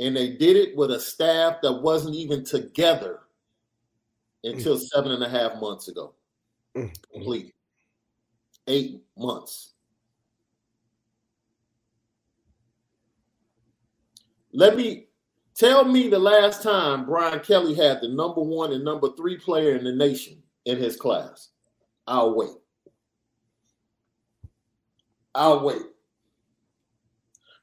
And 0.00 0.16
they 0.16 0.30
did 0.30 0.56
it 0.56 0.76
with 0.76 0.90
a 0.90 0.98
staff 0.98 1.56
that 1.62 1.82
wasn't 1.82 2.16
even 2.16 2.44
together 2.44 3.20
until 4.42 4.76
mm. 4.76 4.80
seven 4.80 5.12
and 5.12 5.22
a 5.22 5.28
half 5.28 5.60
months 5.60 5.88
ago. 5.88 6.14
Mm. 6.76 6.92
Complete. 7.12 7.54
Eight 8.66 9.02
months. 9.16 9.74
Let 14.52 14.76
me 14.76 15.06
tell 15.54 15.84
me 15.84 16.08
the 16.08 16.18
last 16.18 16.62
time 16.62 17.06
Brian 17.06 17.40
Kelly 17.40 17.74
had 17.74 18.00
the 18.00 18.08
number 18.08 18.42
one 18.42 18.72
and 18.72 18.84
number 18.84 19.08
three 19.16 19.38
player 19.38 19.76
in 19.76 19.84
the 19.84 19.92
nation 19.92 20.42
in 20.64 20.78
his 20.78 20.96
class. 20.96 21.51
I'll 22.06 22.34
wait. 22.34 22.50
I'll 25.34 25.64
wait. 25.64 25.82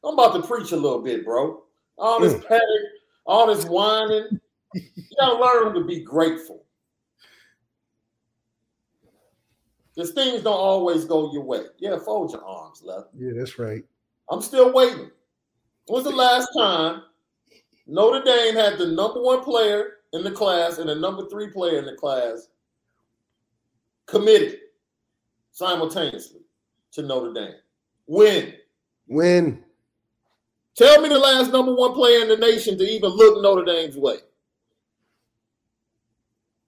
I'm 0.03 0.13
about 0.13 0.33
to 0.33 0.47
preach 0.47 0.71
a 0.71 0.77
little 0.77 1.01
bit, 1.01 1.25
bro. 1.25 1.63
All 1.97 2.19
this 2.19 2.33
mm. 2.33 2.47
petting, 2.47 2.87
all 3.25 3.47
this 3.47 3.65
whining. 3.65 4.39
You 4.73 5.03
gotta 5.19 5.41
learn 5.41 5.73
to 5.75 5.83
be 5.83 6.01
grateful. 6.01 6.63
Because 9.93 10.11
things 10.11 10.43
don't 10.43 10.53
always 10.53 11.05
go 11.05 11.33
your 11.33 11.43
way. 11.43 11.63
Yeah, 11.77 11.97
fold 11.99 12.31
your 12.31 12.45
arms, 12.45 12.81
love. 12.83 13.07
Yeah, 13.17 13.31
that's 13.35 13.59
right. 13.59 13.83
I'm 14.29 14.41
still 14.41 14.71
waiting. 14.71 15.11
When's 15.87 16.05
the 16.05 16.11
last 16.11 16.47
time 16.57 17.01
Notre 17.87 18.23
Dame 18.23 18.55
had 18.55 18.77
the 18.77 18.87
number 18.87 19.21
one 19.21 19.43
player 19.43 19.93
in 20.13 20.23
the 20.23 20.31
class 20.31 20.77
and 20.77 20.87
the 20.87 20.95
number 20.95 21.27
three 21.27 21.49
player 21.49 21.79
in 21.79 21.85
the 21.85 21.95
class 21.95 22.47
committed 24.09 24.59
simultaneously 25.51 26.41
to 26.91 27.01
Notre 27.01 27.33
Dame? 27.33 27.55
When? 28.05 28.53
Win. 29.07 29.63
Tell 30.75 31.01
me 31.01 31.09
the 31.09 31.19
last 31.19 31.51
number 31.51 31.75
one 31.75 31.93
player 31.93 32.21
in 32.21 32.29
the 32.29 32.37
nation 32.37 32.77
to 32.77 32.83
even 32.83 33.09
look 33.09 33.41
Notre 33.41 33.65
Dame's 33.65 33.97
way. 33.97 34.17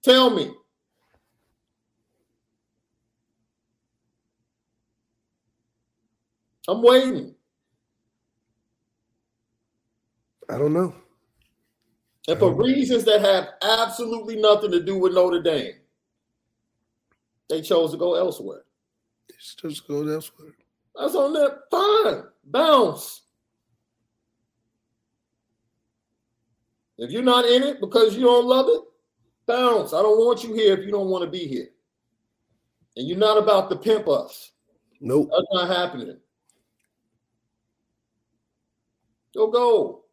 Tell 0.02 0.30
me. 0.30 0.52
I'm 6.68 6.82
waiting. 6.82 7.34
I 10.48 10.58
don't 10.58 10.72
know. 10.72 10.94
And 12.28 12.38
for 12.38 12.52
reasons 12.54 13.04
that 13.04 13.20
have 13.20 13.48
absolutely 13.62 14.36
nothing 14.36 14.70
to 14.70 14.82
do 14.82 14.96
with 14.96 15.14
Notre 15.14 15.42
Dame, 15.42 15.74
they 17.52 17.60
chose 17.60 17.90
to 17.90 17.98
go 17.98 18.14
elsewhere. 18.14 18.64
they 19.28 19.34
Just 19.68 19.86
go 19.86 20.08
elsewhere. 20.08 20.52
That's 20.98 21.14
on 21.14 21.34
that. 21.34 21.58
Fine. 21.70 22.24
Bounce. 22.44 23.22
If 26.96 27.10
you're 27.10 27.22
not 27.22 27.44
in 27.44 27.62
it 27.62 27.78
because 27.78 28.16
you 28.16 28.22
don't 28.22 28.46
love 28.46 28.68
it, 28.68 28.80
bounce. 29.46 29.92
I 29.92 30.00
don't 30.00 30.18
want 30.18 30.42
you 30.42 30.54
here 30.54 30.78
if 30.78 30.86
you 30.86 30.90
don't 30.92 31.10
want 31.10 31.24
to 31.24 31.30
be 31.30 31.46
here. 31.46 31.68
And 32.96 33.06
you're 33.06 33.18
not 33.18 33.36
about 33.36 33.68
to 33.68 33.76
pimp 33.76 34.08
us. 34.08 34.52
Nope. 35.00 35.28
That's 35.30 35.46
not 35.52 35.76
happening. 35.76 36.16
Go 39.34 39.50
go. 39.50 40.04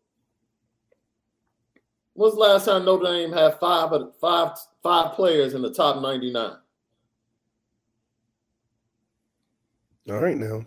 When's 2.16 2.34
the 2.34 2.40
last 2.42 2.66
time 2.66 2.84
Notre 2.84 3.06
Dame 3.06 3.32
had 3.32 3.60
five 3.60 3.92
five 4.20 4.58
five 4.84 5.14
players 5.14 5.54
in 5.54 5.62
the 5.62 5.74
top 5.74 6.02
99? 6.02 6.58
All 10.10 10.20
right 10.20 10.38
now. 10.38 10.66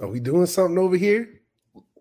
Are 0.00 0.08
we 0.08 0.18
doing 0.18 0.46
something 0.46 0.78
over 0.78 0.96
here? 0.96 1.40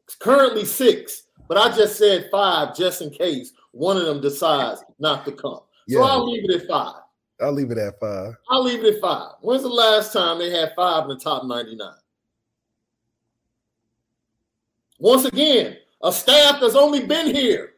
It's 0.06 0.16
currently 0.16 0.64
six, 0.64 1.24
but 1.50 1.58
I 1.58 1.76
just 1.76 1.98
said 1.98 2.30
five 2.32 2.76
just 2.76 3.02
in 3.02 3.10
case 3.10 3.52
one 3.72 3.98
of 3.98 4.06
them 4.06 4.22
decides 4.22 4.84
not 5.00 5.26
to 5.26 5.34
come. 5.34 5.60
So 5.90 6.02
I'll 6.04 6.30
leave 6.30 6.50
it 6.50 6.62
at 6.62 6.68
five. 6.68 7.02
I'll 7.42 7.52
leave 7.52 7.72
it 7.72 7.78
at 7.78 8.00
five. 8.00 8.36
I'll 8.50 8.64
leave 8.64 8.84
it 8.84 8.96
at 8.96 9.02
five. 9.02 9.34
When's 9.42 9.64
the 9.64 9.70
last 9.70 10.14
time 10.14 10.40
they 10.40 10.50
had 10.52 10.74
five 10.76 11.04
in 11.04 11.10
the 11.10 11.18
top 11.18 11.46
99? 11.46 11.94
Once 15.00 15.26
again, 15.26 15.78
a 16.04 16.12
staff 16.12 16.60
that's 16.62 16.76
only 16.76 17.06
been 17.06 17.34
here. 17.34 17.74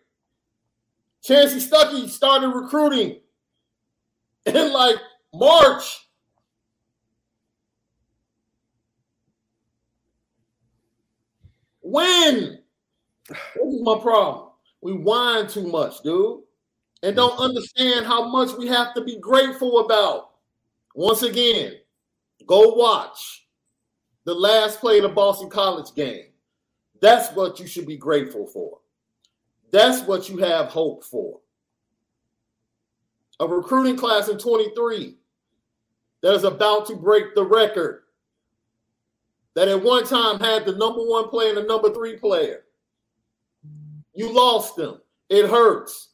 Chansi 1.24 1.68
Stuckey 1.68 2.10
started 2.10 2.50
recruiting 2.50 3.20
in 4.46 4.74
like 4.74 4.98
March. 5.34 6.08
When? 11.92 12.60
This 13.28 13.74
is 13.74 13.82
my 13.82 14.00
problem. 14.02 14.52
We 14.80 14.94
whine 14.94 15.48
too 15.48 15.68
much, 15.68 16.02
dude, 16.04 16.40
and 17.04 17.18
don't 17.18 17.38
understand 17.38 18.06
how 18.06 18.30
much 18.30 18.58
we 18.58 18.68
have 18.68 18.94
to 18.94 19.04
be 19.04 19.20
grateful 19.20 19.80
about. 19.80 20.30
Once 20.96 21.22
again, 21.24 21.74
go 22.48 22.76
watch 22.76 23.46
the 24.24 24.34
last 24.34 24.80
play 24.80 25.00
of 25.00 25.04
the 25.04 25.10
Boston 25.10 25.50
College 25.50 25.94
game. 25.94 26.28
That's 27.02 27.36
what 27.36 27.60
you 27.60 27.68
should 27.68 27.88
be 27.88 27.98
grateful 27.98 28.48
for. 28.48 28.80
That's 29.72 30.02
what 30.08 30.30
you 30.30 30.38
have 30.38 30.68
hope 30.68 31.04
for. 31.04 31.40
A 33.42 33.48
recruiting 33.48 33.98
class 33.98 34.30
in 34.30 34.38
23 34.38 35.18
that 36.22 36.36
is 36.36 36.46
about 36.46 36.86
to 36.88 36.96
break 36.96 37.36
the 37.36 37.44
record 37.44 38.04
that 39.56 39.68
at 39.68 39.82
one 39.82 40.06
time 40.06 40.40
had 40.40 40.66
the 40.66 40.76
number 40.76 41.02
one 41.02 41.30
player 41.30 41.50
and 41.50 41.58
the 41.58 41.64
number 41.64 41.94
three 41.94 42.18
player. 42.18 42.64
You 44.14 44.34
lost 44.34 44.76
them. 44.76 45.02
It 45.30 45.50
hurts. 45.50 46.10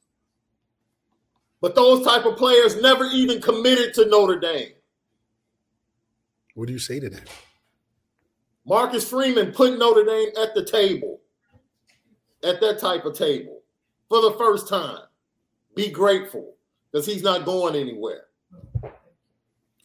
But 1.61 1.75
those 1.75 2.05
type 2.05 2.25
of 2.25 2.37
players 2.37 2.79
never 2.81 3.05
even 3.05 3.41
committed 3.41 3.93
to 3.95 4.05
Notre 4.05 4.39
Dame. 4.39 4.73
What 6.53 6.67
do 6.67 6.73
you 6.73 6.79
say 6.79 6.99
to 6.99 7.09
that? 7.09 7.29
Marcus 8.65 9.09
Freeman 9.09 9.51
put 9.51 9.77
Notre 9.77 10.03
Dame 10.03 10.29
at 10.41 10.53
the 10.53 10.63
table, 10.63 11.21
at 12.43 12.59
that 12.61 12.79
type 12.79 13.05
of 13.05 13.17
table 13.17 13.61
for 14.09 14.21
the 14.21 14.33
first 14.37 14.67
time. 14.67 14.99
Be 15.75 15.89
grateful 15.89 16.55
because 16.91 17.05
he's 17.05 17.23
not 17.23 17.45
going 17.45 17.75
anywhere. 17.75 18.25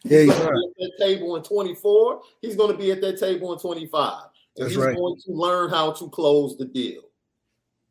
Yeah, 0.04 0.20
He's 0.22 0.30
he's 0.32 0.38
going 0.38 0.48
to 0.48 0.52
right. 0.54 0.76
be 0.76 0.84
at 0.84 0.90
that 0.98 1.04
table 1.04 1.36
in 1.36 1.42
24. 1.42 2.20
He's 2.40 2.56
going 2.56 2.72
to 2.72 2.78
be 2.78 2.90
at 2.90 3.00
that 3.00 3.18
table 3.18 3.52
in 3.52 3.58
25. 3.58 4.12
And 4.12 4.30
That's 4.56 4.70
he's 4.74 4.76
right. 4.84 4.96
going 4.96 5.16
to 5.16 5.32
learn 5.32 5.70
how 5.70 5.92
to 5.92 6.08
close 6.08 6.56
the 6.56 6.64
deal. 6.64 7.02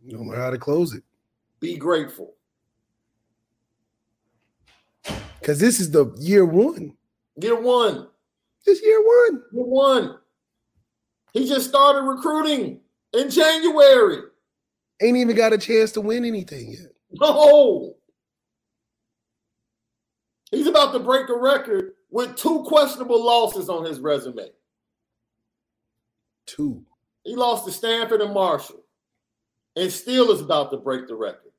You 0.03 0.17
don't 0.17 0.27
know 0.27 0.35
how 0.35 0.49
to 0.49 0.57
close 0.57 0.93
it. 0.93 1.03
Be 1.59 1.77
grateful. 1.77 2.33
Because 5.39 5.59
this 5.59 5.79
is 5.79 5.89
the 5.91 6.13
year 6.19 6.45
one. 6.45 6.95
Year 7.41 7.59
one. 7.59 8.07
This 8.65 8.81
year 8.83 9.01
one. 9.01 9.41
Year 9.51 9.65
one. 9.65 10.17
He 11.33 11.47
just 11.47 11.69
started 11.69 12.01
recruiting 12.01 12.81
in 13.13 13.29
January. 13.29 14.23
Ain't 15.01 15.17
even 15.17 15.35
got 15.35 15.53
a 15.53 15.57
chance 15.57 15.91
to 15.93 16.01
win 16.01 16.25
anything 16.25 16.71
yet. 16.71 16.91
No. 17.13 17.95
He's 20.51 20.67
about 20.67 20.91
to 20.93 20.99
break 20.99 21.29
a 21.29 21.37
record 21.37 21.93
with 22.11 22.35
two 22.35 22.63
questionable 22.63 23.23
losses 23.23 23.69
on 23.69 23.85
his 23.85 23.99
resume. 23.99 24.49
Two. 26.45 26.85
He 27.23 27.35
lost 27.35 27.65
to 27.65 27.71
Stanford 27.71 28.21
and 28.21 28.33
Marshall, 28.33 28.83
and 29.75 29.91
still 29.91 30.31
is 30.31 30.41
about 30.41 30.71
to 30.71 30.77
break 30.77 31.07
the 31.07 31.15
record. 31.15 31.51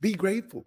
Be 0.00 0.14
grateful. 0.14 0.66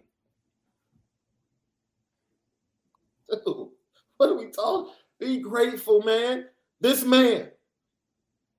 Dude, 3.30 3.70
what 4.18 4.30
are 4.30 4.38
we 4.38 4.47
talking? 4.51 4.93
Be 5.20 5.39
grateful, 5.39 6.03
man. 6.03 6.45
This 6.82 7.03
man. 7.03 7.49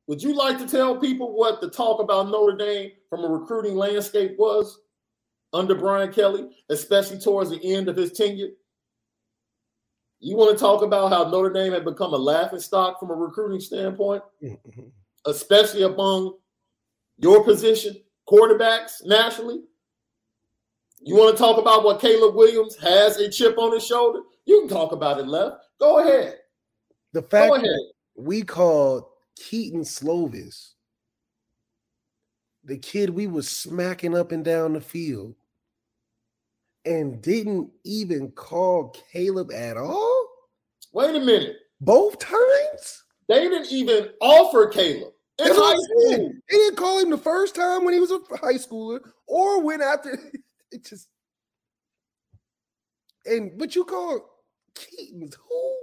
Would 0.07 0.23
you 0.23 0.35
like 0.35 0.59
to 0.59 0.67
tell 0.67 0.99
people 0.99 1.37
what 1.37 1.61
the 1.61 1.71
talk 1.71 2.01
about 2.01 2.29
Notre 2.29 2.57
Dame 2.57 2.93
from 3.09 3.25
a 3.25 3.29
recruiting 3.29 3.77
landscape 3.77 4.37
was 4.39 4.81
under 5.55 5.75
Brian 5.75 6.13
Kelly, 6.13 6.49
especially 6.69 7.19
towards 7.19 7.49
the 7.51 7.61
end 7.75 7.89
of 7.89 7.97
his 7.97 8.13
tenure? 8.13 8.51
You 10.21 10.37
want 10.37 10.57
to 10.57 10.59
talk 10.63 10.83
about 10.83 11.11
how 11.13 11.29
Notre 11.31 11.53
Dame 11.53 11.73
had 11.73 11.85
become 11.85 12.13
a 12.13 12.19
laughing 12.19 12.61
stock 12.61 12.99
from 12.99 13.11
a 13.11 13.15
recruiting 13.15 13.61
standpoint, 13.61 14.23
Mhm. 14.43 14.91
especially 15.27 15.83
among 15.83 16.39
your 17.19 17.45
position, 17.45 18.03
quarterbacks 18.29 19.05
nationally? 19.05 19.63
You 21.01 21.17
want 21.17 21.37
to 21.37 21.43
talk 21.43 21.59
about 21.59 21.85
what 21.85 22.01
Caleb 22.01 22.35
Williams 22.35 22.77
has 22.77 23.19
a 23.19 23.31
chip 23.31 23.59
on 23.59 23.73
his 23.73 23.87
shoulder? 23.87 24.23
You 24.47 24.61
can 24.61 24.69
talk 24.69 24.93
about 24.93 25.19
it 25.21 25.27
left. 25.27 25.63
Go 25.79 25.99
ahead. 25.99 26.41
The 27.13 27.23
fact 27.23 27.53
ahead. 27.55 27.65
that 27.67 27.93
we 28.17 28.43
called 28.43 29.05
Kedon 29.37 29.83
Slovis 29.83 30.71
the 32.67 32.79
kid 32.79 33.11
we 33.11 33.27
was 33.27 33.47
smacking 33.51 34.17
up 34.17 34.33
and 34.33 34.43
down 34.43 34.73
the 34.73 34.81
field 34.81 35.35
and 36.85 37.21
didn't 37.23 37.71
even 37.85 38.31
call 38.33 38.95
Caleb 39.13 39.51
at 39.53 39.77
all 39.77 40.27
Wait 40.93 41.15
a 41.15 41.21
minute. 41.21 41.57
both 41.81 42.19
times. 42.19 43.03
They 43.29 43.41
didn't 43.41 43.73
even 43.73 44.11
offer 44.21 44.67
Caleb 44.69 45.13
in 45.39 45.47
That's 45.47 45.59
high 45.59 45.77
school. 45.77 46.33
They 46.51 46.57
didn't 46.57 46.77
call 46.77 46.99
him 47.01 47.11
the 47.11 47.19
first 47.19 47.55
time 47.55 47.85
when 47.85 47.95
he 47.95 48.01
was 48.01 48.11
a 48.11 48.21
high 48.37 48.55
schooler 48.55 49.01
or 49.27 49.63
when 49.63 49.81
after 49.81 50.19
it 50.71 50.85
just 50.85 51.09
and 53.27 53.57
but 53.57 53.75
you 53.75 53.85
call 53.85 54.31
Kedon's 54.75 55.35
who? 55.35 55.77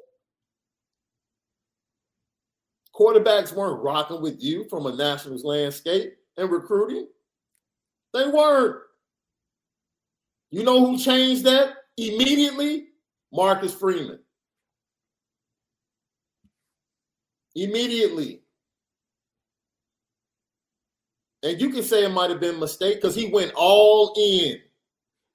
Quarterbacks 2.95 3.53
weren't 3.55 3.81
rocking 3.81 4.21
with 4.21 4.41
you 4.43 4.67
from 4.69 4.85
a 4.85 4.95
nationals 4.95 5.43
landscape 5.43 6.13
and 6.37 6.51
recruiting. 6.51 7.07
They 8.13 8.27
weren't. 8.27 8.81
You 10.51 10.63
know 10.63 10.85
who 10.85 10.97
changed 10.97 11.45
that 11.45 11.73
immediately? 11.97 12.89
Marcus 13.33 13.73
Freeman. 13.73 14.19
Immediately. 17.55 18.41
And 21.43 21.59
you 21.59 21.69
can 21.69 21.83
say 21.83 22.05
it 22.05 22.09
might 22.09 22.29
have 22.29 22.39
been 22.39 22.55
a 22.55 22.59
mistake 22.59 22.95
because 22.95 23.15
he 23.15 23.27
went 23.27 23.51
all 23.55 24.13
in. 24.17 24.57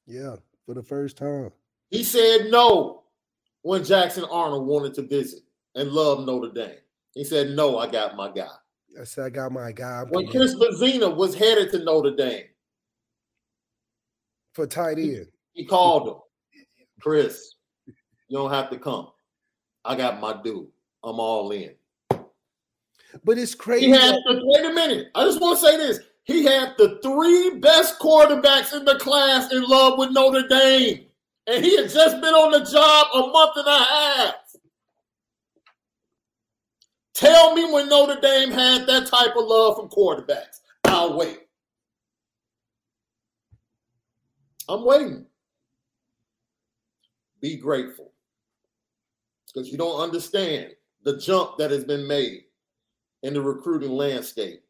Yeah, 0.06 0.36
for 0.64 0.74
the 0.74 0.82
first 0.82 1.16
time. 1.16 1.50
He 1.90 2.04
said 2.04 2.50
no 2.50 3.02
when 3.62 3.84
Jackson 3.84 4.24
Arnold 4.24 4.66
wanted 4.66 4.94
to 4.94 5.02
visit 5.02 5.40
and 5.74 5.90
love 5.90 6.24
Notre 6.24 6.52
Dame. 6.52 6.78
He 7.14 7.24
said, 7.24 7.50
No, 7.50 7.78
I 7.78 7.90
got 7.90 8.16
my 8.16 8.30
guy. 8.30 8.48
I 9.00 9.04
said 9.04 9.24
I 9.24 9.30
got 9.30 9.52
my 9.52 9.72
guy 9.72 10.04
When 10.08 10.28
Chris 10.28 10.54
Vizzina 10.54 11.14
was 11.14 11.34
headed 11.34 11.70
to 11.72 11.84
Notre 11.84 12.14
Dame, 12.14 12.44
for 14.57 14.66
tight 14.66 14.98
end. 14.98 15.26
he 15.52 15.66
called 15.66 16.09
him, 16.09 16.14
Chris, 17.00 17.54
you 17.86 18.38
don't 18.38 18.50
have 18.50 18.70
to 18.70 18.78
come. 18.78 19.09
I 19.84 19.94
got 19.94 20.18
my 20.18 20.40
dude. 20.42 20.66
I'm 21.04 21.20
all 21.20 21.52
in. 21.52 21.74
But 23.22 23.38
it's 23.38 23.54
crazy. 23.54 23.86
He 23.86 23.92
had 23.92 24.14
the, 24.26 24.40
wait 24.42 24.64
a 24.64 24.74
minute. 24.74 25.09
I 25.14 25.24
just 25.24 25.40
want 25.40 25.61
to 25.61 25.66
say 25.66 25.76
this. 25.76 26.00
He 26.24 26.44
had 26.44 26.72
the 26.76 26.98
three 27.02 27.61
best 27.61 28.00
quarterbacks 28.00 28.74
in 28.74 28.84
the 28.84 28.96
class 28.96 29.52
in 29.52 29.62
love 29.62 29.98
with 29.98 30.11
Notre 30.11 30.48
Dame. 30.48 31.04
And 31.46 31.64
he 31.64 31.76
had 31.76 31.90
just 31.90 32.20
been 32.20 32.34
on 32.34 32.50
the 32.50 32.64
job 32.68 33.07
a 33.14 33.30
month 33.30 33.52
and 33.57 33.68
a 33.68 33.84
half. 33.84 34.34
Tell 37.14 37.54
me 37.54 37.70
when 37.72 37.88
Notre 37.88 38.20
Dame 38.20 38.50
had 38.50 38.86
that 38.86 39.07
type 39.07 39.36
of 39.36 39.44
love 39.44 39.76
from 39.76 39.88
quarterbacks. 39.88 40.61
I'll 40.84 41.16
wait. 41.16 41.45
I'm 44.68 44.84
waiting. 44.84 45.26
Be 47.40 47.56
grateful 47.56 48.12
because 49.46 49.70
you 49.70 49.78
don't 49.78 50.00
understand 50.00 50.72
the 51.04 51.18
jump 51.18 51.58
that 51.58 51.70
has 51.70 51.84
been 51.84 52.06
made 52.06 52.44
in 53.22 53.34
the 53.34 53.40
recruiting 53.40 53.92
landscape 53.92 54.62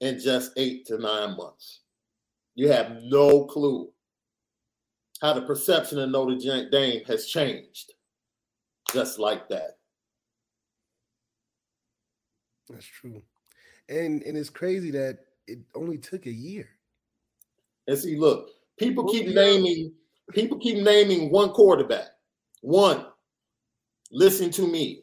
in 0.00 0.18
just 0.18 0.52
eight 0.56 0.86
to 0.86 0.98
nine 0.98 1.36
months. 1.36 1.80
You 2.54 2.68
have 2.68 3.02
no 3.02 3.44
clue 3.44 3.90
how 5.20 5.32
the 5.32 5.42
perception 5.42 5.98
of 5.98 6.10
Notre 6.10 6.68
Dame 6.70 7.04
has 7.06 7.26
changed 7.26 7.92
just 8.92 9.18
like 9.18 9.48
that. 9.48 9.78
That's 12.68 12.86
true. 12.86 13.22
And 13.88 14.22
and 14.22 14.36
it's 14.36 14.50
crazy 14.50 14.90
that 14.92 15.18
it 15.46 15.58
only 15.74 15.98
took 15.98 16.26
a 16.26 16.32
year. 16.32 16.68
And 17.86 17.96
see, 17.96 18.16
look, 18.16 18.50
people 18.78 19.08
keep 19.08 19.34
naming 19.34 19.92
people 20.32 20.58
keep 20.58 20.82
naming 20.82 21.30
one 21.30 21.50
quarterback. 21.50 22.08
One. 22.60 23.06
Listen 24.10 24.50
to 24.52 24.66
me. 24.66 25.02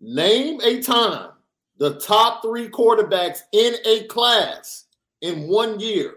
Name 0.00 0.60
a 0.62 0.82
time 0.82 1.30
the 1.78 1.98
top 2.00 2.42
three 2.42 2.68
quarterbacks 2.68 3.40
in 3.52 3.74
a 3.84 4.04
class 4.04 4.86
in 5.20 5.48
one 5.48 5.78
year 5.80 6.14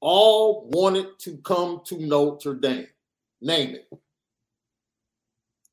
all 0.00 0.68
wanted 0.70 1.18
to 1.20 1.36
come 1.38 1.82
to 1.84 1.98
Notre 1.98 2.54
Dame. 2.54 2.86
Name 3.40 3.76
it. 3.76 3.88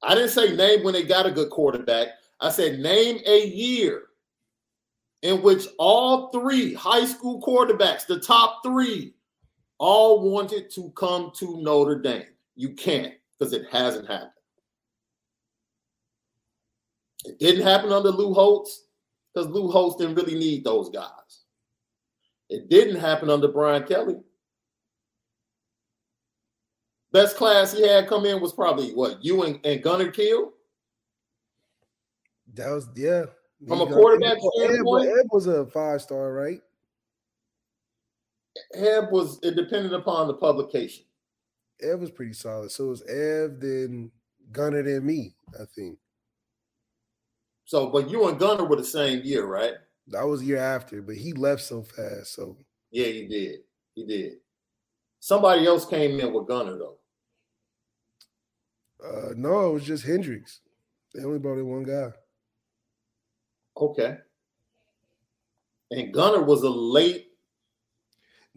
I 0.03 0.13
didn't 0.15 0.29
say 0.29 0.55
name 0.55 0.83
when 0.83 0.93
they 0.93 1.03
got 1.03 1.25
a 1.25 1.31
good 1.31 1.49
quarterback. 1.49 2.09
I 2.39 2.51
said 2.51 2.79
name 2.79 3.19
a 3.25 3.47
year 3.47 4.03
in 5.23 5.41
which 5.41 5.65
all 5.79 6.29
three 6.29 6.73
high 6.73 7.05
school 7.05 7.41
quarterbacks, 7.41 8.05
the 8.05 8.19
top 8.19 8.61
three, 8.63 9.15
all 9.79 10.31
wanted 10.31 10.71
to 10.71 10.91
come 10.91 11.31
to 11.37 11.61
Notre 11.61 11.99
Dame. 11.99 12.25
You 12.55 12.73
can't 12.73 13.13
because 13.37 13.53
it 13.53 13.65
hasn't 13.71 14.07
happened. 14.07 14.31
It 17.25 17.39
didn't 17.39 17.63
happen 17.63 17.91
under 17.91 18.09
Lou 18.09 18.33
Holtz 18.33 18.85
because 19.33 19.49
Lou 19.49 19.69
Holtz 19.69 19.97
didn't 19.97 20.15
really 20.15 20.35
need 20.35 20.63
those 20.63 20.89
guys. 20.89 21.09
It 22.49 22.69
didn't 22.69 22.99
happen 22.99 23.29
under 23.29 23.47
Brian 23.47 23.83
Kelly. 23.83 24.15
Best 27.11 27.35
class 27.35 27.73
he 27.73 27.87
had 27.87 28.07
come 28.07 28.25
in 28.25 28.41
was 28.41 28.53
probably 28.53 28.91
what 28.93 29.23
you 29.23 29.43
and, 29.43 29.59
and 29.65 29.81
Gunner 29.81 30.11
Kiel. 30.11 30.53
That 32.53 32.71
was 32.71 32.87
yeah. 32.95 33.25
From 33.67 33.81
a 33.81 33.87
quarterback 33.87 34.37
standpoint, 34.39 35.07
Ed, 35.07 35.13
Ed 35.19 35.25
was 35.31 35.47
a 35.47 35.65
five 35.65 36.01
star, 36.01 36.31
right? 36.31 36.61
Eb 38.73 39.11
was 39.11 39.39
it 39.43 39.55
depended 39.55 39.93
upon 39.93 40.27
the 40.27 40.33
publication. 40.33 41.05
Ed 41.81 41.99
was 41.99 42.11
pretty 42.11 42.33
solid. 42.33 42.71
So 42.71 42.85
it 42.85 42.89
was 42.89 43.03
Ev, 43.03 43.59
then 43.59 44.11
Gunner, 44.51 44.83
then 44.83 45.05
me, 45.05 45.35
I 45.59 45.63
think. 45.75 45.97
So, 47.65 47.87
but 47.87 48.09
you 48.09 48.27
and 48.27 48.39
Gunner 48.39 48.65
were 48.65 48.77
the 48.77 48.83
same 48.83 49.21
year, 49.23 49.45
right? 49.45 49.73
That 50.07 50.25
was 50.25 50.41
year 50.41 50.57
after, 50.57 51.01
but 51.01 51.15
he 51.15 51.33
left 51.33 51.61
so 51.61 51.83
fast. 51.83 52.33
So 52.33 52.57
yeah, 52.91 53.07
he 53.07 53.27
did. 53.27 53.59
He 53.93 54.05
did. 54.05 54.33
Somebody 55.19 55.65
else 55.65 55.85
came 55.85 56.19
in 56.19 56.33
with 56.33 56.47
Gunner 56.47 56.77
though. 56.77 56.97
Uh, 59.03 59.33
no, 59.35 59.69
it 59.69 59.73
was 59.73 59.83
just 59.83 60.05
Hendrix. 60.05 60.61
They 61.13 61.23
only 61.23 61.39
brought 61.39 61.59
in 61.59 61.67
one 61.67 61.83
guy. 61.83 62.11
Okay. 63.75 64.17
And 65.91 66.13
Gunner 66.13 66.43
was 66.43 66.63
a 66.63 66.69
late. 66.69 67.26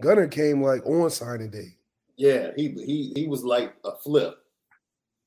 Gunner 0.00 0.28
came 0.28 0.62
like 0.62 0.84
on 0.86 1.10
signing 1.10 1.50
day. 1.50 1.76
Yeah, 2.16 2.50
he 2.56 2.68
he 2.70 3.12
he 3.14 3.26
was 3.26 3.44
like 3.44 3.74
a 3.84 3.96
flip, 4.02 4.34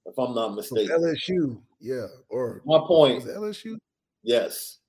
if 0.06 0.18
I'm 0.18 0.36
not 0.36 0.56
mistaken. 0.56 0.96
LSU, 0.96 1.62
yeah. 1.80 2.08
Or 2.30 2.62
my 2.66 2.80
point. 2.86 3.24
LSU. 3.24 3.78
Yes. 4.24 4.80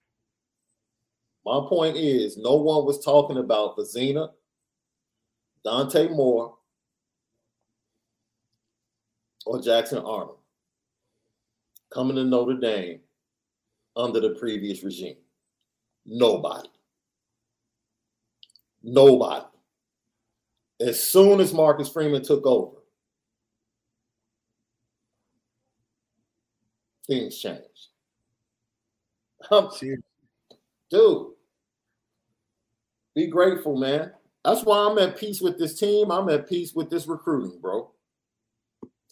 My 1.47 1.61
point 1.69 1.97
is, 1.97 2.39
no 2.39 2.57
one 2.57 2.87
was 2.87 3.05
talking 3.05 3.37
about 3.37 3.77
Vizzina, 3.77 4.31
Dante 5.63 6.09
Moore, 6.09 6.57
or 9.45 9.61
Jackson 9.61 9.99
Arnold 9.99 10.39
coming 11.95 12.17
to 12.17 12.25
Notre 12.25 12.55
Dame 12.55 13.01
under 13.97 14.21
the 14.21 14.31
previous 14.31 14.83
regime? 14.83 15.17
Nobody. 16.05 16.69
Nobody. 18.83 19.47
As 20.81 21.03
soon 21.03 21.41
as 21.41 21.53
Marcus 21.53 21.89
Freeman 21.89 22.23
took 22.23 22.45
over, 22.47 22.77
things 27.07 27.39
changed. 27.39 27.63
Um, 29.51 29.71
dude, 30.91 31.27
be 33.15 33.27
grateful, 33.27 33.77
man. 33.77 34.13
That's 34.45 34.63
why 34.65 34.89
I'm 34.89 34.99
at 34.99 35.17
peace 35.17 35.41
with 35.41 35.59
this 35.59 35.79
team. 35.79 36.11
I'm 36.11 36.29
at 36.29 36.49
peace 36.49 36.75
with 36.75 36.91
this 36.91 37.07
recruiting, 37.07 37.61
bro. 37.61 37.91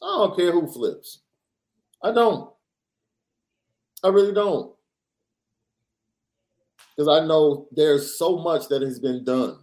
I 0.02 0.06
don't 0.06 0.36
care 0.36 0.52
who 0.52 0.66
flips. 0.66 1.20
I 2.02 2.12
don't. 2.12 2.50
I 4.02 4.08
really 4.08 4.32
don't. 4.32 4.74
Because 6.96 7.08
I 7.08 7.26
know 7.26 7.68
there's 7.72 8.18
so 8.18 8.38
much 8.38 8.68
that 8.68 8.82
has 8.82 8.98
been 8.98 9.24
done 9.24 9.61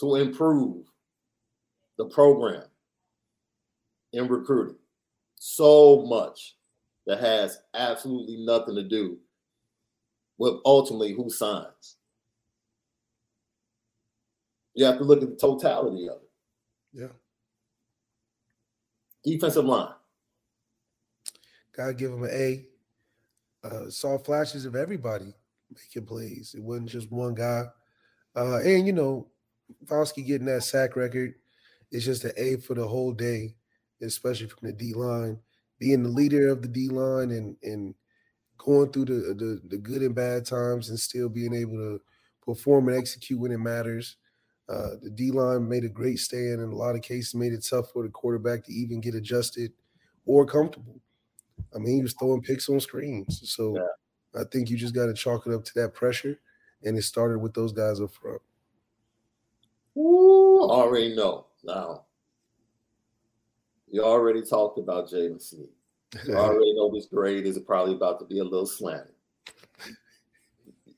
to 0.00 0.16
improve 0.16 0.86
the 1.98 2.06
program 2.06 2.64
in 4.12 4.26
recruiting. 4.26 4.76
So 5.36 6.04
much 6.06 6.56
that 7.06 7.20
has 7.20 7.58
absolutely 7.74 8.38
nothing 8.38 8.74
to 8.74 8.82
do 8.82 9.18
with 10.38 10.54
ultimately 10.64 11.12
who 11.12 11.30
signs. 11.30 11.96
You 14.74 14.84
have 14.86 14.98
to 14.98 15.04
look 15.04 15.22
at 15.22 15.30
the 15.30 15.36
totality 15.36 16.08
of 16.08 16.16
it. 16.22 16.30
Yeah. 16.92 17.08
Defensive 19.24 19.64
line. 19.64 19.92
Gotta 21.76 21.94
give 21.94 22.12
him 22.12 22.24
an 22.24 22.30
A. 22.32 22.66
Uh, 23.62 23.90
saw 23.90 24.16
flashes 24.16 24.64
of 24.64 24.74
everybody 24.74 25.34
making 25.70 26.06
plays. 26.06 26.54
It 26.56 26.62
wasn't 26.62 26.88
just 26.88 27.12
one 27.12 27.34
guy. 27.34 27.64
Uh, 28.34 28.60
and 28.60 28.86
you 28.86 28.92
know, 28.92 29.26
Foskey 29.86 30.26
getting 30.26 30.46
that 30.46 30.62
sack 30.62 30.96
record 30.96 31.34
is 31.90 32.04
just 32.04 32.24
an 32.24 32.32
A 32.36 32.56
for 32.56 32.74
the 32.74 32.86
whole 32.86 33.12
day, 33.12 33.54
especially 34.02 34.48
from 34.48 34.68
the 34.68 34.72
D 34.72 34.94
line. 34.94 35.38
Being 35.78 36.02
the 36.02 36.10
leader 36.10 36.48
of 36.48 36.62
the 36.62 36.68
D 36.68 36.88
line 36.88 37.30
and 37.30 37.56
and 37.62 37.94
going 38.58 38.92
through 38.92 39.06
the, 39.06 39.34
the 39.34 39.60
the 39.68 39.78
good 39.78 40.02
and 40.02 40.14
bad 40.14 40.44
times 40.44 40.90
and 40.90 40.98
still 40.98 41.28
being 41.28 41.54
able 41.54 41.76
to 41.76 42.00
perform 42.44 42.88
and 42.88 42.98
execute 42.98 43.40
when 43.40 43.52
it 43.52 43.58
matters. 43.58 44.16
Uh, 44.68 44.90
the 45.02 45.10
D 45.10 45.30
line 45.30 45.68
made 45.68 45.84
a 45.84 45.88
great 45.88 46.18
stand 46.18 46.60
in 46.60 46.70
a 46.70 46.76
lot 46.76 46.94
of 46.94 47.02
cases, 47.02 47.34
made 47.34 47.52
it 47.52 47.66
tough 47.68 47.90
for 47.90 48.04
the 48.04 48.08
quarterback 48.08 48.64
to 48.64 48.72
even 48.72 49.00
get 49.00 49.14
adjusted 49.14 49.72
or 50.26 50.46
comfortable. 50.46 51.00
I 51.74 51.78
mean, 51.78 51.96
he 51.96 52.02
was 52.02 52.14
throwing 52.14 52.42
picks 52.42 52.68
on 52.68 52.80
screens. 52.80 53.50
So 53.50 53.76
yeah. 53.76 54.40
I 54.40 54.44
think 54.44 54.70
you 54.70 54.76
just 54.76 54.94
got 54.94 55.06
to 55.06 55.14
chalk 55.14 55.46
it 55.46 55.52
up 55.52 55.64
to 55.64 55.74
that 55.76 55.94
pressure. 55.94 56.38
And 56.84 56.96
it 56.96 57.02
started 57.02 57.38
with 57.38 57.52
those 57.52 57.72
guys 57.72 58.00
up 58.00 58.12
front. 58.12 58.40
Ooh, 59.96 60.68
already 60.70 61.14
know 61.14 61.46
now. 61.64 62.04
You 63.90 64.04
already 64.04 64.42
talked 64.42 64.78
about 64.78 65.08
Jalen 65.08 65.42
Smith. 65.42 65.68
You 66.26 66.34
already 66.36 66.74
know 66.74 66.90
this 66.92 67.06
grade 67.06 67.46
is 67.46 67.58
probably 67.58 67.94
about 67.94 68.18
to 68.20 68.24
be 68.24 68.38
a 68.38 68.44
little 68.44 68.66
slanted. 68.66 69.14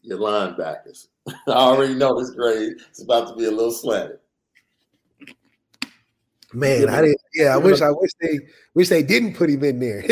Your 0.03 0.19
linebackers. 0.19 1.09
I 1.47 1.53
already 1.53 1.95
know 1.95 2.19
this 2.19 2.31
grade 2.31 2.75
is 2.93 3.03
about 3.03 3.29
to 3.29 3.37
be 3.37 3.45
a 3.47 3.51
little 3.51 3.71
slanted. 3.71 4.19
Man, 6.55 6.91
I 6.91 7.01
didn't. 7.01 7.21
Yeah, 7.35 7.55
I 7.55 7.57
wish. 7.57 7.81
I 7.81 7.91
wish 7.91 8.11
they 8.21 8.41
wish 8.75 8.91
they 8.91 9.03
didn't 9.03 9.35
put 9.35 9.49
him 9.49 9.65
in 9.65 9.81
there. 9.81 10.03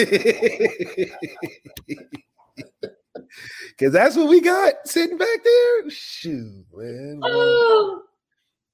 Cause 3.79 3.93
that's 3.93 4.17
what 4.17 4.29
we 4.29 4.41
got 4.41 4.75
sitting 4.87 5.19
back 5.19 5.45
there. 5.45 5.91
Shoot, 5.91 6.65
man. 6.75 7.21
Oh. 7.23 8.03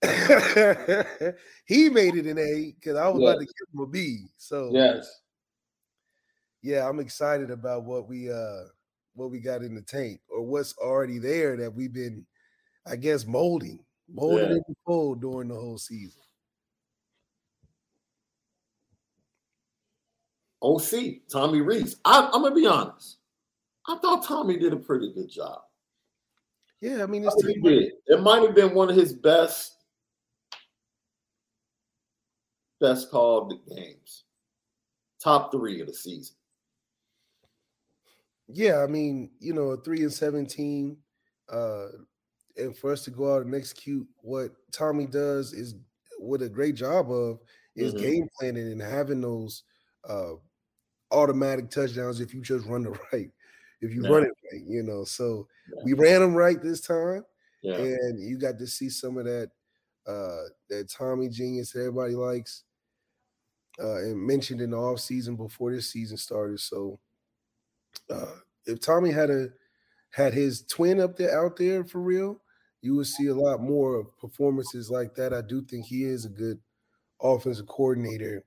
he 1.66 1.88
made 1.88 2.16
it 2.16 2.26
an 2.26 2.38
A 2.38 2.74
because 2.78 2.96
I 2.96 3.08
was 3.08 3.22
yes. 3.22 3.28
about 3.28 3.40
to 3.40 3.46
give 3.46 3.74
him 3.74 3.80
a 3.80 3.86
B. 3.86 4.26
So 4.36 4.70
yes, 4.72 5.20
yeah, 6.62 6.88
I'm 6.88 7.00
excited 7.00 7.50
about 7.50 7.84
what 7.84 8.08
we 8.08 8.30
uh 8.30 8.64
what 9.14 9.30
we 9.30 9.40
got 9.40 9.62
in 9.62 9.74
the 9.74 9.82
tank 9.82 10.20
or 10.28 10.42
what's 10.42 10.76
already 10.78 11.18
there 11.18 11.56
that 11.56 11.72
we've 11.74 11.92
been, 11.92 12.26
I 12.86 12.96
guess, 12.96 13.24
molding, 13.26 13.84
molding 14.08 14.50
Yeah. 14.50 14.56
in 14.56 14.62
the 14.68 14.74
fold 14.84 15.20
during 15.20 15.48
the 15.48 15.54
whole 15.54 15.78
season. 15.78 16.22
OC, 20.62 21.22
Tommy 21.30 21.60
Rees. 21.60 21.96
I, 22.04 22.28
I'm 22.32 22.42
gonna 22.42 22.54
be 22.54 22.66
honest. 22.66 23.18
I 23.86 23.96
thought 23.98 24.24
Tommy 24.24 24.58
did 24.58 24.72
a 24.72 24.76
pretty 24.76 25.12
good 25.12 25.28
job. 25.28 25.62
Yeah, 26.80 27.02
I 27.02 27.06
mean, 27.06 27.24
I 27.24 27.28
it's 27.28 27.42
think 27.42 27.58
he 27.58 27.62
did. 27.62 27.92
It 28.06 28.20
might 28.22 28.42
have 28.42 28.54
been 28.54 28.74
one 28.74 28.90
of 28.90 28.96
his 28.96 29.12
best, 29.12 29.75
best 32.80 33.10
called 33.10 33.50
the 33.50 33.74
games. 33.74 34.24
Top 35.22 35.52
three 35.52 35.80
of 35.80 35.88
the 35.88 35.94
season. 35.94 36.36
yeah, 38.48 38.82
I 38.82 38.86
mean, 38.86 39.32
you 39.40 39.52
know, 39.52 39.70
a 39.70 39.76
three 39.82 40.02
and 40.02 40.12
seventeen, 40.12 40.98
uh, 41.48 41.88
and 42.56 42.76
for 42.76 42.92
us 42.92 43.04
to 43.04 43.10
go 43.10 43.34
out 43.34 43.44
and 43.44 43.54
execute 43.54 44.06
what 44.18 44.52
Tommy 44.72 45.06
does 45.06 45.52
is 45.52 45.74
what 46.18 46.42
a 46.42 46.48
great 46.48 46.74
job 46.76 47.10
of 47.10 47.40
is 47.76 47.92
Mhm. 47.92 47.94
game 47.94 48.28
planning 48.38 48.72
and 48.72 48.80
having 48.80 49.20
those 49.20 49.64
uh 50.08 50.34
automatic 51.12 51.70
touchdowns 51.70 52.20
if 52.20 52.34
you 52.34 52.42
just 52.42 52.66
run 52.66 52.82
the 52.84 52.90
right, 53.12 53.30
if 53.82 53.92
you 53.94 54.04
Yeah. 54.04 54.10
run 54.10 54.24
it 54.24 54.32
right, 54.52 54.62
you 54.66 54.82
know. 54.84 55.04
So 55.04 55.48
Yeah. 55.66 55.84
we 55.84 55.94
ran 55.94 56.20
them 56.22 56.34
right 56.36 56.62
this 56.62 56.80
time, 56.82 57.24
Yeah. 57.62 57.86
and 57.86 58.20
you 58.20 58.38
got 58.38 58.58
to 58.60 58.66
see 58.68 58.90
some 58.90 59.18
of 59.18 59.26
that 59.26 59.50
uh 60.06 60.44
that 60.70 60.90
Tommy 60.90 61.28
genius 61.30 61.72
that 61.72 61.80
everybody 61.80 62.14
likes. 62.16 62.64
Uh, 63.78 63.96
and 63.96 64.18
mentioned 64.26 64.60
in 64.62 64.70
the 64.70 64.76
off 64.76 65.00
season 65.00 65.36
before 65.36 65.70
this 65.70 65.90
season 65.90 66.16
started. 66.16 66.58
So 66.60 66.98
uh, 68.08 68.36
if 68.64 68.80
Tommy 68.80 69.10
had 69.10 69.28
a 69.30 69.48
had 70.10 70.32
his 70.32 70.62
twin 70.62 70.98
up 70.98 71.16
there 71.16 71.38
out 71.38 71.56
there 71.58 71.84
for 71.84 72.00
real, 72.00 72.40
you 72.80 72.94
would 72.96 73.06
see 73.06 73.26
a 73.26 73.34
lot 73.34 73.60
more 73.60 73.96
of 73.96 74.16
performances 74.18 74.90
like 74.90 75.14
that. 75.16 75.34
I 75.34 75.42
do 75.42 75.62
think 75.62 75.84
he 75.84 76.04
is 76.04 76.24
a 76.24 76.30
good 76.30 76.58
offensive 77.20 77.66
coordinator 77.66 78.44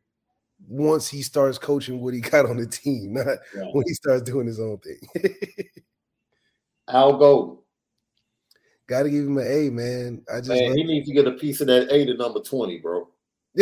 once 0.67 1.07
he 1.07 1.21
starts 1.21 1.57
coaching 1.59 2.01
what 2.01 2.13
he 2.15 2.21
got 2.33 2.45
on 2.47 2.57
the 2.57 2.65
team, 2.65 3.13
not 3.13 3.27
Yeah. 3.55 3.65
when 3.71 3.83
he 3.85 3.93
starts 3.93 4.23
doing 4.23 4.47
his 4.47 4.59
own 4.59 4.79
thing. 4.79 4.99
Al 6.87 7.17
Golden. 7.17 7.57
Got 8.87 9.03
to 9.03 9.09
give 9.11 9.25
him 9.25 9.37
an 9.37 9.45
A, 9.47 9.69
man. 9.69 10.23
I 10.33 10.37
just 10.39 10.49
Man, 10.49 10.75
he 10.75 10.83
needs 10.83 11.07
to 11.07 11.13
get 11.13 11.27
a 11.27 11.33
piece 11.33 11.61
of 11.61 11.67
that 11.67 11.91
A 11.91 12.05
to 12.05 12.15
number 12.15 12.39
20, 12.39 12.79
bro. 12.79 13.07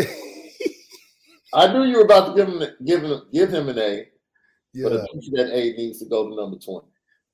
I 1.54 1.72
knew 1.72 1.84
you 1.86 1.98
were 1.98 2.06
about 2.06 2.30
to 2.30 2.36
give 2.36 2.48
him 2.54 2.76
give 2.86 3.04
him 3.04 3.22
give 3.32 3.54
him 3.54 3.70
an 3.70 3.80
A, 3.80 4.10
but 4.84 4.94
yeah, 4.94 5.00
of 5.04 5.08
that 5.34 5.52
A 5.54 5.74
needs 5.78 6.00
to 6.00 6.06
go 6.06 6.30
to 6.30 6.36
number 6.36 6.58
20. 6.58 6.88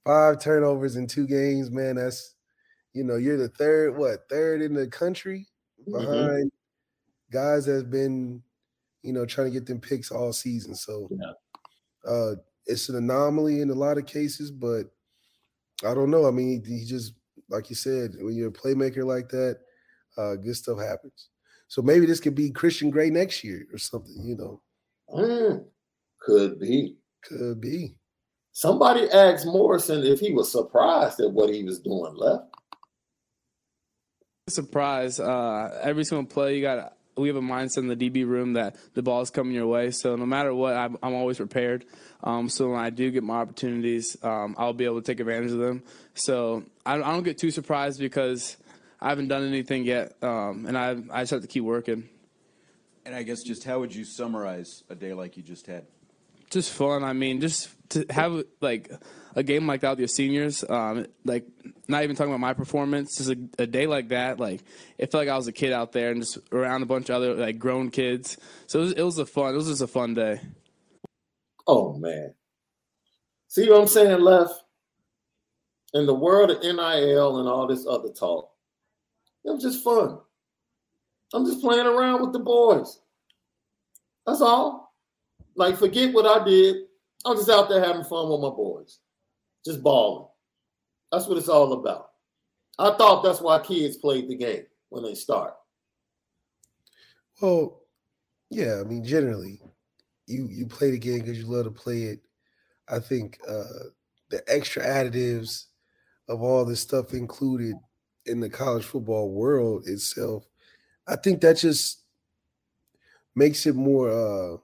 five 0.06 0.40
turnovers 0.42 0.96
in 0.96 1.08
two 1.08 1.28
games, 1.28 1.72
man. 1.72 1.96
That's 1.96 2.36
you 2.94 3.04
know 3.04 3.16
you're 3.18 3.38
the 3.38 3.50
third, 3.50 3.98
what 3.98 4.30
third 4.30 4.62
in 4.62 4.74
the 4.74 4.88
country 4.88 5.48
Mhm. 5.88 5.92
behind 5.92 6.52
guys 7.32 7.66
that's 7.66 7.84
been, 7.84 8.44
you 9.04 9.14
know, 9.14 9.26
trying 9.26 9.48
to 9.48 9.54
get 9.54 9.68
them 9.68 9.82
picks 9.82 10.12
all 10.12 10.34
season. 10.34 10.76
So 10.76 11.12
Yeah. 11.12 11.34
uh 12.06 12.36
it's 12.68 12.90
an 12.90 12.96
anomaly 12.98 13.62
in 13.62 13.70
a 13.72 13.76
lot 13.76 13.98
of 13.98 14.06
cases, 14.06 14.52
but 14.52 14.92
I 15.86 15.94
don't 15.94 16.12
know. 16.12 16.28
I 16.28 16.32
mean, 16.32 16.64
he 16.66 16.86
just 16.86 17.14
like 17.50 17.70
you 17.70 17.76
said, 17.76 18.16
when 18.20 18.36
you're 18.36 18.50
a 18.50 18.54
playmaker 18.54 19.06
like 19.06 19.30
that, 19.30 19.60
uh 20.18 20.36
good 20.36 20.56
stuff 20.56 20.80
happens. 20.80 21.30
So 21.74 21.82
maybe 21.82 22.06
this 22.06 22.20
could 22.20 22.36
be 22.36 22.52
Christian 22.52 22.92
Gray 22.92 23.10
next 23.10 23.44
year 23.44 23.66
or 23.74 23.80
something, 23.80 24.22
you 24.24 24.38
know. 24.38 24.62
Mm, 25.10 25.66
could 26.22 26.60
be. 26.60 26.98
Could 27.24 27.62
be. 27.62 27.96
Somebody 28.52 29.10
asked 29.10 29.48
Morrison 29.48 30.04
if 30.04 30.20
he 30.20 30.32
was 30.34 30.52
surprised 30.52 31.20
at 31.20 31.32
what 31.32 31.52
he 31.52 31.64
was 31.64 31.80
doing 31.80 32.14
left. 32.16 32.44
surprise. 34.50 35.20
Uh, 35.20 35.80
every 35.82 36.04
single 36.04 36.28
play, 36.28 36.58
you 36.58 36.62
got. 36.62 36.96
We 37.18 37.28
have 37.28 37.38
a 37.38 37.42
mindset 37.42 37.80
in 37.80 37.88
the 37.88 37.96
DB 37.96 38.24
room 38.24 38.54
that 38.54 38.76
the 38.94 39.02
ball 39.02 39.22
is 39.22 39.32
coming 39.32 39.56
your 39.56 39.66
way. 39.66 39.90
So 39.90 40.16
no 40.16 40.28
matter 40.28 40.54
what, 40.54 40.76
I'm, 40.76 40.98
I'm 41.02 41.16
always 41.16 41.38
prepared. 41.38 41.86
Um, 42.24 42.50
so 42.50 42.70
when 42.70 42.80
I 42.80 42.92
do 42.92 43.10
get 43.10 43.24
my 43.24 43.38
opportunities, 43.38 44.16
um, 44.22 44.54
I'll 44.60 44.74
be 44.74 44.86
able 44.86 45.02
to 45.02 45.06
take 45.06 45.20
advantage 45.20 45.52
of 45.52 45.58
them. 45.58 45.82
So 46.14 46.66
I, 46.86 46.98
I 46.98 47.12
don't 47.14 47.24
get 47.24 47.40
too 47.40 47.50
surprised 47.50 48.00
because 48.00 48.58
I 49.04 49.10
haven't 49.10 49.28
done 49.28 49.44
anything 49.44 49.84
yet, 49.84 50.16
um, 50.24 50.66
and 50.66 50.78
I 50.78 50.96
I 51.12 51.22
just 51.22 51.32
have 51.32 51.42
to 51.42 51.48
keep 51.48 51.64
working. 51.64 52.10
And 53.06 53.14
I 53.14 53.24
guess 53.24 53.44
just 53.44 53.64
how 53.66 53.80
would 53.80 53.94
you 53.94 54.06
summarize 54.06 54.84
a 54.90 54.96
day 54.96 55.14
like 55.14 55.36
you 55.38 55.44
just 55.44 55.68
had? 55.68 55.86
just 56.54 56.72
fun. 56.72 57.04
I 57.04 57.14
mean, 57.14 57.42
just 57.42 57.70
to 57.90 58.06
have 58.10 58.44
like 58.62 58.90
a 59.36 59.44
game 59.44 59.68
like 59.68 59.82
that 59.82 59.90
with 59.92 60.00
your 60.00 60.08
seniors, 60.08 60.64
um, 60.70 61.08
like 61.26 61.46
not 61.88 62.04
even 62.04 62.16
talking 62.16 62.32
about 62.32 62.40
my 62.40 62.54
performance, 62.54 63.18
just 63.18 63.32
a, 63.32 63.38
a 63.60 63.68
day 63.68 63.88
like 63.88 64.10
that, 64.10 64.40
like 64.40 64.62
it 64.98 65.12
felt 65.12 65.22
like 65.26 65.30
I 65.30 65.36
was 65.36 65.48
a 65.48 65.52
kid 65.52 65.74
out 65.74 65.92
there 65.92 66.12
and 66.12 66.22
just 66.22 66.38
around 66.52 66.84
a 66.84 66.86
bunch 66.86 67.10
of 67.10 67.16
other 67.16 67.34
like 67.34 67.60
grown 67.60 67.90
kids. 67.90 68.38
So 68.68 68.80
it 68.80 68.84
was, 68.84 68.92
it 68.94 69.04
was 69.04 69.18
a 69.18 69.26
fun. 69.26 69.54
It 69.54 69.58
was 69.58 69.68
just 69.68 69.82
a 69.82 69.88
fun 69.88 70.14
day. 70.14 70.40
Oh 71.68 71.98
man. 71.98 72.36
See 73.48 73.70
what 73.70 73.82
I'm 73.82 73.88
saying, 73.88 74.22
left? 74.22 74.54
In 75.94 76.06
the 76.08 76.14
world 76.14 76.50
of 76.50 76.62
NIL 76.62 77.40
and 77.40 77.48
all 77.48 77.68
this 77.68 77.86
other 77.86 78.10
talk, 78.10 78.50
it 79.46 79.52
was 79.52 79.64
just 79.64 79.84
fun. 79.84 80.20
I'm 81.34 81.46
just 81.46 81.62
playing 81.62 81.86
around 81.86 82.22
with 82.22 82.34
the 82.34 82.40
boys. 82.40 83.00
That's 84.26 84.42
all. 84.42 84.94
Like, 85.56 85.78
forget 85.78 86.14
what 86.14 86.26
I 86.26 86.44
did. 86.44 86.84
I'm 87.26 87.38
just 87.38 87.50
out 87.50 87.70
there 87.70 87.84
having 87.84 88.04
fun 88.04 88.30
with 88.30 88.42
my 88.42 88.50
boys. 88.50 89.00
Just 89.66 89.82
balling. 89.82 90.28
That's 91.12 91.28
what 91.28 91.38
it's 91.38 91.50
all 91.50 91.74
about. 91.74 92.12
I 92.80 92.96
thought 92.96 93.24
that's 93.24 93.42
why 93.42 93.60
kids 93.60 93.98
played 93.98 94.30
the 94.30 94.36
game 94.36 94.66
when 94.90 95.04
they 95.04 95.16
start. 95.16 95.54
Well, 97.42 97.82
yeah, 98.50 98.80
I 98.80 98.84
mean, 98.84 99.04
generally, 99.04 99.62
you 100.28 100.48
you 100.50 100.66
play 100.66 100.92
the 100.92 101.00
game 101.00 101.20
because 101.20 101.38
you 101.38 101.46
love 101.46 101.66
to 101.66 101.72
play 101.72 102.04
it. 102.04 102.20
I 102.88 103.00
think 103.00 103.40
uh, 103.48 103.90
the 104.30 104.44
extra 104.48 104.84
additives 104.84 105.66
of 106.28 106.42
all 106.42 106.66
this 106.66 106.80
stuff 106.80 107.14
included 107.14 107.76
in 108.26 108.40
the 108.40 108.50
college 108.50 108.86
football 108.86 109.32
world 109.32 109.88
itself, 109.88 110.46
I 111.08 111.16
think 111.16 111.42
that 111.42 111.58
just 111.58 112.02
makes 113.36 113.66
it 113.66 113.76
more. 113.76 114.10
Uh, 114.10 114.58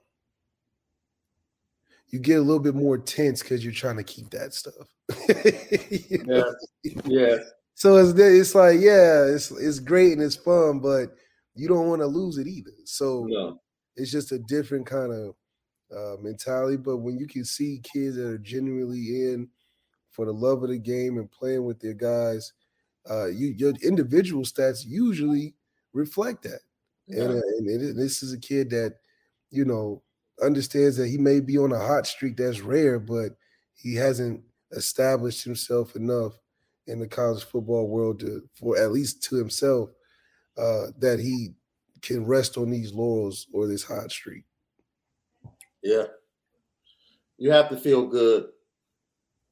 you 2.08 2.18
get 2.18 2.38
a 2.38 2.42
little 2.42 2.62
bit 2.62 2.74
more 2.74 2.98
tense 2.98 3.40
because 3.42 3.62
you're 3.62 3.72
trying 3.72 3.96
to 3.96 4.02
keep 4.02 4.30
that 4.30 4.52
stuff. 4.54 4.74
Know? 6.26 6.54
Yeah. 7.04 7.36
So 7.74 7.96
it's 7.96 8.18
it's 8.18 8.54
like 8.54 8.80
yeah, 8.80 9.24
it's 9.24 9.50
it's 9.50 9.78
great 9.78 10.12
and 10.12 10.22
it's 10.22 10.36
fun, 10.36 10.80
but 10.80 11.14
you 11.54 11.68
don't 11.68 11.88
want 11.88 12.00
to 12.02 12.06
lose 12.06 12.38
it 12.38 12.46
either. 12.46 12.72
So 12.84 13.26
No. 13.28 13.60
it's 13.96 14.10
just 14.10 14.32
a 14.32 14.38
different 14.38 14.86
kind 14.86 15.12
of 15.12 15.34
uh, 15.96 16.16
mentality. 16.20 16.76
But 16.76 16.98
when 16.98 17.18
you 17.18 17.26
can 17.26 17.44
see 17.44 17.80
kids 17.82 18.16
that 18.16 18.26
are 18.26 18.38
genuinely 18.38 19.32
in 19.32 19.48
for 20.10 20.26
the 20.26 20.32
love 20.32 20.62
of 20.62 20.70
the 20.70 20.78
game 20.78 21.18
and 21.18 21.30
playing 21.30 21.64
with 21.64 21.80
their 21.80 21.94
guys, 21.94 22.52
uh, 23.08 23.26
you 23.26 23.48
your 23.56 23.72
individual 23.82 24.44
stats 24.44 24.84
usually 24.86 25.54
reflect 25.92 26.42
that. 26.42 26.60
Yeah. 27.06 27.24
And, 27.24 27.32
uh, 27.34 27.42
and 27.58 27.68
it- 27.82 27.96
this 27.96 28.22
is 28.22 28.32
a 28.32 28.38
kid 28.38 28.70
that 28.70 28.96
you 29.50 29.64
know 29.64 30.02
understands 30.42 30.96
that 30.96 31.08
he 31.08 31.18
may 31.18 31.40
be 31.40 31.58
on 31.58 31.72
a 31.72 31.78
hot 31.78 32.06
streak 32.06 32.36
that's 32.36 32.60
rare, 32.60 32.98
but 32.98 33.36
he 33.74 33.94
hasn't 33.94 34.42
established 34.72 35.44
himself 35.44 35.96
enough 35.96 36.34
in 36.86 36.98
the 36.98 37.06
college 37.08 37.44
football 37.44 37.88
world 37.88 38.20
to 38.20 38.48
for 38.54 38.78
at 38.78 38.92
least 38.92 39.22
to 39.24 39.36
himself 39.36 39.90
uh, 40.56 40.86
that 40.98 41.18
he 41.20 41.54
can 42.02 42.24
rest 42.24 42.56
on 42.56 42.70
these 42.70 42.92
laurels 42.92 43.46
or 43.52 43.66
this 43.66 43.84
hot 43.84 44.10
streak. 44.10 44.44
Yeah. 45.82 46.04
You 47.38 47.50
have 47.52 47.68
to 47.70 47.76
feel 47.76 48.06
good. 48.06 48.48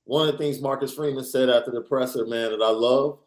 One 0.04 0.26
of 0.26 0.32
the 0.32 0.38
things 0.38 0.60
Marcus 0.60 0.94
Freeman 0.94 1.24
said 1.24 1.50
after 1.50 1.70
the 1.70 1.82
presser, 1.82 2.26
man, 2.26 2.50
that 2.50 2.62
I 2.62 2.70
love, 2.70 3.20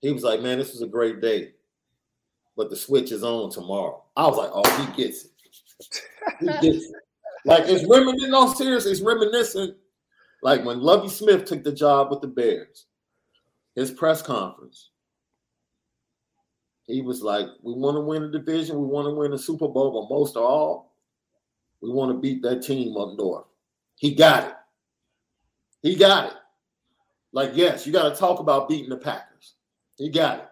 he 0.00 0.12
was 0.12 0.22
like, 0.22 0.40
man, 0.40 0.58
this 0.58 0.72
was 0.72 0.82
a 0.82 0.86
great 0.86 1.20
day, 1.20 1.52
but 2.56 2.70
the 2.70 2.76
switch 2.76 3.12
is 3.12 3.22
on 3.22 3.50
tomorrow. 3.50 4.02
I 4.16 4.26
was 4.26 4.36
like, 4.36 4.50
oh, 4.52 4.86
he 4.86 5.02
gets 5.02 5.24
it. 5.24 5.30
He 6.40 6.46
gets 6.46 6.86
it. 6.86 6.92
Like, 7.44 7.64
it's 7.66 7.88
reminiscent, 7.88 8.30
no, 8.30 8.52
seriously, 8.52 8.92
it's 8.92 9.00
reminiscent. 9.00 9.76
Like 10.42 10.64
when 10.64 10.80
Lovie 10.80 11.08
Smith 11.08 11.44
took 11.44 11.64
the 11.64 11.72
job 11.72 12.10
with 12.10 12.20
the 12.20 12.28
Bears, 12.28 12.86
his 13.74 13.90
press 13.90 14.22
conference, 14.22 14.90
he 16.86 17.02
was 17.02 17.22
like, 17.22 17.46
we 17.62 17.72
want 17.74 17.96
to 17.96 18.00
win 18.00 18.24
a 18.24 18.30
division, 18.30 18.80
we 18.80 18.86
want 18.86 19.06
to 19.06 19.14
win 19.14 19.32
a 19.32 19.38
Super 19.38 19.68
Bowl, 19.68 19.92
but 19.92 20.14
most 20.14 20.36
of 20.36 20.42
all, 20.42 20.94
we 21.80 21.90
want 21.90 22.10
to 22.10 22.18
beat 22.18 22.42
that 22.42 22.62
team 22.62 22.96
up 22.96 23.16
north. 23.16 23.46
He 23.96 24.14
got 24.14 24.48
it. 24.48 24.54
He 25.82 25.96
got 25.96 26.32
it. 26.32 26.36
Like, 27.32 27.52
yes, 27.54 27.86
you 27.86 27.92
got 27.92 28.12
to 28.12 28.18
talk 28.18 28.40
about 28.40 28.68
beating 28.68 28.90
the 28.90 28.96
Packers. 28.96 29.54
He 30.00 30.08
got 30.08 30.38
it. 30.38 30.48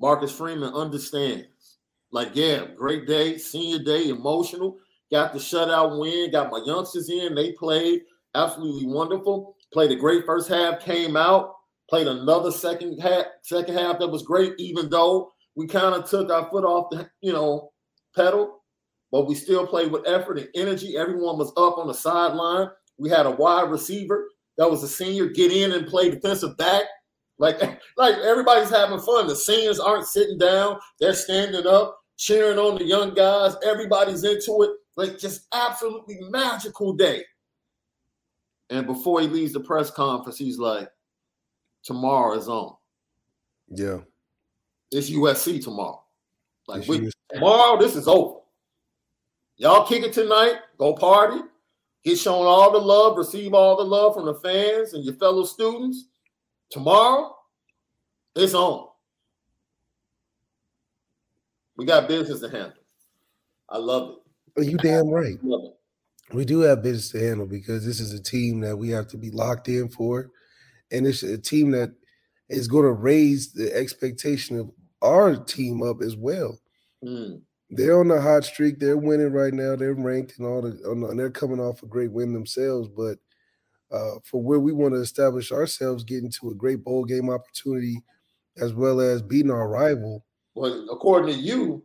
Marcus 0.00 0.32
Freeman 0.32 0.74
understands. 0.74 1.78
Like, 2.10 2.30
yeah, 2.34 2.66
great 2.76 3.06
day, 3.06 3.38
senior 3.38 3.78
day, 3.78 4.08
emotional. 4.08 4.76
got 5.08 5.32
the 5.32 5.38
shutout 5.38 6.00
win, 6.00 6.32
got 6.32 6.50
my 6.50 6.60
youngsters 6.66 7.08
in. 7.08 7.36
They 7.36 7.52
played 7.52 8.02
absolutely 8.34 8.86
wonderful. 8.86 9.56
Played 9.72 9.92
a 9.92 9.96
great 9.96 10.26
first 10.26 10.48
half, 10.48 10.80
came 10.80 11.16
out, 11.16 11.54
played 11.88 12.08
another 12.08 12.50
second 12.50 12.98
half, 12.98 13.26
second 13.42 13.76
half 13.76 14.00
that 14.00 14.08
was 14.08 14.24
great, 14.24 14.54
even 14.58 14.90
though 14.90 15.32
we 15.54 15.68
kind 15.68 15.94
of 15.94 16.10
took 16.10 16.30
our 16.30 16.50
foot 16.50 16.64
off 16.64 16.90
the, 16.90 17.08
you 17.20 17.32
know, 17.32 17.70
pedal, 18.16 18.64
but 19.12 19.28
we 19.28 19.36
still 19.36 19.64
played 19.64 19.92
with 19.92 20.08
effort 20.08 20.38
and 20.38 20.48
energy. 20.56 20.96
Everyone 20.96 21.38
was 21.38 21.52
up 21.56 21.78
on 21.78 21.86
the 21.86 21.94
sideline. 21.94 22.68
We 22.98 23.10
had 23.10 23.26
a 23.26 23.30
wide 23.30 23.70
receiver 23.70 24.28
that 24.58 24.68
was 24.68 24.82
a 24.82 24.88
senior 24.88 25.26
get 25.26 25.52
in 25.52 25.70
and 25.70 25.86
play 25.86 26.10
defensive 26.10 26.56
back. 26.56 26.82
Like, 27.38 27.60
like 27.96 28.16
everybody's 28.16 28.70
having 28.70 29.00
fun. 29.00 29.26
The 29.26 29.36
seniors 29.36 29.80
aren't 29.80 30.06
sitting 30.06 30.38
down, 30.38 30.78
they're 31.00 31.14
standing 31.14 31.66
up, 31.66 31.98
cheering 32.16 32.58
on 32.58 32.76
the 32.78 32.84
young 32.84 33.14
guys. 33.14 33.56
Everybody's 33.64 34.24
into 34.24 34.62
it. 34.62 34.70
Like, 34.96 35.18
just 35.18 35.46
absolutely 35.52 36.18
magical 36.30 36.94
day. 36.94 37.22
And 38.70 38.86
before 38.86 39.20
he 39.20 39.28
leaves 39.28 39.52
the 39.52 39.60
press 39.60 39.90
conference, 39.90 40.38
he's 40.38 40.58
like, 40.58 40.88
tomorrow 41.82 42.36
is 42.36 42.48
on. 42.48 42.74
Yeah. 43.68 43.98
It's 44.90 45.10
USC 45.10 45.62
tomorrow. 45.62 46.02
Like 46.68 46.86
we, 46.88 47.10
tomorrow, 47.32 47.78
this 47.78 47.94
is 47.94 48.08
over. 48.08 48.40
Y'all 49.56 49.86
kick 49.86 50.02
it 50.02 50.12
tonight, 50.12 50.56
go 50.78 50.94
party, 50.94 51.40
get 52.04 52.18
shown 52.18 52.44
all 52.44 52.72
the 52.72 52.78
love, 52.78 53.16
receive 53.16 53.54
all 53.54 53.76
the 53.76 53.84
love 53.84 54.14
from 54.14 54.26
the 54.26 54.34
fans 54.34 54.92
and 54.92 55.04
your 55.04 55.14
fellow 55.14 55.44
students. 55.44 56.06
Tomorrow, 56.70 57.34
it's 58.34 58.54
on. 58.54 58.88
We 61.76 61.84
got 61.84 62.08
business 62.08 62.40
to 62.40 62.48
handle. 62.48 62.72
I 63.68 63.78
love 63.78 64.16
it. 64.56 64.60
Are 64.60 64.64
you 64.64 64.76
damn 64.78 65.08
right? 65.08 65.38
We 66.32 66.44
do 66.44 66.60
have 66.60 66.82
business 66.82 67.10
to 67.10 67.20
handle 67.20 67.46
because 67.46 67.84
this 67.84 68.00
is 68.00 68.12
a 68.12 68.22
team 68.22 68.60
that 68.60 68.76
we 68.76 68.88
have 68.90 69.06
to 69.08 69.16
be 69.16 69.30
locked 69.30 69.68
in 69.68 69.88
for. 69.88 70.30
And 70.90 71.06
it's 71.06 71.22
a 71.22 71.38
team 71.38 71.70
that 71.72 71.92
is 72.48 72.68
going 72.68 72.84
to 72.84 72.92
raise 72.92 73.52
the 73.52 73.72
expectation 73.74 74.58
of 74.58 74.70
our 75.02 75.36
team 75.36 75.82
up 75.82 76.02
as 76.02 76.16
well. 76.16 76.58
Mm. 77.04 77.42
They're 77.70 77.98
on 77.98 78.08
the 78.08 78.20
hot 78.20 78.44
streak. 78.44 78.78
They're 78.78 78.96
winning 78.96 79.32
right 79.32 79.52
now. 79.52 79.76
They're 79.76 79.94
ranked 79.94 80.38
and 80.38 80.46
all 80.46 80.62
the, 80.62 80.78
and 80.90 81.18
they're 81.18 81.30
coming 81.30 81.60
off 81.60 81.82
a 81.82 81.86
great 81.86 82.12
win 82.12 82.32
themselves. 82.32 82.88
But 82.88 83.18
uh, 83.90 84.16
for 84.24 84.42
where 84.42 84.60
we 84.60 84.72
want 84.72 84.94
to 84.94 85.00
establish 85.00 85.52
ourselves, 85.52 86.04
getting 86.04 86.30
to 86.30 86.50
a 86.50 86.54
great 86.54 86.82
bowl 86.82 87.04
game 87.04 87.30
opportunity, 87.30 88.02
as 88.58 88.72
well 88.74 89.00
as 89.00 89.22
beating 89.22 89.50
our 89.50 89.68
rival. 89.68 90.24
Well, 90.54 90.86
according 90.90 91.34
to 91.34 91.40
you, 91.40 91.84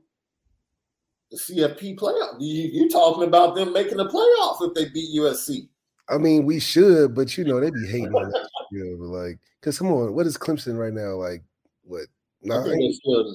the 1.31 1.37
CFP 1.37 1.97
playoff. 1.97 2.35
You, 2.39 2.85
are 2.85 2.89
talking 2.89 3.23
about 3.23 3.55
them 3.55 3.73
making 3.73 3.97
the 3.97 4.07
playoffs 4.07 4.67
if 4.67 4.73
they 4.73 4.89
beat 4.89 5.17
USC. 5.17 5.67
I 6.09 6.17
mean, 6.17 6.45
we 6.45 6.59
should, 6.59 7.15
but 7.15 7.37
you 7.37 7.45
know 7.45 7.59
they 7.59 7.71
be 7.71 7.87
hating 7.87 8.13
on 8.13 8.33
us. 8.33 8.47
You 8.73 8.97
know, 8.97 9.05
like, 9.07 9.37
cause 9.61 9.77
come 9.77 9.91
on, 9.91 10.13
what 10.13 10.25
is 10.25 10.37
Clemson 10.37 10.77
right 10.79 10.93
now? 10.93 11.15
Like, 11.15 11.43
what? 11.83 12.05
Nine? 12.41 12.61
I 12.61 12.63
think 12.63 12.79
they 12.79 12.93
should. 12.93 13.25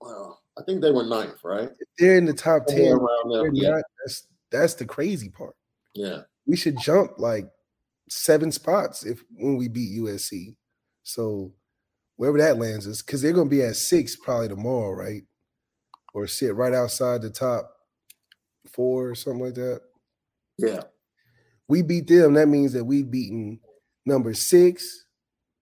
Well, 0.00 0.40
I 0.58 0.64
think 0.64 0.80
they 0.80 0.90
were 0.90 1.04
ninth, 1.04 1.44
right? 1.44 1.68
If 1.78 1.88
they're 1.96 2.18
in 2.18 2.24
the 2.24 2.32
top 2.32 2.66
ten. 2.66 2.94
Around 2.94 3.54
yeah. 3.54 3.70
Not, 3.70 3.82
that's 4.02 4.26
that's 4.50 4.74
the 4.74 4.86
crazy 4.86 5.28
part. 5.28 5.54
Yeah, 5.94 6.22
we 6.46 6.56
should 6.56 6.80
jump 6.80 7.12
like 7.18 7.46
seven 8.10 8.50
spots 8.52 9.04
if 9.06 9.22
when 9.30 9.56
we 9.56 9.68
beat 9.68 9.98
USC. 9.98 10.56
So 11.04 11.52
wherever 12.16 12.38
that 12.38 12.58
lands 12.58 12.86
us, 12.86 13.02
because 13.02 13.22
they're 13.22 13.32
gonna 13.32 13.48
be 13.48 13.62
at 13.62 13.76
six 13.76 14.16
probably 14.16 14.48
tomorrow, 14.48 14.92
right? 14.92 15.22
Or 16.12 16.26
sit 16.26 16.54
right 16.54 16.74
outside 16.74 17.22
the 17.22 17.30
top 17.30 17.70
four 18.68 19.10
or 19.10 19.14
something 19.14 19.44
like 19.44 19.54
that. 19.54 19.80
Yeah. 20.58 20.82
We 21.68 21.82
beat 21.82 22.08
them. 22.08 22.34
That 22.34 22.48
means 22.48 22.72
that 22.72 22.84
we've 22.84 23.08
beaten 23.10 23.60
number 24.04 24.34
six, 24.34 25.06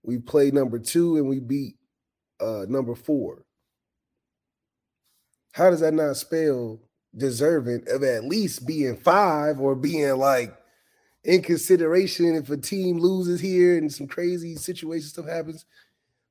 we 0.03 0.19
played 0.19 0.55
number 0.55 0.79
two, 0.79 1.17
and 1.17 1.29
we 1.29 1.39
beat 1.39 1.77
uh 2.41 2.65
number 2.67 2.95
four. 2.95 3.45
How 5.53 5.71
does 5.71 5.81
that 5.81 5.95
not 5.95 6.17
spell 6.17 6.81
deserving 7.17 7.85
of 7.91 8.03
at 8.03 8.25
least 8.25 8.67
being 8.67 8.97
five 8.97 9.61
or 9.61 9.75
being 9.75 10.17
like 10.17 10.57
in 11.25 11.43
consideration 11.43 12.35
if 12.35 12.51
a 12.51 12.57
team 12.57 12.99
loses 12.99 13.41
here 13.41 13.77
and 13.79 13.93
some 13.93 14.07
crazy 14.07 14.55
situation 14.57 15.09
stuff 15.09 15.27
happens? 15.27 15.65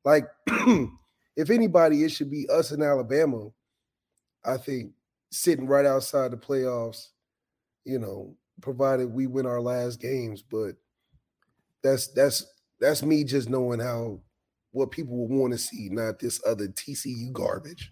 Like, 0.04 0.26
if 1.36 1.50
anybody, 1.50 2.04
it 2.04 2.12
should 2.12 2.32
be 2.32 2.48
us 2.50 2.72
in 2.72 2.82
Alabama. 2.82 3.50
I 4.46 4.58
think 4.58 4.92
sitting 5.32 5.68
right 5.68 5.86
outside 5.86 6.32
the 6.32 6.38
playoffs, 6.38 7.10
you 7.84 8.00
know, 8.00 8.36
provided 8.62 9.12
we 9.12 9.28
win 9.28 9.46
our 9.46 9.62
last 9.62 10.00
games. 10.00 10.42
But 10.42 10.76
that's 11.84 12.08
that's 12.10 12.46
that's 12.80 13.04
me 13.04 13.24
just 13.24 13.50
knowing 13.50 13.80
how 13.80 14.22
what 14.72 14.92
people 14.92 15.18
will 15.18 15.28
want 15.28 15.54
to 15.54 15.60
see, 15.60 15.90
not 15.90 16.20
this 16.20 16.42
other 16.46 16.68
TCU 16.68 17.32
garbage. 17.32 17.92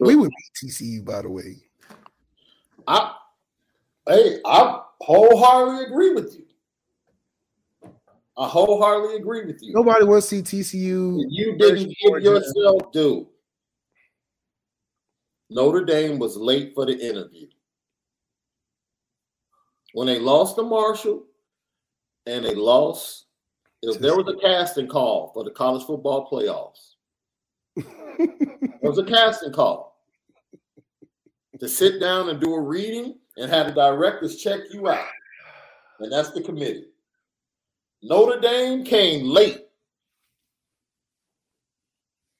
We 0.00 0.14
would 0.16 0.30
beat 0.30 0.70
TCU, 0.70 1.04
by 1.04 1.22
the 1.22 1.30
way. 1.30 1.56
I, 2.86 3.14
hey, 4.06 4.38
I 4.44 4.80
wholeheartedly 5.00 5.86
agree 5.86 6.12
with 6.14 6.34
you. 6.34 6.44
I 8.38 8.46
wholeheartedly 8.46 9.16
agree 9.16 9.44
with 9.46 9.62
you. 9.62 9.72
Nobody 9.72 10.04
wants 10.04 10.28
to 10.28 10.44
see 10.44 10.60
TCU. 10.60 11.24
You 11.28 11.56
didn't 11.56 11.94
give 12.02 12.22
yourself 12.22 12.92
due. 12.92 13.28
Notre 15.48 15.84
Dame 15.84 16.18
was 16.18 16.36
late 16.36 16.74
for 16.74 16.84
the 16.84 16.92
interview. 16.92 17.46
When 19.94 20.06
they 20.06 20.18
lost 20.18 20.56
to 20.56 20.62
Marshall 20.62 21.24
and 22.26 22.44
they 22.44 22.54
lost, 22.54 23.26
if 23.82 23.98
there 24.00 24.16
was 24.16 24.26
a 24.28 24.38
casting 24.40 24.88
call 24.88 25.30
for 25.32 25.44
the 25.44 25.50
college 25.50 25.84
football 25.84 26.28
playoffs, 26.30 26.96
it 27.76 28.82
was 28.82 28.98
a 28.98 29.04
casting 29.04 29.52
call 29.52 29.85
to 31.60 31.68
sit 31.68 32.00
down 32.00 32.28
and 32.28 32.40
do 32.40 32.54
a 32.54 32.60
reading 32.60 33.18
and 33.36 33.50
have 33.50 33.66
the 33.66 33.72
directors 33.72 34.36
check 34.36 34.60
you 34.70 34.88
out. 34.88 35.06
And 36.00 36.12
that's 36.12 36.30
the 36.30 36.42
committee. 36.42 36.86
Notre 38.02 38.40
Dame 38.40 38.84
came 38.84 39.26
late. 39.26 39.62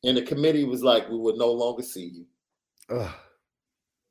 And 0.05 0.17
the 0.17 0.23
committee 0.23 0.65
was 0.65 0.83
like, 0.83 1.09
we 1.09 1.19
would 1.19 1.37
no 1.37 1.51
longer 1.51 1.83
see 1.83 2.13
you. 2.15 2.27
Ugh, 2.97 3.11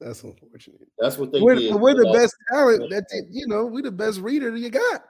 that's 0.01 0.23
unfortunate. 0.23 0.81
That's 0.99 1.17
what 1.17 1.31
they 1.31 1.39
we're, 1.39 1.55
did. 1.55 1.75
We're 1.75 1.93
the 1.93 2.09
uh, 2.09 2.13
best 2.13 2.35
talent. 2.51 2.89
That 2.89 3.05
you 3.29 3.47
know, 3.47 3.65
we're 3.65 3.83
the 3.83 3.91
best 3.91 4.19
reader 4.19 4.55
you 4.57 4.69
got. 4.69 5.03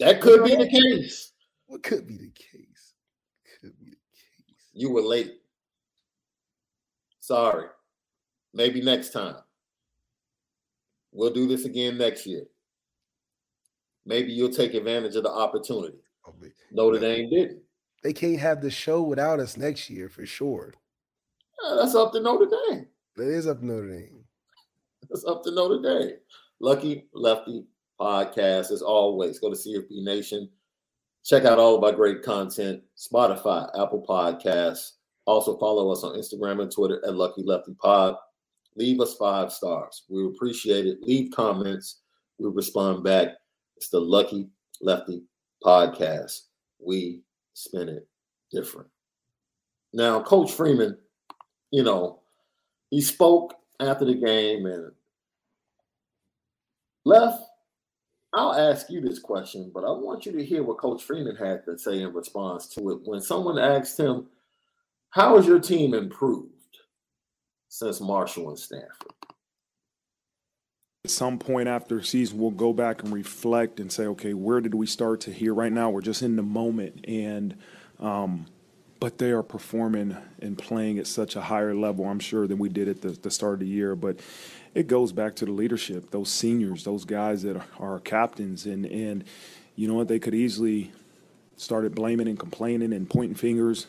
That 0.00 0.20
could 0.20 0.44
be 0.44 0.54
the 0.54 0.68
case. 0.68 1.32
What 1.66 1.82
could 1.82 2.06
be 2.06 2.16
the 2.16 2.30
case? 2.30 2.94
could 3.60 3.78
be 3.78 3.86
the 3.86 3.96
case? 3.96 4.70
You 4.72 4.90
were 4.90 5.02
late. 5.02 5.34
Sorry. 7.20 7.66
Maybe 8.54 8.80
next 8.80 9.10
time. 9.10 9.36
We'll 11.12 11.32
do 11.32 11.46
this 11.46 11.64
again 11.64 11.98
next 11.98 12.26
year. 12.26 12.44
Maybe 14.06 14.32
you'll 14.32 14.50
take 14.50 14.74
advantage 14.74 15.16
of 15.16 15.22
the 15.24 15.30
opportunity. 15.30 15.98
Notre 16.72 16.98
Dame 16.98 17.30
didn't. 17.30 17.62
They 18.02 18.12
can't 18.12 18.38
have 18.38 18.60
the 18.60 18.70
show 18.70 19.02
without 19.02 19.40
us 19.40 19.56
next 19.56 19.90
year 19.90 20.08
for 20.08 20.24
sure. 20.24 20.74
Yeah, 21.62 21.76
that's 21.80 21.94
up 21.94 22.12
to 22.12 22.20
Notre 22.20 22.46
Dame. 22.46 22.86
That 23.16 23.28
is 23.28 23.46
up 23.46 23.60
to 23.60 23.66
Notre 23.66 23.88
Dame. 23.88 24.24
That's 25.10 25.24
up 25.24 25.42
to 25.44 25.50
Notre 25.50 25.82
Dame. 25.82 26.16
Lucky 26.60 27.06
Lefty 27.12 27.64
podcast, 28.00 28.70
as 28.70 28.82
always. 28.82 29.38
Go 29.40 29.50
to 29.50 29.56
CFB 29.56 30.04
Nation. 30.04 30.48
Check 31.24 31.44
out 31.44 31.58
all 31.58 31.76
of 31.76 31.84
our 31.84 31.92
great 31.92 32.22
content 32.22 32.82
Spotify, 32.96 33.68
Apple 33.80 34.04
Podcasts. 34.08 34.92
Also, 35.26 35.58
follow 35.58 35.90
us 35.92 36.04
on 36.04 36.16
Instagram 36.16 36.62
and 36.62 36.72
Twitter 36.72 37.02
at 37.06 37.14
Lucky 37.14 37.42
Lefty 37.42 37.74
Pod. 37.74 38.16
Leave 38.78 39.00
us 39.00 39.16
five 39.16 39.52
stars. 39.52 40.04
We 40.08 40.24
appreciate 40.24 40.86
it. 40.86 41.02
Leave 41.02 41.32
comments. 41.32 42.02
We 42.38 42.48
respond 42.48 43.02
back. 43.02 43.30
It's 43.76 43.88
the 43.88 44.00
Lucky 44.00 44.48
Lefty 44.80 45.24
Podcast. 45.64 46.42
We 46.78 47.22
spin 47.54 47.88
it 47.88 48.06
different. 48.52 48.86
Now, 49.92 50.22
Coach 50.22 50.52
Freeman, 50.52 50.96
you 51.72 51.82
know, 51.82 52.20
he 52.90 53.00
spoke 53.00 53.54
after 53.80 54.04
the 54.04 54.14
game 54.14 54.64
and 54.66 54.92
left. 57.04 57.42
I'll 58.32 58.54
ask 58.54 58.90
you 58.90 59.00
this 59.00 59.18
question, 59.18 59.72
but 59.74 59.82
I 59.82 59.90
want 59.90 60.24
you 60.24 60.30
to 60.32 60.44
hear 60.44 60.62
what 60.62 60.78
Coach 60.78 61.02
Freeman 61.02 61.34
had 61.34 61.64
to 61.64 61.76
say 61.76 62.02
in 62.02 62.12
response 62.12 62.68
to 62.74 62.90
it. 62.90 63.00
When 63.04 63.20
someone 63.20 63.58
asked 63.58 63.98
him, 63.98 64.28
How 65.10 65.34
has 65.36 65.46
your 65.46 65.58
team 65.58 65.94
improved 65.94 66.57
since 67.68 68.00
Marshall 68.00 68.48
and 68.48 68.58
Stanford? 68.58 69.12
At 71.04 71.10
some 71.10 71.38
point 71.38 71.68
after 71.68 72.02
season, 72.02 72.38
we'll 72.38 72.50
go 72.50 72.72
back 72.72 73.02
and 73.02 73.12
reflect 73.12 73.80
and 73.80 73.90
say, 73.90 74.06
okay, 74.06 74.34
where 74.34 74.60
did 74.60 74.74
we 74.74 74.86
start 74.86 75.20
to 75.22 75.32
here? 75.32 75.54
Right 75.54 75.72
now, 75.72 75.90
we're 75.90 76.02
just 76.02 76.22
in 76.22 76.36
the 76.36 76.42
moment, 76.42 77.04
and 77.08 77.56
um, 78.00 78.46
but 79.00 79.18
they 79.18 79.30
are 79.30 79.42
performing 79.42 80.16
and 80.40 80.58
playing 80.58 80.98
at 80.98 81.06
such 81.06 81.36
a 81.36 81.40
higher 81.40 81.74
level, 81.74 82.04
I'm 82.04 82.18
sure, 82.18 82.46
than 82.46 82.58
we 82.58 82.68
did 82.68 82.88
at 82.88 83.00
the, 83.00 83.10
the 83.10 83.30
start 83.30 83.54
of 83.54 83.60
the 83.60 83.66
year. 83.66 83.94
But 83.94 84.20
it 84.74 84.86
goes 84.86 85.12
back 85.12 85.36
to 85.36 85.44
the 85.44 85.52
leadership, 85.52 86.10
those 86.10 86.30
seniors, 86.30 86.84
those 86.84 87.04
guys 87.04 87.42
that 87.42 87.60
are, 87.78 88.00
captains, 88.00 88.66
and 88.66 88.84
and 88.86 89.24
you 89.76 89.86
know 89.86 89.94
what, 89.94 90.08
they 90.08 90.18
could 90.18 90.34
easily 90.34 90.90
started 91.56 91.94
blaming 91.94 92.28
and 92.28 92.38
complaining 92.38 92.92
and 92.92 93.08
pointing 93.08 93.36
fingers. 93.36 93.86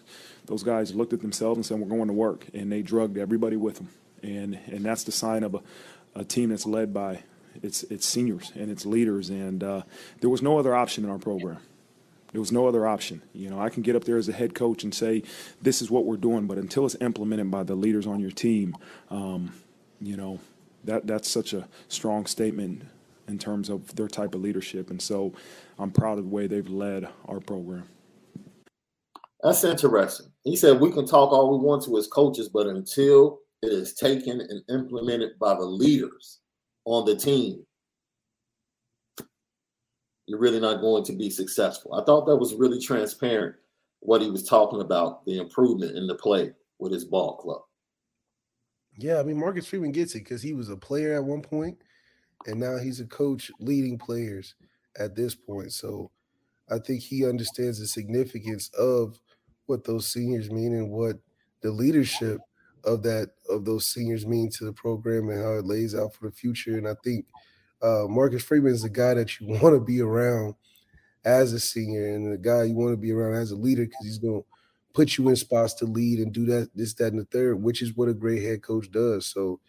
Those 0.50 0.64
guys 0.64 0.95
looked 0.95 1.14
at 1.14 1.22
themselves 1.22 1.58
and 1.60 1.66
said, 1.66 1.80
"We're 1.80 1.95
going 1.95 2.08
to 2.08 2.14
work," 2.14 2.47
and 2.56 2.72
they 2.72 2.82
drugged 2.82 3.20
everybody 3.20 3.56
with 3.56 3.76
them, 3.76 3.89
and 4.24 4.58
and 4.66 4.84
that's 4.84 5.04
the 5.04 5.12
sign 5.12 5.43
of 5.43 5.54
a, 5.54 5.62
a 6.16 6.26
team 6.26 6.50
that's 6.50 6.66
led 6.66 6.91
by 6.91 7.22
its 7.62 7.84
its 7.84 8.08
seniors 8.08 8.52
and 8.56 8.72
its 8.72 8.84
leaders. 8.84 9.30
And 9.30 9.64
uh, 9.64 9.84
there 10.22 10.30
was 10.30 10.41
no 10.41 10.58
other 10.58 10.74
option 10.74 11.04
in 11.04 11.12
our 11.12 11.20
program. 11.20 11.60
There 12.32 12.41
was 12.41 12.52
no 12.52 12.68
other 12.68 12.88
option. 12.88 13.22
You 13.32 13.52
know, 13.52 13.60
I 13.60 13.70
can 13.70 13.84
get 13.84 13.95
up 13.95 14.06
there 14.06 14.18
as 14.18 14.28
a 14.28 14.32
head 14.32 14.56
coach 14.56 14.84
and 14.84 14.91
say, 14.91 15.22
"This 15.62 15.84
is 15.84 15.91
what 15.91 16.06
we're 16.06 16.18
doing," 16.18 16.47
but 16.47 16.58
until 16.58 16.84
it's 16.84 16.97
implemented 17.00 17.52
by 17.52 17.62
the 17.62 17.76
leaders 17.76 18.08
on 18.08 18.20
your 18.20 18.32
team, 18.32 18.76
um, 19.12 19.54
you 20.02 20.18
know, 20.18 20.39
that 20.84 21.06
that's 21.06 21.30
such 21.30 21.54
a 21.54 21.68
strong 21.89 22.26
statement 22.26 22.86
in 23.28 23.38
terms 23.38 23.70
of 23.70 23.95
their 23.95 24.08
type 24.08 24.34
of 24.34 24.41
leadership. 24.41 24.89
And 24.89 25.00
so, 25.00 25.32
I'm 25.78 25.91
proud 25.91 26.18
of 26.18 26.24
the 26.24 26.32
way 26.32 26.47
they've 26.47 26.68
led 26.68 27.08
our 27.28 27.39
program. 27.39 27.84
That's 29.43 29.64
interesting. 29.64 30.28
He 30.44 30.56
said 30.56 30.80
we 30.80 30.92
can 30.92 31.06
talk 31.06 31.32
all 31.32 31.58
we 31.58 31.66
want 31.66 31.84
to 31.86 31.98
as 31.98 32.08
coaches, 32.08 32.50
but 32.50 32.68
until 32.68 33.40
it 33.62 33.72
is 33.72 33.94
taken 33.94 34.40
and 34.42 34.62
implemented 34.70 35.38
by 35.40 35.54
the 35.54 35.66
leaders 35.66 36.40
on 36.86 37.06
the 37.06 37.16
team, 37.16 37.66
you're 40.28 40.40
really 40.40 40.60
not 40.60 40.82
going 40.82 41.04
to 41.04 41.14
be 41.14 41.30
successful. 41.30 41.94
I 41.96 42.04
thought 42.04 42.26
that 42.28 42.38
was 42.38 42.54
really 42.56 42.80
transparent 42.80 43.56
what 44.00 44.22
he 44.22 44.30
was 44.30 44.48
talking 44.48 44.82
about 44.82 45.26
the 45.26 45.40
improvement 45.40 45.98
in 45.98 46.08
the 46.08 46.16
play 46.16 46.52
with 46.78 46.94
his 46.94 47.04
ball 47.04 47.36
club. 47.38 47.62
Yeah, 48.96 49.20
I 49.20 49.24
mean 49.24 49.40
Marcus 49.40 49.66
Freeman 49.66 49.92
gets 49.92 50.16
it 50.16 50.20
because 50.20 50.42
he 50.42 50.54
was 50.54 50.70
a 50.70 50.78
player 50.78 51.16
at 51.16 51.24
one 51.24 51.42
point, 51.42 51.78
and 52.46 52.60
now 52.60 52.78
he's 52.78 53.00
a 53.00 53.06
coach 53.06 53.52
leading 53.60 53.98
players 53.98 54.56
at 54.98 55.16
this 55.16 55.36
point. 55.36 55.74
So 55.74 56.12
I 56.70 56.80
think 56.80 57.02
he 57.02 57.28
understands 57.28 57.80
the 57.80 57.88
significance 57.88 58.70
of 58.78 59.20
what 59.70 59.84
those 59.84 60.11
seniors 60.11 60.51
mean 60.51 60.74
and 60.74 60.89
what 60.89 61.17
the 61.61 61.72
leadership 61.72 62.39
of 62.84 63.03
that 63.03 63.32
of 63.49 63.65
those 63.65 63.86
seniors 63.86 64.26
mean 64.26 64.49
to 64.49 64.65
the 64.65 64.74
program 64.74 65.30
and 65.30 65.43
how 65.43 65.53
it 65.53 65.65
lays 65.65 65.95
out 65.95 66.13
for 66.13 66.26
the 66.26 66.36
future. 66.36 66.78
And 66.78 66.88
I 66.88 66.95
think 67.03 67.26
uh, 67.82 68.05
Marcus 68.07 68.43
Freeman 68.43 68.74
is 68.74 68.84
the 68.84 68.89
guy 68.89 69.13
that 69.13 69.39
you 69.39 69.47
want 69.61 69.76
to 69.76 69.80
be 69.80 70.01
around 70.01 70.55
as 71.26 71.53
a 71.53 71.59
senior 71.59 72.15
and 72.15 72.32
the 72.32 72.38
guy 72.38 72.63
you 72.63 72.74
want 72.74 72.93
to 72.93 72.97
be 72.97 73.11
around 73.11 73.36
as 73.36 73.51
a 73.51 73.55
leader 73.55 73.86
because 73.86 74.05
he's 74.05 74.17
going 74.17 74.41
to 74.41 74.45
put 74.93 75.17
you 75.17 75.30
in 75.30 75.36
spots 75.36 75.74
to 75.76 75.86
lead 75.86 76.20
and 76.20 76.34
do 76.34 76.45
that, 76.45 76.70
this, 76.74 76.93
that, 76.95 77.13
and 77.13 77.20
the 77.20 77.26
third, 77.26 77.61
which 77.61 77.82
is 77.82 77.95
what 77.95 78.09
a 78.09 78.13
great 78.13 78.41
head 78.41 78.63
coach 78.63 78.89
does. 78.89 79.28
So 79.28 79.59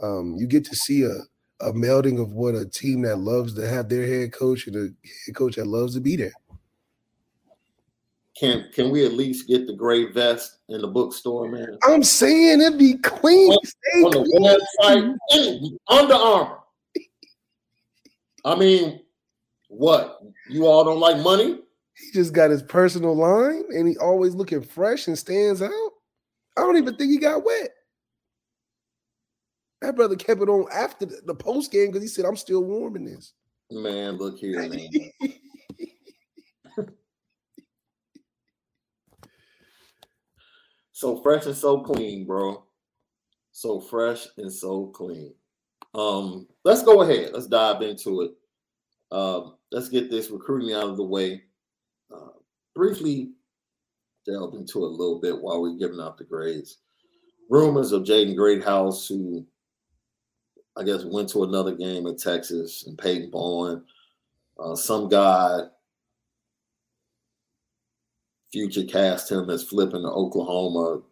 um, 0.00 0.36
you 0.38 0.46
get 0.46 0.64
to 0.66 0.76
see 0.76 1.02
a, 1.02 1.14
a 1.60 1.72
melding 1.72 2.20
of 2.20 2.32
what 2.32 2.54
a 2.54 2.66
team 2.66 3.02
that 3.02 3.16
loves 3.16 3.54
to 3.54 3.66
have 3.68 3.88
their 3.88 4.06
head 4.06 4.32
coach 4.32 4.66
and 4.66 4.76
a 4.76 4.80
head 5.26 5.34
coach 5.34 5.56
that 5.56 5.66
loves 5.66 5.94
to 5.94 6.00
be 6.00 6.16
there. 6.16 6.32
Can 8.40 8.70
can 8.72 8.90
we 8.90 9.04
at 9.04 9.12
least 9.12 9.48
get 9.48 9.66
the 9.66 9.74
gray 9.74 10.10
vest 10.10 10.60
in 10.70 10.80
the 10.80 10.86
bookstore, 10.86 11.50
man? 11.50 11.76
I'm 11.84 12.02
saying 12.02 12.62
it'd 12.62 12.78
be 12.78 12.94
clean. 12.94 13.52
On, 13.52 14.04
on 14.04 14.10
the 14.12 14.66
website, 14.82 15.76
Under 15.88 16.14
Armour. 16.14 16.56
I 18.46 18.54
mean, 18.54 19.00
what? 19.68 20.20
You 20.48 20.66
all 20.66 20.84
don't 20.84 21.00
like 21.00 21.18
money? 21.18 21.58
He 21.92 22.12
just 22.14 22.32
got 22.32 22.48
his 22.48 22.62
personal 22.62 23.14
line 23.14 23.64
and 23.76 23.86
he 23.86 23.98
always 23.98 24.34
looking 24.34 24.62
fresh 24.62 25.06
and 25.06 25.18
stands 25.18 25.60
out. 25.60 25.90
I 26.56 26.62
don't 26.62 26.78
even 26.78 26.96
think 26.96 27.10
he 27.10 27.18
got 27.18 27.44
wet. 27.44 27.68
That 29.82 29.96
brother 29.96 30.16
kept 30.16 30.40
it 30.40 30.48
on 30.48 30.66
after 30.72 31.04
the, 31.04 31.20
the 31.26 31.34
post 31.34 31.70
game 31.72 31.88
because 31.88 32.02
he 32.02 32.08
said, 32.08 32.24
I'm 32.24 32.36
still 32.36 32.64
warm 32.64 32.96
in 32.96 33.04
this. 33.04 33.34
Man, 33.70 34.16
look 34.16 34.38
here, 34.38 34.66
man. 34.66 34.88
so 41.00 41.16
fresh 41.16 41.46
and 41.46 41.56
so 41.56 41.80
clean, 41.80 42.26
bro. 42.26 42.62
So 43.52 43.80
fresh 43.80 44.26
and 44.36 44.52
so 44.52 44.88
clean. 44.88 45.32
Um, 45.94 46.46
let's 46.62 46.82
go 46.82 47.00
ahead. 47.00 47.30
Let's 47.32 47.46
dive 47.46 47.80
into 47.80 48.20
it. 48.20 48.32
Um, 49.10 49.54
let's 49.72 49.88
get 49.88 50.10
this 50.10 50.30
recruiting 50.30 50.74
out 50.74 50.90
of 50.90 50.98
the 50.98 51.02
way. 51.02 51.44
Uh, 52.14 52.36
briefly 52.76 53.30
delve 54.26 54.52
into 54.52 54.84
it 54.84 54.88
a 54.88 54.94
little 54.94 55.18
bit 55.18 55.40
while 55.40 55.62
we're 55.62 55.78
giving 55.78 56.02
out 56.02 56.18
the 56.18 56.24
grades. 56.24 56.76
Rumors 57.48 57.92
of 57.92 58.02
Jaden 58.02 58.36
Greathouse, 58.36 59.08
who 59.08 59.46
I 60.76 60.84
guess 60.84 61.04
went 61.04 61.30
to 61.30 61.44
another 61.44 61.74
game 61.74 62.08
in 62.08 62.18
Texas, 62.18 62.86
and 62.86 62.98
Peyton 62.98 63.30
Bowen. 63.30 63.82
Uh, 64.62 64.76
some 64.76 65.08
guy, 65.08 65.60
future 68.52 68.84
cast 68.84 69.30
him 69.30 69.50
as 69.50 69.64
flipping 69.64 70.02
to 70.02 70.08
Oklahoma. 70.08 71.02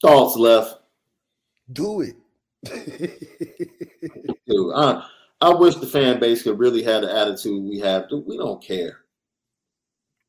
Thoughts 0.00 0.36
left. 0.36 0.80
Do 1.72 2.02
it. 2.02 2.16
Dude, 4.46 4.72
I, 4.74 5.06
I 5.40 5.54
wish 5.54 5.76
the 5.76 5.86
fan 5.86 6.20
base 6.20 6.42
could 6.42 6.58
really 6.58 6.82
have 6.82 7.02
the 7.02 7.14
attitude 7.14 7.64
we 7.64 7.78
have. 7.80 8.06
We 8.10 8.36
don't 8.36 8.62
care. 8.62 9.00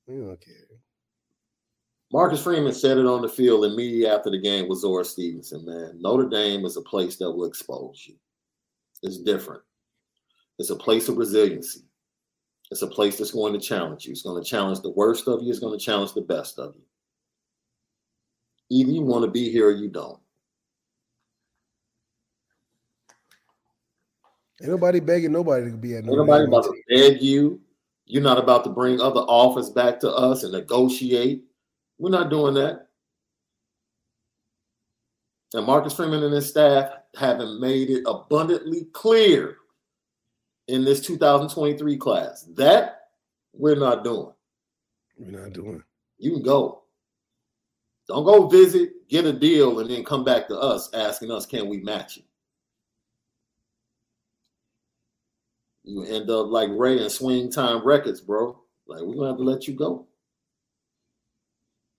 We 0.08 0.16
don't 0.16 0.42
care. 0.42 0.56
Marcus 2.12 2.42
Freeman 2.42 2.74
said 2.74 2.98
it 2.98 3.06
on 3.06 3.22
the 3.22 3.30
field 3.30 3.66
immediately 3.66 4.08
after 4.08 4.32
the 4.32 4.42
game 4.42 4.68
with 4.68 4.80
Zora 4.80 5.06
Stephenson, 5.06 5.64
man. 5.64 6.02
Notre 6.02 6.28
Dame 6.28 6.66
is 6.66 6.76
a 6.76 6.82
place 6.82 7.18
that 7.18 7.32
will 7.32 7.46
expose 7.46 8.04
you. 8.08 8.16
It's 9.04 9.20
different. 9.20 9.62
It's 10.60 10.70
a 10.70 10.76
place 10.76 11.08
of 11.08 11.18
resiliency. 11.18 11.82
It's 12.70 12.82
a 12.82 12.88
place 12.88 13.18
that's 13.18 13.32
going 13.32 13.54
to 13.54 13.60
challenge 13.60 14.06
you. 14.06 14.12
It's 14.12 14.22
going 14.22 14.42
to 14.42 14.48
challenge 14.48 14.82
the 14.82 14.92
worst 14.92 15.28
of 15.28 15.42
you. 15.42 15.50
It's 15.50 15.60
going 15.60 15.78
to 15.78 15.84
challenge 15.84 16.14
the 16.14 16.22
best 16.22 16.60
of 16.60 16.76
you. 16.76 16.84
Either 18.70 18.92
you 18.92 19.02
want 19.02 19.26
to 19.26 19.32
be 19.32 19.50
here 19.50 19.70
or 19.70 19.72
you 19.72 19.88
don't. 19.88 20.20
Ain't 24.62 24.70
nobody 24.70 25.00
begging 25.00 25.32
nobody 25.32 25.72
to 25.72 25.78
be 25.78 25.96
at 25.96 26.04
Ain't 26.04 26.08
nobody 26.08 26.44
about 26.44 26.66
to 26.66 26.74
beg 26.90 27.22
you. 27.22 27.62
You're 28.06 28.22
not 28.22 28.38
about 28.38 28.66
to 28.66 28.70
bring 28.70 29.00
other 29.00 29.22
offers 29.22 29.70
back 29.70 30.00
to 30.02 30.12
us 30.12 30.44
and 30.44 30.52
negotiate. 30.52 31.46
We're 31.98 32.10
not 32.10 32.30
doing 32.30 32.54
that. 32.56 32.88
And 35.54 35.66
Marcus 35.66 35.96
Freeman 35.96 36.24
and 36.24 36.34
his 36.34 36.50
staff 36.50 36.92
haven't 37.16 37.62
made 37.62 37.90
it 37.90 38.04
abundantly 38.06 38.86
clear 38.92 39.58
in 40.70 40.86
this 40.86 41.02
2023 41.02 41.98
class 41.98 42.44
that 42.56 43.08
we're 43.54 43.76
not 43.76 44.04
doing. 44.04 44.32
We're 45.18 45.42
not 45.42 45.52
doing. 45.54 45.84
You 46.20 46.34
can 46.34 46.44
go. 46.44 46.84
Don't 48.08 48.24
go 48.24 48.48
visit, 48.48 49.08
get 49.10 49.26
a 49.26 49.34
deal, 49.34 49.80
and 49.80 49.90
then 49.90 50.04
come 50.04 50.24
back 50.24 50.48
to 50.48 50.58
us 50.58 50.90
asking 50.94 51.32
us, 51.32 51.46
can 51.46 51.68
we 51.68 51.78
match 51.80 52.18
it? 52.18 52.24
you 55.84 56.04
end 56.04 56.30
up 56.30 56.48
like 56.50 56.70
Ray 56.72 57.00
and 57.02 57.12
Swing 57.12 57.52
Time 57.52 57.84
Records, 57.84 58.22
bro. 58.22 58.60
Like 58.86 59.02
we're 59.02 59.16
gonna 59.16 59.30
have 59.30 59.38
to 59.38 59.44
let 59.44 59.68
you 59.68 59.74
go. 59.74 60.06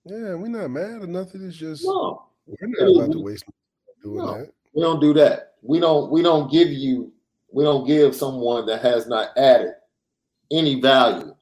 Yeah, 0.05 0.35
we're 0.35 0.47
not 0.47 0.69
mad 0.71 1.03
or 1.03 1.07
nothing. 1.07 1.45
It's 1.45 1.57
just 1.57 1.83
No, 1.83 2.23
we're 2.45 2.55
not 2.61 3.03
about 3.05 3.11
to 3.11 3.19
waste 3.19 3.43
doing 4.01 4.17
No. 4.19 4.37
that. 4.37 4.53
we 4.73 4.81
don't 4.81 5.01
do 5.01 5.13
that. 5.15 5.55
We 5.61 5.81
don't 5.81 6.09
we 6.09 6.21
don't 6.21 6.49
give 6.49 6.69
you 6.69 7.11
we 7.51 7.63
don't 7.63 7.87
give 7.87 8.15
someone 8.15 8.65
that 8.65 8.81
has 8.81 9.07
not 9.07 9.37
added 9.37 9.73
any 10.51 10.79
value 10.79 11.35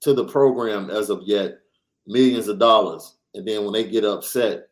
to 0.00 0.14
the 0.14 0.24
program 0.24 0.90
as 0.90 1.10
of 1.10 1.22
yet 1.24 1.58
millions 2.06 2.48
of 2.48 2.58
dollars. 2.58 3.16
And 3.34 3.46
then 3.46 3.64
when 3.64 3.72
they 3.72 3.84
get 3.84 4.04
upset 4.04 4.68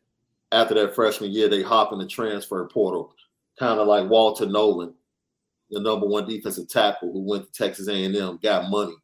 after 0.51 0.73
that 0.75 0.95
freshman 0.95 1.31
year, 1.31 1.47
they 1.47 1.61
hop 1.61 1.93
in 1.93 1.99
the 1.99 2.07
transfer 2.07 2.67
portal, 2.67 3.15
kind 3.57 3.79
of 3.79 3.87
like 3.87 4.09
Walter 4.09 4.45
Nolan, 4.45 4.93
the 5.69 5.79
number 5.79 6.05
one 6.05 6.27
defensive 6.27 6.69
tackle 6.69 7.11
who 7.11 7.21
went 7.21 7.45
to 7.45 7.51
Texas 7.51 7.87
A&M, 7.87 8.39
got 8.43 8.69
money, 8.69 8.95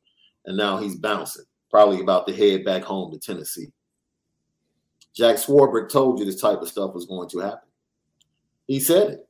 and 0.45 0.57
now 0.57 0.78
he's 0.78 0.95
bouncing, 0.95 1.45
probably 1.72 2.01
about 2.01 2.28
to 2.28 2.36
head 2.36 2.65
back 2.65 2.84
home 2.84 3.11
to 3.11 3.20
Tennessee. 3.20 3.68
Jack 5.15 5.38
Swarbrick 5.38 5.89
told 5.89 6.20
you 6.20 6.26
this 6.26 6.39
type 6.39 6.61
of 6.61 6.68
stuff 6.68 6.93
was 6.93 7.05
going 7.05 7.30
to 7.30 7.39
happen. 7.39 7.68
He 8.68 8.80
said 8.80 9.11
it. 9.11 9.26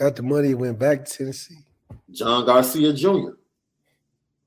Got 0.00 0.16
the 0.16 0.22
money, 0.22 0.54
went 0.54 0.78
back 0.78 1.04
to 1.04 1.18
Tennessee. 1.18 1.58
John 2.10 2.46
Garcia 2.46 2.90
Jr. 2.94 3.32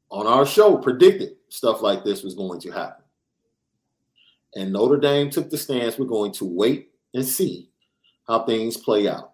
on 0.09 0.25
our 0.25 0.47
show 0.47 0.77
predicted 0.77 1.35
stuff 1.47 1.83
like 1.83 2.03
this 2.03 2.23
was 2.23 2.33
going 2.33 2.59
to 2.61 2.71
happen. 2.71 3.05
And 4.55 4.73
Notre 4.73 4.97
Dame 4.97 5.29
took 5.29 5.51
the 5.51 5.57
stance 5.59 5.99
we're 5.99 6.05
going 6.05 6.31
to 6.33 6.45
wait 6.45 6.89
and 7.13 7.23
see 7.23 7.69
how 8.27 8.45
things 8.45 8.77
play 8.77 9.07
out. 9.07 9.33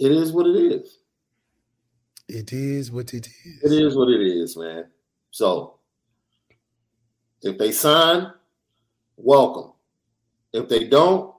It 0.00 0.10
is 0.10 0.32
what 0.32 0.48
it 0.48 0.56
is. 0.56 0.98
It 2.28 2.52
is 2.52 2.90
what 2.90 3.14
it 3.14 3.28
is. 3.28 3.62
It 3.62 3.72
is 3.72 3.96
what 3.96 4.08
it 4.08 4.20
is, 4.20 4.56
man. 4.56 4.86
So 5.30 5.78
if 7.42 7.56
they 7.58 7.70
sign, 7.70 8.32
welcome. 9.16 9.70
If 10.52 10.68
they 10.68 10.88
don't, 10.88 11.32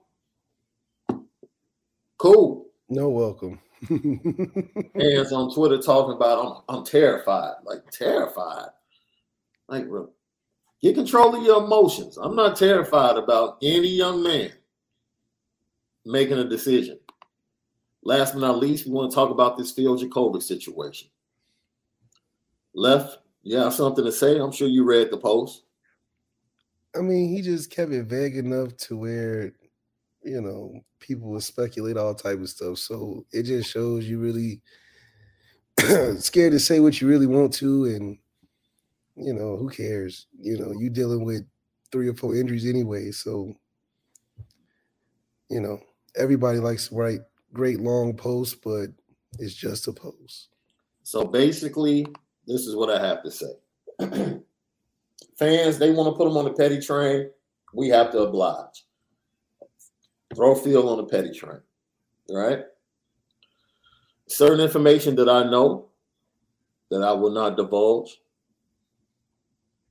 cool. 2.24 2.68
No 2.88 3.10
welcome. 3.10 3.60
Hands 3.90 5.32
on 5.34 5.54
Twitter 5.54 5.78
talking 5.78 6.16
about 6.16 6.64
I'm 6.70 6.78
I'm 6.78 6.86
terrified. 6.86 7.56
Like 7.66 7.90
terrified. 7.92 8.70
Like 9.68 9.86
get 10.82 10.96
control 10.96 11.36
of 11.36 11.44
your 11.44 11.66
emotions. 11.66 12.16
I'm 12.18 12.36
not 12.36 12.56
terrified 12.56 13.18
about 13.18 13.58
any 13.62 13.90
young 13.90 14.24
man 14.24 14.54
making 16.06 16.38
a 16.38 16.46
decision. 16.46 16.98
Last 18.04 18.34
but 18.34 18.40
not 18.40 18.60
least, 18.60 18.86
we 18.86 18.94
want 18.94 19.12
to 19.12 19.16
talk 19.16 19.30
about 19.30 19.58
this 19.58 19.72
Phil 19.72 19.98
Jurkovec 19.98 20.44
situation. 20.44 21.10
Left, 22.74 23.18
you 23.44 23.58
have 23.58 23.74
something 23.74 24.04
to 24.04 24.12
say? 24.12 24.40
I'm 24.40 24.52
sure 24.52 24.68
you 24.68 24.86
read 24.86 25.12
the 25.12 25.18
post. 25.18 25.64
I 26.96 27.00
mean, 27.00 27.30
he 27.30 27.42
just 27.42 27.70
kept 27.70 27.92
it 27.92 28.06
vague 28.06 28.36
enough 28.36 28.76
to 28.78 28.98
where, 28.98 29.54
you 30.24 30.42
know, 30.42 30.80
people 31.00 31.30
would 31.32 31.44
speculate 31.44 31.98
all 31.98 32.16
type 32.16 32.40
of 32.40 32.50
stuff. 32.50 32.78
So 32.78 33.26
it 33.32 33.44
just 33.44 33.70
shows 33.70 34.08
you 34.08 34.20
really 34.20 34.62
scared 36.20 36.54
to 36.54 36.60
say 36.60 36.80
what 36.80 37.00
you 37.02 37.08
really 37.08 37.28
want 37.28 37.54
to, 37.56 37.86
and 37.86 38.18
you 39.16 39.34
know, 39.34 39.58
who 39.58 39.70
cares? 39.70 40.28
You 40.40 40.58
know, 40.58 40.72
you 40.72 40.90
dealing 40.90 41.26
with 41.26 41.46
three 41.92 42.08
or 42.08 42.14
four 42.14 42.36
injuries 42.36 42.68
anyway. 42.68 43.12
So, 43.12 43.54
you 45.50 45.62
know, 45.62 45.80
everybody 46.16 46.60
likes 46.60 46.88
to 46.88 46.96
write 46.96 47.20
great 47.54 47.80
long 47.80 48.16
posts, 48.16 48.56
but 48.56 48.88
it's 49.40 49.54
just 49.54 49.88
a 49.88 49.94
post. 49.94 50.50
So 51.04 51.26
basically, 51.26 52.08
this 52.48 52.66
is 52.66 52.76
what 52.76 52.90
I 52.90 53.06
have 53.06 53.24
to 53.24 53.32
say. 53.32 53.54
Fans, 55.38 55.78
they 55.78 55.92
want 55.92 56.14
to 56.14 56.18
put 56.18 56.26
them 56.26 56.38
on 56.38 56.46
the 56.46 56.54
petty 56.54 56.80
train. 56.80 57.30
We 57.74 57.90
have 57.90 58.12
to 58.12 58.20
oblige. 58.20 58.86
Throw 60.36 60.56
Phil 60.56 60.90
on 60.90 60.98
the 60.98 61.06
petty 61.06 61.32
train. 61.32 61.60
Right. 62.30 62.66
Certain 64.28 64.60
information 64.60 65.16
that 65.16 65.30
I 65.30 65.44
know 65.44 65.90
that 66.90 67.04
I 67.04 67.12
will 67.12 67.32
not 67.32 67.58
divulge, 67.58 68.22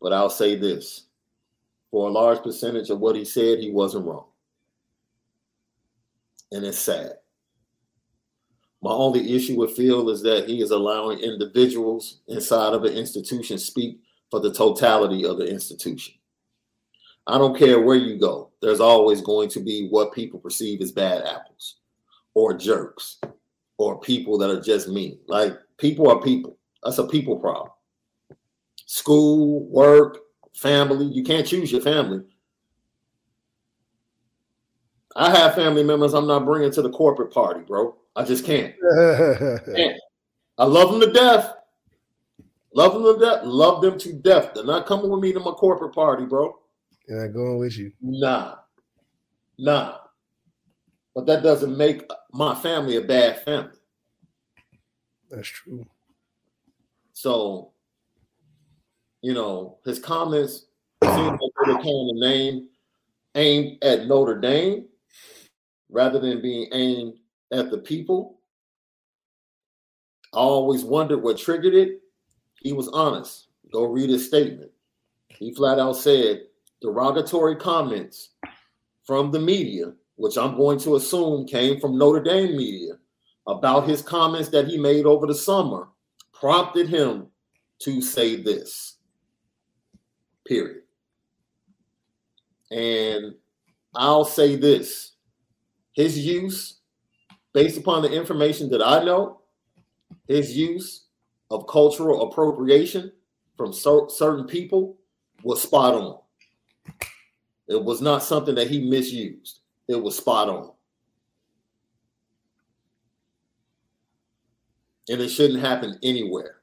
but 0.00 0.12
I'll 0.12 0.30
say 0.30 0.56
this. 0.56 1.06
For 1.90 2.08
a 2.08 2.12
large 2.12 2.42
percentage 2.42 2.90
of 2.90 3.00
what 3.00 3.16
he 3.16 3.24
said, 3.24 3.58
he 3.58 3.70
wasn't 3.70 4.06
wrong. 4.06 4.26
And 6.50 6.64
it's 6.64 6.78
sad. 6.78 7.12
My 8.82 8.90
only 8.90 9.36
issue 9.36 9.56
with 9.56 9.76
Phil 9.76 10.10
is 10.10 10.22
that 10.22 10.48
he 10.48 10.60
is 10.60 10.70
allowing 10.70 11.20
individuals 11.20 12.18
inside 12.26 12.72
of 12.72 12.84
an 12.84 12.94
institution 12.94 13.58
speak 13.58 14.00
for 14.30 14.40
the 14.40 14.52
totality 14.52 15.24
of 15.24 15.38
the 15.38 15.46
institution. 15.46 16.14
I 17.26 17.38
don't 17.38 17.56
care 17.56 17.80
where 17.80 17.96
you 17.96 18.18
go, 18.18 18.50
there's 18.60 18.80
always 18.80 19.20
going 19.20 19.48
to 19.50 19.60
be 19.60 19.88
what 19.88 20.12
people 20.12 20.40
perceive 20.40 20.80
as 20.80 20.92
bad 20.92 21.24
apples 21.24 21.76
or 22.34 22.54
jerks 22.54 23.18
or 23.78 24.00
people 24.00 24.38
that 24.38 24.50
are 24.50 24.60
just 24.60 24.88
mean. 24.88 25.18
Like 25.28 25.56
people 25.78 26.10
are 26.10 26.20
people. 26.20 26.58
That's 26.82 26.98
a 26.98 27.06
people 27.06 27.38
problem. 27.38 27.70
School, 28.86 29.64
work, 29.66 30.18
family. 30.54 31.06
You 31.06 31.22
can't 31.22 31.46
choose 31.46 31.70
your 31.70 31.80
family. 31.80 32.22
I 35.14 35.30
have 35.30 35.54
family 35.54 35.84
members 35.84 36.14
I'm 36.14 36.26
not 36.26 36.44
bringing 36.44 36.70
to 36.72 36.82
the 36.82 36.90
corporate 36.90 37.32
party, 37.32 37.60
bro. 37.60 37.96
I 38.16 38.24
just 38.24 38.44
can't. 38.44 38.74
can't. 39.76 39.98
I 40.58 40.64
love 40.64 40.90
them 40.90 41.00
to 41.00 41.12
death. 41.12 41.54
Love 42.74 42.94
them 42.94 43.02
to 43.02 43.20
death. 43.20 43.44
Love 43.44 43.82
them 43.82 43.98
to 43.98 44.12
death. 44.12 44.52
They're 44.54 44.64
not 44.64 44.86
coming 44.86 45.10
with 45.10 45.20
me 45.20 45.32
to 45.32 45.40
my 45.40 45.50
corporate 45.52 45.94
party, 45.94 46.24
bro. 46.24 46.58
They're 47.06 47.26
not 47.26 47.34
going 47.34 47.58
with 47.58 47.76
you. 47.76 47.92
Nah. 48.00 48.56
Nah. 49.58 49.98
But 51.14 51.26
that 51.26 51.42
doesn't 51.42 51.76
make 51.76 52.08
my 52.32 52.54
family 52.54 52.96
a 52.96 53.02
bad 53.02 53.42
family. 53.42 53.76
That's 55.30 55.48
true. 55.48 55.86
So, 57.12 57.72
you 59.20 59.34
know, 59.34 59.78
his 59.84 59.98
comments 59.98 60.66
seem 61.02 61.26
like 61.26 61.38
they 61.40 61.72
were 61.72 61.78
of 61.78 62.16
name 62.16 62.68
aimed 63.34 63.82
at 63.82 64.06
Notre 64.06 64.40
Dame 64.40 64.86
rather 65.90 66.18
than 66.18 66.40
being 66.40 66.68
aimed 66.72 67.14
at 67.52 67.70
the 67.70 67.78
people. 67.78 68.38
I 70.34 70.38
always 70.38 70.82
wondered 70.82 71.22
what 71.22 71.38
triggered 71.38 71.74
it. 71.74 72.00
He 72.60 72.72
was 72.72 72.88
honest. 72.88 73.48
Go 73.70 73.84
read 73.84 74.10
his 74.10 74.26
statement. 74.26 74.70
He 75.28 75.54
flat 75.54 75.78
out 75.78 75.96
said 75.96 76.42
derogatory 76.82 77.56
comments 77.56 78.30
from 79.06 79.30
the 79.30 79.38
media, 79.38 79.92
which 80.16 80.36
I'm 80.36 80.56
going 80.56 80.78
to 80.80 80.96
assume 80.96 81.46
came 81.46 81.80
from 81.80 81.96
Notre 81.96 82.22
Dame 82.22 82.56
media, 82.56 82.94
about 83.46 83.88
his 83.88 84.02
comments 84.02 84.48
that 84.50 84.68
he 84.68 84.78
made 84.78 85.06
over 85.06 85.26
the 85.26 85.34
summer 85.34 85.88
prompted 86.32 86.88
him 86.88 87.28
to 87.80 88.00
say 88.02 88.36
this. 88.36 88.98
Period. 90.46 90.82
And 92.70 93.34
I'll 93.94 94.24
say 94.24 94.56
this 94.56 95.12
his 95.92 96.18
use, 96.18 96.80
based 97.52 97.78
upon 97.78 98.02
the 98.02 98.12
information 98.12 98.70
that 98.70 98.82
I 98.82 99.04
know, 99.04 99.42
his 100.26 100.56
use 100.56 101.06
of 101.50 101.66
cultural 101.66 102.28
appropriation 102.28 103.12
from 103.56 103.72
cer- 103.72 104.08
certain 104.08 104.46
people 104.46 104.96
was 105.42 105.62
spot 105.62 105.94
on. 105.94 106.21
It 107.72 107.82
was 107.82 108.02
not 108.02 108.22
something 108.22 108.54
that 108.54 108.68
he 108.68 108.88
misused, 108.88 109.60
it 109.88 109.96
was 109.96 110.16
spot 110.16 110.48
on. 110.48 110.72
And 115.08 115.20
it 115.20 115.30
shouldn't 115.30 115.60
happen 115.60 115.98
anywhere. 116.02 116.56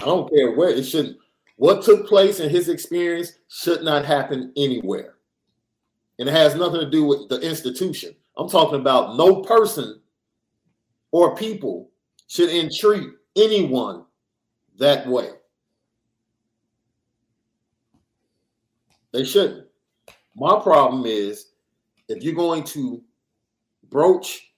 I 0.00 0.04
don't 0.04 0.32
care 0.32 0.52
where 0.52 0.68
it 0.68 0.84
shouldn't. 0.84 1.16
What 1.56 1.82
took 1.82 2.06
place 2.06 2.38
in 2.38 2.48
his 2.48 2.68
experience 2.68 3.32
should 3.48 3.82
not 3.82 4.04
happen 4.04 4.52
anywhere. 4.56 5.14
And 6.18 6.28
it 6.28 6.32
has 6.32 6.54
nothing 6.54 6.80
to 6.80 6.90
do 6.90 7.04
with 7.04 7.28
the 7.28 7.40
institution. 7.40 8.14
I'm 8.36 8.48
talking 8.48 8.80
about 8.80 9.16
no 9.16 9.42
person 9.42 10.00
or 11.10 11.34
people 11.34 11.90
should 12.28 12.50
entreat 12.50 13.08
anyone 13.36 14.04
that 14.78 15.06
way. 15.06 15.30
They 19.12 19.24
shouldn't. 19.24 19.66
My 20.36 20.58
problem 20.60 21.04
is 21.06 21.48
if 22.08 22.22
you're 22.22 22.34
going 22.34 22.64
to 22.64 23.02
broach 23.90 24.52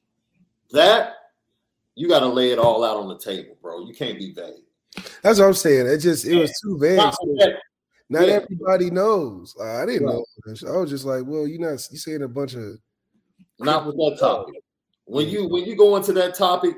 that, 0.70 1.14
you 1.96 2.08
got 2.08 2.20
to 2.20 2.26
lay 2.26 2.50
it 2.50 2.58
all 2.58 2.84
out 2.84 2.96
on 2.96 3.08
the 3.08 3.18
table, 3.18 3.56
bro. 3.60 3.86
You 3.86 3.94
can't 3.94 4.18
be 4.18 4.32
vague. 4.32 4.62
That's 5.22 5.38
what 5.38 5.46
I'm 5.46 5.54
saying. 5.54 5.86
It 5.86 5.98
just 5.98 6.24
it 6.24 6.36
was 6.36 6.52
too 6.62 6.78
vague. 6.78 6.96
Not 6.98 7.16
that- 7.38 7.58
Not 8.10 8.28
Yeah. 8.28 8.34
everybody 8.34 8.90
knows. 8.90 9.54
Like, 9.56 9.68
I 9.68 9.86
didn't 9.86 10.06
know. 10.06 10.24
I 10.46 10.76
was 10.76 10.90
just 10.90 11.04
like, 11.04 11.24
well, 11.26 11.48
you're 11.48 11.60
not. 11.60 11.88
You 11.90 11.98
saying 11.98 12.22
a 12.22 12.28
bunch 12.28 12.54
of 12.54 12.78
Not 13.58 13.86
with 13.86 13.96
that 13.96 14.18
topic. 14.20 14.54
When 15.06 15.28
you 15.28 15.48
when 15.48 15.64
you 15.64 15.74
go 15.76 15.96
into 15.96 16.12
that 16.14 16.34
topic, 16.34 16.74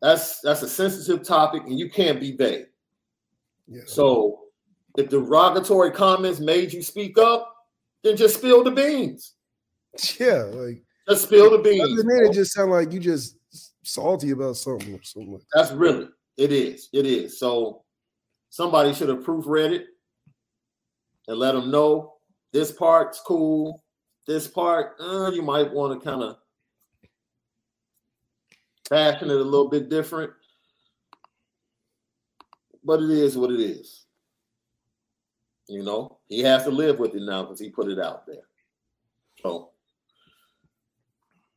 that's 0.00 0.40
that's 0.40 0.62
a 0.62 0.68
sensitive 0.68 1.22
topic, 1.22 1.62
and 1.66 1.78
you 1.78 1.88
can't 1.90 2.18
be 2.20 2.32
vague. 2.36 2.66
Yeah. 3.68 3.82
So 3.86 4.45
if 4.96 5.08
derogatory 5.08 5.90
comments 5.90 6.40
made 6.40 6.72
you 6.72 6.82
speak 6.82 7.18
up, 7.18 7.54
then 8.02 8.16
just 8.16 8.36
spill 8.36 8.62
the 8.64 8.70
beans. 8.70 9.34
Yeah, 10.20 10.42
like 10.52 10.82
Just 11.08 11.24
spill 11.24 11.50
the 11.50 11.58
beans. 11.58 11.80
other 11.82 11.96
than 11.96 12.06
that, 12.08 12.28
it 12.30 12.34
just 12.34 12.52
sound 12.52 12.70
like 12.70 12.92
you 12.92 13.00
just 13.00 13.38
salty 13.82 14.30
about 14.32 14.56
something 14.56 14.92
or 14.94 15.02
something. 15.02 15.32
Like 15.32 15.42
That's 15.54 15.72
really 15.72 16.08
it 16.36 16.52
is. 16.52 16.90
It 16.92 17.06
is. 17.06 17.38
So 17.38 17.82
somebody 18.50 18.92
should 18.92 19.08
have 19.08 19.20
proofread 19.24 19.72
it 19.72 19.86
and 21.28 21.38
let 21.38 21.52
them 21.52 21.70
know 21.70 22.14
this 22.52 22.72
part's 22.72 23.20
cool. 23.20 23.82
This 24.26 24.46
part, 24.48 24.96
uh, 25.00 25.30
you 25.32 25.42
might 25.42 25.72
want 25.72 25.98
to 25.98 26.04
kind 26.04 26.22
of 26.22 26.36
fashion 28.88 29.30
it 29.30 29.36
a 29.36 29.42
little 29.42 29.68
bit 29.68 29.88
different. 29.88 30.32
But 32.84 33.02
it 33.02 33.10
is 33.10 33.36
what 33.36 33.50
it 33.50 33.60
is. 33.60 34.05
You 35.68 35.82
know, 35.82 36.18
he 36.28 36.40
has 36.40 36.64
to 36.64 36.70
live 36.70 36.98
with 36.98 37.14
it 37.14 37.22
now 37.22 37.42
because 37.42 37.58
he 37.58 37.70
put 37.70 37.88
it 37.88 37.98
out 37.98 38.26
there. 38.26 38.42
So, 39.42 39.70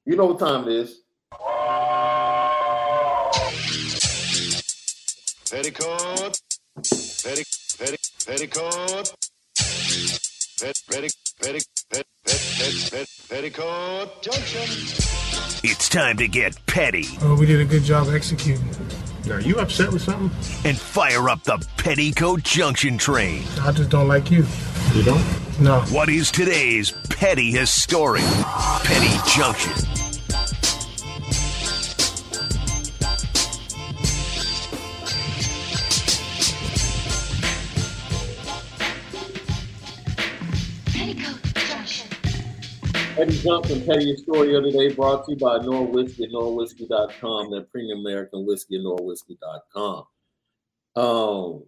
you 0.06 0.16
know 0.16 0.26
what 0.26 0.40
time 0.40 0.68
it 0.68 0.74
is. 0.74 1.02
Petticoat. 5.52 6.40
Petti, 6.82 7.44
petti, 7.78 8.26
petticoat. 8.26 9.14
Pet, 10.60 10.82
petti, 10.90 11.10
petti, 11.42 11.68
pet, 11.90 12.06
pet, 12.26 12.42
pet, 12.58 12.92
pet, 12.92 13.08
petticoat 13.30 14.22
junction. 14.22 14.62
It's 15.64 15.90
time 15.90 16.18
to 16.18 16.28
get 16.28 16.56
petty 16.66 17.06
Oh, 17.22 17.36
we 17.36 17.46
did 17.46 17.60
a 17.60 17.66
good 17.66 17.84
job 17.84 18.08
executing. 18.14 18.70
Are 19.30 19.42
you 19.42 19.58
upset 19.60 19.92
with 19.92 20.02
something? 20.02 20.30
and 20.70 20.78
fire 20.78 21.30
up 21.30 21.44
the 21.44 21.58
Petticoat 21.78 22.44
Junction 22.44 22.98
train. 22.98 23.44
I 23.62 23.72
just 23.72 23.90
don't 23.90 24.08
like 24.08 24.32
you. 24.32 24.46
You 24.94 25.04
don't? 25.04 25.60
No. 25.60 25.82
What 25.92 26.10
is 26.10 26.32
today's 26.32 26.92
petty 27.10 27.52
historic 27.52 28.24
Petty 28.84 29.30
Junction? 29.30 29.99
Petty 43.20 43.38
Johnson, 43.40 43.86
Petty 43.86 44.16
Story 44.16 44.56
of 44.56 44.64
the 44.64 44.72
Day, 44.72 44.94
brought 44.94 45.26
to 45.26 45.34
you 45.34 45.38
by 45.38 45.58
Nora 45.58 45.84
Whiskey 45.84 46.24
at 46.24 46.30
norawhiskey.com, 46.30 47.52
that 47.52 47.70
premium 47.70 48.00
American 48.00 48.46
whiskey 48.46 48.78
at 48.78 48.82
norawhiskey.com. 48.82 50.06
Um, 50.96 51.64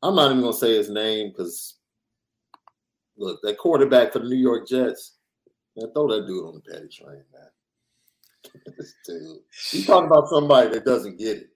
I'm 0.00 0.14
not 0.14 0.30
even 0.30 0.40
going 0.40 0.54
to 0.54 0.58
say 0.58 0.74
his 0.74 0.88
name 0.88 1.32
because, 1.32 1.74
look, 3.18 3.42
that 3.42 3.58
quarterback 3.58 4.14
for 4.14 4.20
the 4.20 4.24
New 4.24 4.36
York 4.36 4.66
Jets, 4.66 5.18
man, 5.76 5.92
throw 5.92 6.08
that 6.08 6.26
dude 6.26 6.46
on 6.46 6.54
the 6.54 6.60
petty 6.72 6.88
train, 6.88 7.22
man. 7.30 8.62
this 8.78 8.94
dude. 9.06 9.40
You 9.72 9.84
talking 9.84 10.06
about 10.06 10.30
somebody 10.30 10.70
that 10.70 10.86
doesn't 10.86 11.18
get 11.18 11.36
it. 11.36 11.50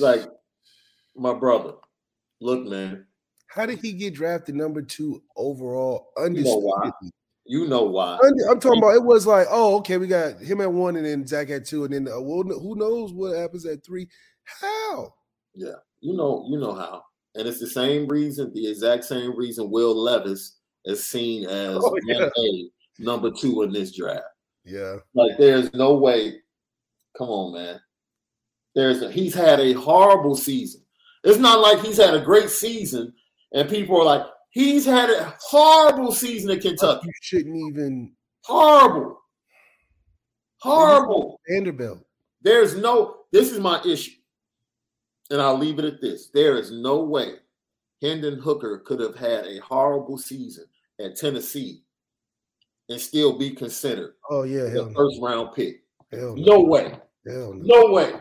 Like, 0.00 0.24
my 1.14 1.34
brother, 1.34 1.74
look, 2.40 2.66
man, 2.66 3.06
How 3.46 3.64
did 3.64 3.78
he 3.78 3.92
get 3.92 4.14
drafted 4.14 4.56
number 4.56 4.82
two 4.82 5.22
overall? 5.36 6.08
you 6.18 6.30
know. 6.30 6.72
Undisputed. 6.82 7.12
You 7.46 7.66
know 7.66 7.82
why. 7.82 8.18
I'm 8.50 8.58
talking 8.58 8.78
about 8.78 8.94
it 8.94 9.04
was 9.04 9.26
like, 9.26 9.46
oh, 9.50 9.76
okay, 9.76 9.98
we 9.98 10.06
got 10.06 10.40
him 10.40 10.62
at 10.62 10.72
one 10.72 10.96
and 10.96 11.04
then 11.04 11.26
Zach 11.26 11.50
at 11.50 11.66
two, 11.66 11.84
and 11.84 11.92
then 11.92 12.08
uh, 12.08 12.20
well, 12.20 12.42
who 12.42 12.74
knows 12.76 13.12
what 13.12 13.36
happens 13.36 13.66
at 13.66 13.84
three? 13.84 14.08
How? 14.44 15.12
Yeah, 15.54 15.74
you 16.00 16.16
know, 16.16 16.46
you 16.48 16.58
know 16.58 16.74
how. 16.74 17.04
And 17.34 17.48
it's 17.48 17.60
the 17.60 17.66
same 17.66 18.06
reason, 18.06 18.52
the 18.54 18.70
exact 18.70 19.04
same 19.04 19.36
reason 19.36 19.70
Will 19.70 19.94
Levis 19.94 20.58
is 20.84 21.04
seen 21.04 21.44
as 21.44 21.78
Oh, 21.80 21.98
yeah. 22.06 22.28
Number 22.98 23.30
two 23.30 23.62
in 23.62 23.72
this 23.72 23.96
draft. 23.96 24.22
Yeah. 24.64 24.96
Like 25.14 25.32
there's 25.36 25.72
no 25.74 25.94
way. 25.94 26.40
Come 27.18 27.28
on, 27.28 27.54
man. 27.54 27.80
There's 28.74 29.02
a, 29.02 29.10
he's 29.10 29.34
had 29.34 29.60
a 29.60 29.72
horrible 29.72 30.36
season. 30.36 30.82
It's 31.24 31.38
not 31.38 31.60
like 31.60 31.84
he's 31.84 31.96
had 31.96 32.14
a 32.14 32.20
great 32.20 32.50
season 32.50 33.12
and 33.52 33.68
people 33.68 34.00
are 34.00 34.04
like, 34.04 34.26
he's 34.54 34.86
had 34.86 35.10
a 35.10 35.34
horrible 35.40 36.12
season 36.12 36.50
at 36.50 36.58
oh, 36.58 36.60
Kentucky. 36.62 37.06
You 37.06 37.12
shouldn't 37.20 37.56
even 37.56 38.12
Horrible. 38.44 39.20
Horrible. 40.60 41.40
Vanderbilt. 41.48 42.04
There's 42.42 42.76
no, 42.76 43.16
this 43.32 43.50
is 43.50 43.58
my 43.58 43.82
issue. 43.84 44.12
And 45.30 45.40
I'll 45.40 45.58
leave 45.58 45.78
it 45.78 45.84
at 45.84 46.00
this. 46.00 46.28
There 46.32 46.56
is 46.56 46.70
no 46.70 47.02
way 47.02 47.36
Hendon 48.02 48.38
Hooker 48.38 48.82
could 48.84 49.00
have 49.00 49.16
had 49.16 49.46
a 49.46 49.60
horrible 49.60 50.18
season 50.18 50.66
at 51.00 51.16
Tennessee 51.16 51.82
and 52.90 53.00
still 53.00 53.38
be 53.38 53.50
considered 53.50 54.14
Oh 54.30 54.42
yeah, 54.42 54.64
the 54.64 54.84
no. 54.84 54.92
first 54.94 55.18
round 55.22 55.54
pick. 55.54 55.82
Hell 56.12 56.34
No 56.36 56.60
way. 56.60 56.94
Hell 57.26 57.54
no. 57.54 57.82
No 57.86 57.92
way. 57.92 58.12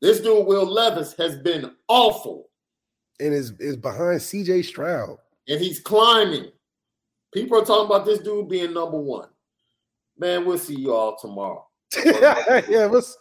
This 0.00 0.20
dude, 0.20 0.46
Will 0.46 0.64
Levis, 0.66 1.14
has 1.14 1.36
been 1.36 1.72
awful 1.88 2.45
And 3.18 3.32
is 3.32 3.52
is 3.58 3.76
behind 3.76 4.20
CJ 4.20 4.64
Stroud. 4.64 5.18
and 5.48 5.60
he's 5.60 5.80
climbing. 5.80 6.50
People 7.32 7.58
are 7.60 7.64
talking 7.64 7.86
about 7.86 8.04
this 8.04 8.18
dude 8.18 8.48
being 8.48 8.74
number 8.74 8.98
one. 8.98 9.28
Man, 10.18 10.44
we'll 10.44 10.58
see 10.58 10.76
you 10.76 10.92
all 10.92 11.16
tomorrow. 11.18 11.66
yeah, 12.04 12.86
what's 12.86 13.16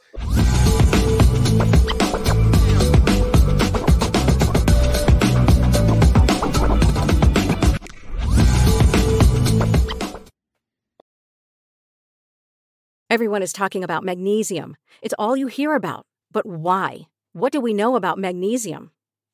Everyone 13.10 13.42
is 13.44 13.54
talking 13.54 13.84
about 13.84 14.04
magnesium. 14.04 14.76
It's 15.02 15.14
all 15.18 15.38
you 15.38 15.48
hear 15.48 15.76
about. 15.76 16.06
But 16.32 16.46
why? 16.46 17.08
What 17.34 17.52
do 17.52 17.62
we 17.62 17.74
know 17.74 17.96
about 17.96 18.18
magnesium? 18.18 18.92